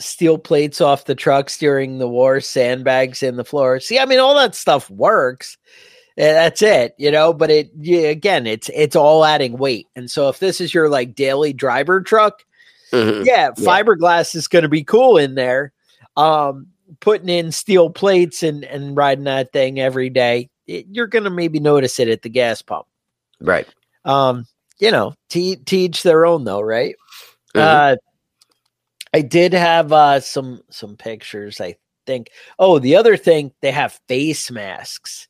steel 0.02 0.38
plates 0.38 0.82
off 0.82 1.06
the 1.06 1.16
trucks 1.16 1.58
during 1.58 1.98
the 1.98 2.08
war, 2.08 2.42
sandbags 2.42 3.24
in 3.24 3.36
the 3.36 3.46
floor. 3.46 3.80
See, 3.80 4.00
I 4.00 4.06
mean, 4.06 4.20
all 4.20 4.36
that 4.36 4.56
stuff 4.56 4.90
works. 4.90 5.58
That's 6.18 6.62
it, 6.62 6.94
you 6.98 7.12
know. 7.12 7.34
But 7.34 7.50
it 7.50 7.72
yeah, 7.78 8.10
again, 8.10 8.46
it's 8.46 8.70
it's 8.74 8.96
all 8.96 9.24
adding 9.24 9.58
weight. 9.58 9.88
And 9.96 10.12
so 10.12 10.30
if 10.30 10.40
this 10.40 10.60
is 10.60 10.74
your 10.74 10.90
like 10.90 11.16
daily 11.16 11.54
driver 11.54 12.02
truck, 12.02 12.44
mm-hmm. 12.92 13.24
yeah, 13.26 13.52
fiberglass 13.52 14.34
yeah. 14.34 14.40
is 14.40 14.48
going 14.48 14.64
to 14.64 14.70
be 14.70 14.84
cool 14.84 15.18
in 15.18 15.36
there. 15.36 15.72
Um, 16.18 16.68
putting 17.00 17.30
in 17.30 17.52
steel 17.52 17.90
plates 17.90 18.44
and 18.44 18.66
and 18.66 18.96
riding 18.98 19.24
that 19.24 19.54
thing 19.54 19.80
every 19.80 20.10
day, 20.10 20.50
it, 20.68 20.88
you're 20.92 21.08
going 21.08 21.24
to 21.24 21.30
maybe 21.30 21.60
notice 21.60 22.00
it 22.00 22.10
at 22.10 22.22
the 22.22 22.30
gas 22.30 22.62
pump, 22.62 22.88
right? 23.40 23.68
Um, 24.04 24.46
you 24.80 24.92
know, 24.92 25.14
to, 25.30 25.56
to 25.56 25.78
each 25.78 26.04
their 26.04 26.26
own, 26.26 26.44
though, 26.44 26.62
right? 26.62 26.96
Mm-hmm. 27.56 27.60
Uh, 27.60 27.96
I 29.14 29.22
did 29.22 29.54
have 29.54 29.92
uh, 29.92 30.20
some 30.20 30.62
some 30.70 30.96
pictures. 30.96 31.60
I 31.60 31.76
think. 32.06 32.32
Oh, 32.60 32.80
the 32.80 32.96
other 32.96 33.18
thing, 33.18 33.52
they 33.62 33.72
have 33.72 34.00
face 34.08 34.50
masks. 34.50 35.28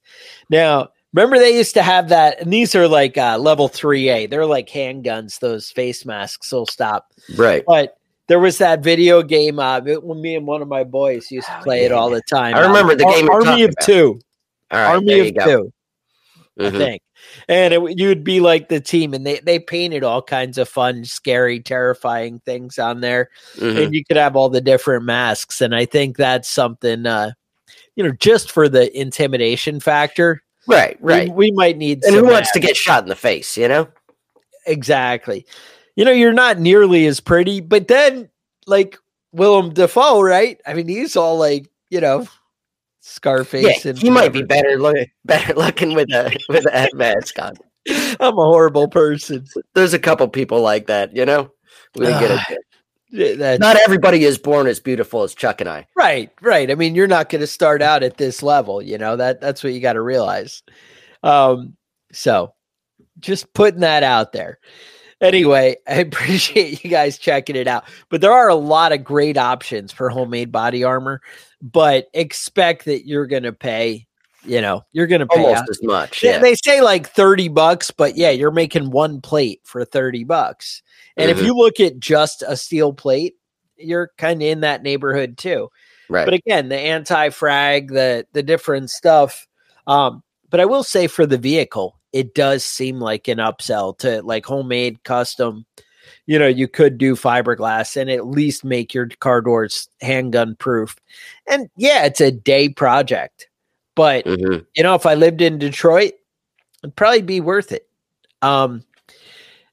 Now, 0.49 0.89
remember 1.13 1.37
they 1.37 1.55
used 1.55 1.73
to 1.75 1.83
have 1.83 2.09
that, 2.09 2.41
and 2.41 2.51
these 2.51 2.75
are 2.75 2.87
like 2.87 3.17
uh, 3.17 3.37
level 3.37 3.69
3A. 3.69 4.29
They're 4.29 4.45
like 4.45 4.69
handguns, 4.69 5.39
those 5.39 5.71
face 5.71 6.05
masks. 6.05 6.49
So 6.49 6.65
stop. 6.65 7.11
Right. 7.35 7.63
But 7.65 7.97
there 8.27 8.39
was 8.39 8.57
that 8.59 8.83
video 8.83 9.21
game 9.23 9.59
uh, 9.59 9.81
when 9.81 10.21
me 10.21 10.35
and 10.35 10.47
one 10.47 10.61
of 10.61 10.67
my 10.67 10.83
boys 10.83 11.31
used 11.31 11.47
to 11.47 11.57
oh, 11.57 11.63
play 11.63 11.79
oh, 11.79 11.81
yeah. 11.81 11.85
it 11.87 11.91
all 11.91 12.09
the 12.09 12.21
time. 12.29 12.55
I 12.55 12.61
remember 12.61 12.95
the 12.95 13.05
game. 13.05 13.29
Army 13.29 13.63
of 13.63 13.71
about. 13.71 13.85
Two. 13.85 14.19
All 14.71 14.79
right, 14.79 14.95
Army 14.95 15.29
of 15.29 15.35
go. 15.35 15.45
2 15.45 15.73
mm-hmm. 16.59 16.75
I 16.75 16.79
think 16.79 17.01
and 17.47 17.73
it, 17.73 17.99
you'd 17.99 18.23
be 18.23 18.39
like 18.39 18.69
the 18.69 18.79
team 18.79 19.13
and 19.13 19.25
they, 19.25 19.39
they 19.39 19.59
painted 19.59 20.03
all 20.03 20.21
kinds 20.21 20.57
of 20.57 20.67
fun 20.67 21.05
scary 21.05 21.59
terrifying 21.59 22.39
things 22.45 22.79
on 22.79 23.01
there. 23.01 23.29
Mm-hmm. 23.55 23.77
and 23.77 23.93
you 23.93 24.03
could 24.05 24.17
have 24.17 24.35
all 24.35 24.49
the 24.49 24.61
different 24.61 25.05
masks 25.05 25.61
and 25.61 25.75
i 25.75 25.85
think 25.85 26.17
that's 26.17 26.49
something 26.49 27.05
uh 27.05 27.31
you 27.95 28.03
know 28.03 28.11
just 28.19 28.51
for 28.51 28.69
the 28.69 28.95
intimidation 28.99 29.79
factor 29.79 30.41
right 30.67 30.97
right. 31.01 31.29
we, 31.29 31.49
we 31.49 31.51
might 31.51 31.77
need 31.77 32.03
and 32.03 32.15
who 32.15 32.23
wants 32.23 32.47
masks. 32.47 32.53
to 32.53 32.59
get 32.59 32.77
shot 32.77 33.03
in 33.03 33.09
the 33.09 33.15
face 33.15 33.57
you 33.57 33.67
know? 33.67 33.87
Exactly. 34.67 35.45
You 35.95 36.05
know 36.05 36.11
you're 36.11 36.33
not 36.33 36.59
nearly 36.59 37.05
as 37.07 37.19
pretty 37.19 37.61
but 37.61 37.87
then 37.87 38.29
like 38.67 38.97
willem 39.31 39.73
dafoe 39.73 40.21
right? 40.21 40.59
I 40.65 40.73
mean 40.73 40.87
he's 40.87 41.15
all 41.15 41.37
like 41.37 41.69
you 41.89 42.01
know 42.01 42.27
Scarface. 43.01 43.83
Yeah, 43.83 43.93
he 43.93 44.09
might 44.09 44.31
be 44.31 44.43
better 44.43 44.79
look, 44.79 44.95
better 45.25 45.53
looking 45.55 45.95
with 45.95 46.09
a 46.11 46.37
with 46.47 46.65
a 46.65 46.87
mask 46.93 47.37
on. 47.39 47.55
I'm 48.19 48.37
a 48.37 48.43
horrible 48.43 48.87
person. 48.87 49.45
There's 49.73 49.95
a 49.95 49.99
couple 49.99 50.27
people 50.27 50.61
like 50.61 50.85
that, 50.87 51.15
you 51.15 51.25
know. 51.25 51.51
We 51.95 52.05
get 52.05 52.45
it. 53.11 53.59
Not 53.59 53.75
everybody 53.77 54.23
is 54.23 54.37
born 54.37 54.67
as 54.67 54.79
beautiful 54.79 55.23
as 55.23 55.33
Chuck 55.33 55.61
and 55.61 55.69
I. 55.69 55.87
Right, 55.95 56.31
right. 56.41 56.69
I 56.69 56.75
mean, 56.75 56.93
you're 56.93 57.07
not 57.07 57.29
going 57.29 57.41
to 57.41 57.47
start 57.47 57.81
out 57.81 58.03
at 58.03 58.17
this 58.17 58.43
level, 58.43 58.81
you 58.81 58.99
know. 58.99 59.15
That 59.15 59.41
that's 59.41 59.63
what 59.63 59.73
you 59.73 59.79
got 59.81 59.93
to 59.93 60.01
realize. 60.01 60.61
Um, 61.23 61.75
so 62.13 62.53
just 63.19 63.51
putting 63.53 63.81
that 63.81 64.03
out 64.03 64.31
there. 64.31 64.59
Anyway, 65.21 65.77
I 65.87 65.93
appreciate 65.95 66.83
you 66.83 66.89
guys 66.89 67.17
checking 67.17 67.55
it 67.55 67.67
out. 67.67 67.85
But 68.09 68.21
there 68.21 68.31
are 68.31 68.49
a 68.49 68.55
lot 68.55 68.91
of 68.91 69.03
great 69.03 69.37
options 69.37 69.91
for 69.91 70.09
homemade 70.09 70.51
body 70.51 70.83
armor 70.83 71.21
but 71.61 72.07
expect 72.13 72.85
that 72.85 73.05
you're 73.07 73.27
going 73.27 73.43
to 73.43 73.53
pay 73.53 74.07
you 74.43 74.59
know 74.59 74.83
you're 74.91 75.07
going 75.07 75.19
to 75.19 75.27
pay 75.27 75.43
almost 75.43 75.61
out. 75.61 75.69
as 75.69 75.83
much 75.83 76.23
yeah. 76.23 76.39
they, 76.39 76.55
say 76.55 76.81
like 76.81 77.07
30 77.07 77.49
bucks 77.49 77.91
but 77.91 78.17
yeah 78.17 78.31
you're 78.31 78.51
making 78.51 78.89
one 78.89 79.21
plate 79.21 79.61
for 79.63 79.85
30 79.85 80.23
bucks 80.23 80.81
and 81.15 81.29
mm-hmm. 81.29 81.39
if 81.39 81.45
you 81.45 81.55
look 81.55 81.79
at 81.79 81.99
just 81.99 82.43
a 82.47 82.57
steel 82.57 82.91
plate 82.91 83.35
you're 83.77 84.11
kind 84.17 84.41
of 84.41 84.47
in 84.47 84.61
that 84.61 84.81
neighborhood 84.81 85.37
too 85.37 85.69
right 86.09 86.25
but 86.25 86.33
again 86.33 86.69
the 86.69 86.77
anti-frag 86.77 87.89
the 87.89 88.25
the 88.33 88.41
different 88.41 88.89
stuff 88.89 89.47
um 89.85 90.23
but 90.49 90.59
i 90.59 90.65
will 90.65 90.83
say 90.83 91.05
for 91.05 91.27
the 91.27 91.37
vehicle 91.37 91.99
it 92.13 92.35
does 92.35 92.63
seem 92.63 92.99
like 92.99 93.27
an 93.27 93.37
upsell 93.37 93.97
to 93.99 94.21
like 94.23 94.45
homemade 94.45 95.03
custom 95.03 95.65
you 96.25 96.39
know, 96.39 96.47
you 96.47 96.67
could 96.67 96.97
do 96.97 97.15
fiberglass 97.15 97.99
and 97.99 98.09
at 98.09 98.27
least 98.27 98.63
make 98.63 98.93
your 98.93 99.07
car 99.19 99.41
doors 99.41 99.89
handgun 100.01 100.55
proof. 100.55 100.95
And 101.47 101.69
yeah, 101.75 102.05
it's 102.05 102.21
a 102.21 102.31
day 102.31 102.69
project. 102.69 103.49
But 103.95 104.25
mm-hmm. 104.25 104.63
you 104.75 104.83
know, 104.83 104.95
if 104.95 105.05
I 105.05 105.15
lived 105.15 105.41
in 105.41 105.59
Detroit, 105.59 106.13
it'd 106.83 106.95
probably 106.95 107.21
be 107.21 107.41
worth 107.41 107.71
it. 107.71 107.87
Um 108.41 108.83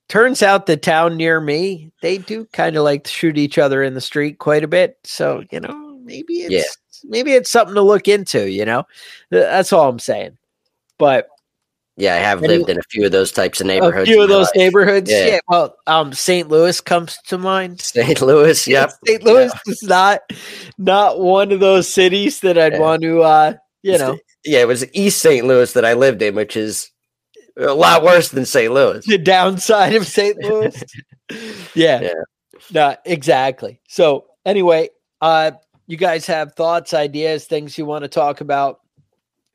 turns 0.08 0.42
out 0.42 0.66
the 0.66 0.76
town 0.76 1.16
near 1.16 1.40
me, 1.40 1.92
they 2.00 2.18
do 2.18 2.46
kind 2.46 2.76
of 2.76 2.82
like 2.82 3.04
to 3.04 3.10
shoot 3.10 3.38
each 3.38 3.58
other 3.58 3.82
in 3.82 3.94
the 3.94 4.00
street 4.00 4.38
quite 4.38 4.64
a 4.64 4.68
bit. 4.68 4.98
So, 5.04 5.44
you 5.50 5.60
know, 5.60 6.00
maybe 6.02 6.34
it's 6.34 6.52
yeah. 6.52 7.08
maybe 7.10 7.32
it's 7.32 7.50
something 7.50 7.74
to 7.74 7.82
look 7.82 8.08
into, 8.08 8.50
you 8.50 8.64
know. 8.64 8.84
That's 9.30 9.72
all 9.72 9.88
I'm 9.88 9.98
saying. 9.98 10.38
But 10.98 11.28
yeah, 11.98 12.14
I 12.14 12.18
have 12.18 12.40
lived 12.40 12.70
in 12.70 12.78
a 12.78 12.82
few 12.90 13.06
of 13.06 13.12
those 13.12 13.32
types 13.32 13.60
of 13.60 13.66
neighborhoods. 13.66 14.08
A 14.08 14.12
few 14.12 14.22
of 14.22 14.28
those 14.28 14.46
life. 14.46 14.56
neighborhoods. 14.56 15.10
Yeah. 15.10 15.26
yeah. 15.26 15.38
Well, 15.48 15.76
um, 15.88 16.12
St. 16.12 16.48
Louis 16.48 16.80
comes 16.80 17.18
to 17.26 17.38
mind. 17.38 17.80
St. 17.80 18.20
Louis, 18.22 18.66
yep. 18.68 18.92
St. 19.04 19.22
Louis 19.24 19.50
yeah. 19.52 19.72
is 19.72 19.82
not 19.82 20.20
not 20.78 21.18
one 21.18 21.50
of 21.50 21.58
those 21.58 21.88
cities 21.88 22.38
that 22.40 22.56
I'd 22.56 22.74
yeah. 22.74 22.78
want 22.78 23.02
to 23.02 23.22
uh, 23.22 23.54
you 23.82 23.98
know. 23.98 24.16
Yeah, 24.44 24.60
it 24.60 24.68
was 24.68 24.86
East 24.94 25.20
St. 25.20 25.44
Louis 25.44 25.72
that 25.72 25.84
I 25.84 25.94
lived 25.94 26.22
in, 26.22 26.36
which 26.36 26.56
is 26.56 26.90
a 27.56 27.74
lot 27.74 28.04
worse 28.04 28.28
than 28.28 28.46
St. 28.46 28.72
Louis. 28.72 29.04
The 29.04 29.18
downside 29.18 29.94
of 29.94 30.06
St. 30.06 30.38
Louis. 30.42 30.80
yeah. 31.74 32.00
Yeah. 32.00 32.12
No, 32.72 32.96
exactly. 33.04 33.80
So 33.88 34.26
anyway, 34.46 34.90
uh 35.20 35.50
you 35.88 35.96
guys 35.96 36.26
have 36.26 36.54
thoughts, 36.54 36.94
ideas, 36.94 37.46
things 37.46 37.76
you 37.76 37.86
want 37.86 38.04
to 38.04 38.08
talk 38.08 38.40
about, 38.40 38.80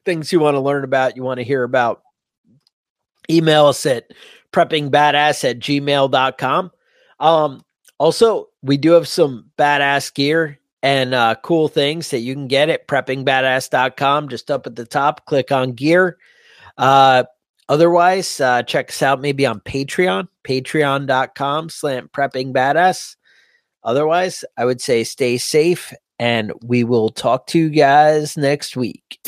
things 0.03 0.33
you 0.33 0.39
want 0.39 0.55
to 0.55 0.59
learn 0.59 0.83
about, 0.83 1.15
you 1.15 1.23
want 1.23 1.37
to 1.37 1.43
hear 1.43 1.63
about 1.63 2.02
email 3.29 3.67
us 3.67 3.85
at 3.85 4.11
preppingbadass 4.51 5.49
at 5.49 5.59
gmail.com. 5.59 6.71
Um, 7.19 7.63
also, 7.97 8.49
we 8.61 8.77
do 8.77 8.91
have 8.91 9.07
some 9.07 9.49
badass 9.57 10.13
gear 10.13 10.59
and 10.81 11.13
uh, 11.13 11.35
cool 11.43 11.67
things 11.67 12.09
that 12.09 12.19
you 12.19 12.33
can 12.33 12.47
get 12.47 12.69
at 12.69 12.87
preppingbadass.com. 12.87 14.29
Just 14.29 14.51
up 14.51 14.67
at 14.67 14.75
the 14.75 14.85
top, 14.85 15.25
click 15.25 15.51
on 15.51 15.71
gear. 15.71 16.17
Uh, 16.77 17.23
otherwise, 17.69 18.41
uh, 18.41 18.63
check 18.63 18.89
us 18.89 19.01
out 19.01 19.21
maybe 19.21 19.45
on 19.45 19.59
Patreon, 19.61 20.27
patreon.com 20.43 21.69
slant 21.69 22.11
preppingbadass. 22.11 23.15
Otherwise, 23.83 24.45
I 24.57 24.65
would 24.65 24.81
say 24.81 25.03
stay 25.03 25.37
safe 25.37 25.93
and 26.19 26.53
we 26.63 26.83
will 26.83 27.09
talk 27.09 27.47
to 27.47 27.59
you 27.59 27.69
guys 27.69 28.37
next 28.37 28.75
week. 28.77 29.19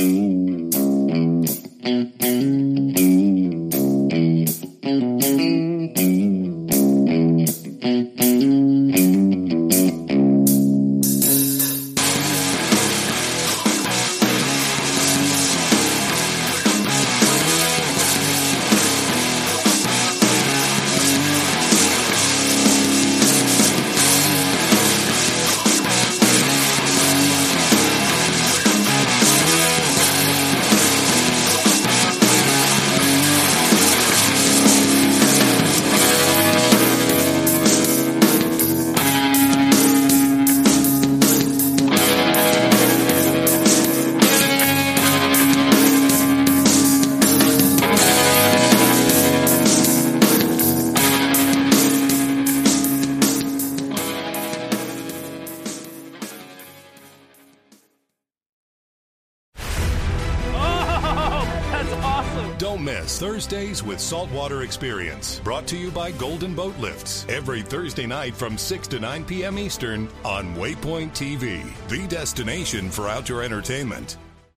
Saltwater 64.05 64.61
Experience, 64.61 65.39
brought 65.39 65.65
to 65.65 65.75
you 65.75 65.89
by 65.89 66.11
Golden 66.11 66.53
Boat 66.53 66.77
Lifts, 66.77 67.25
every 67.27 67.63
Thursday 67.63 68.05
night 68.05 68.35
from 68.35 68.55
6 68.55 68.87
to 68.89 68.99
9 68.99 69.25
p.m. 69.25 69.57
Eastern 69.57 70.07
on 70.23 70.53
Waypoint 70.53 71.09
TV, 71.13 71.65
the 71.87 72.07
destination 72.07 72.91
for 72.91 73.09
outdoor 73.09 73.41
entertainment. 73.41 74.19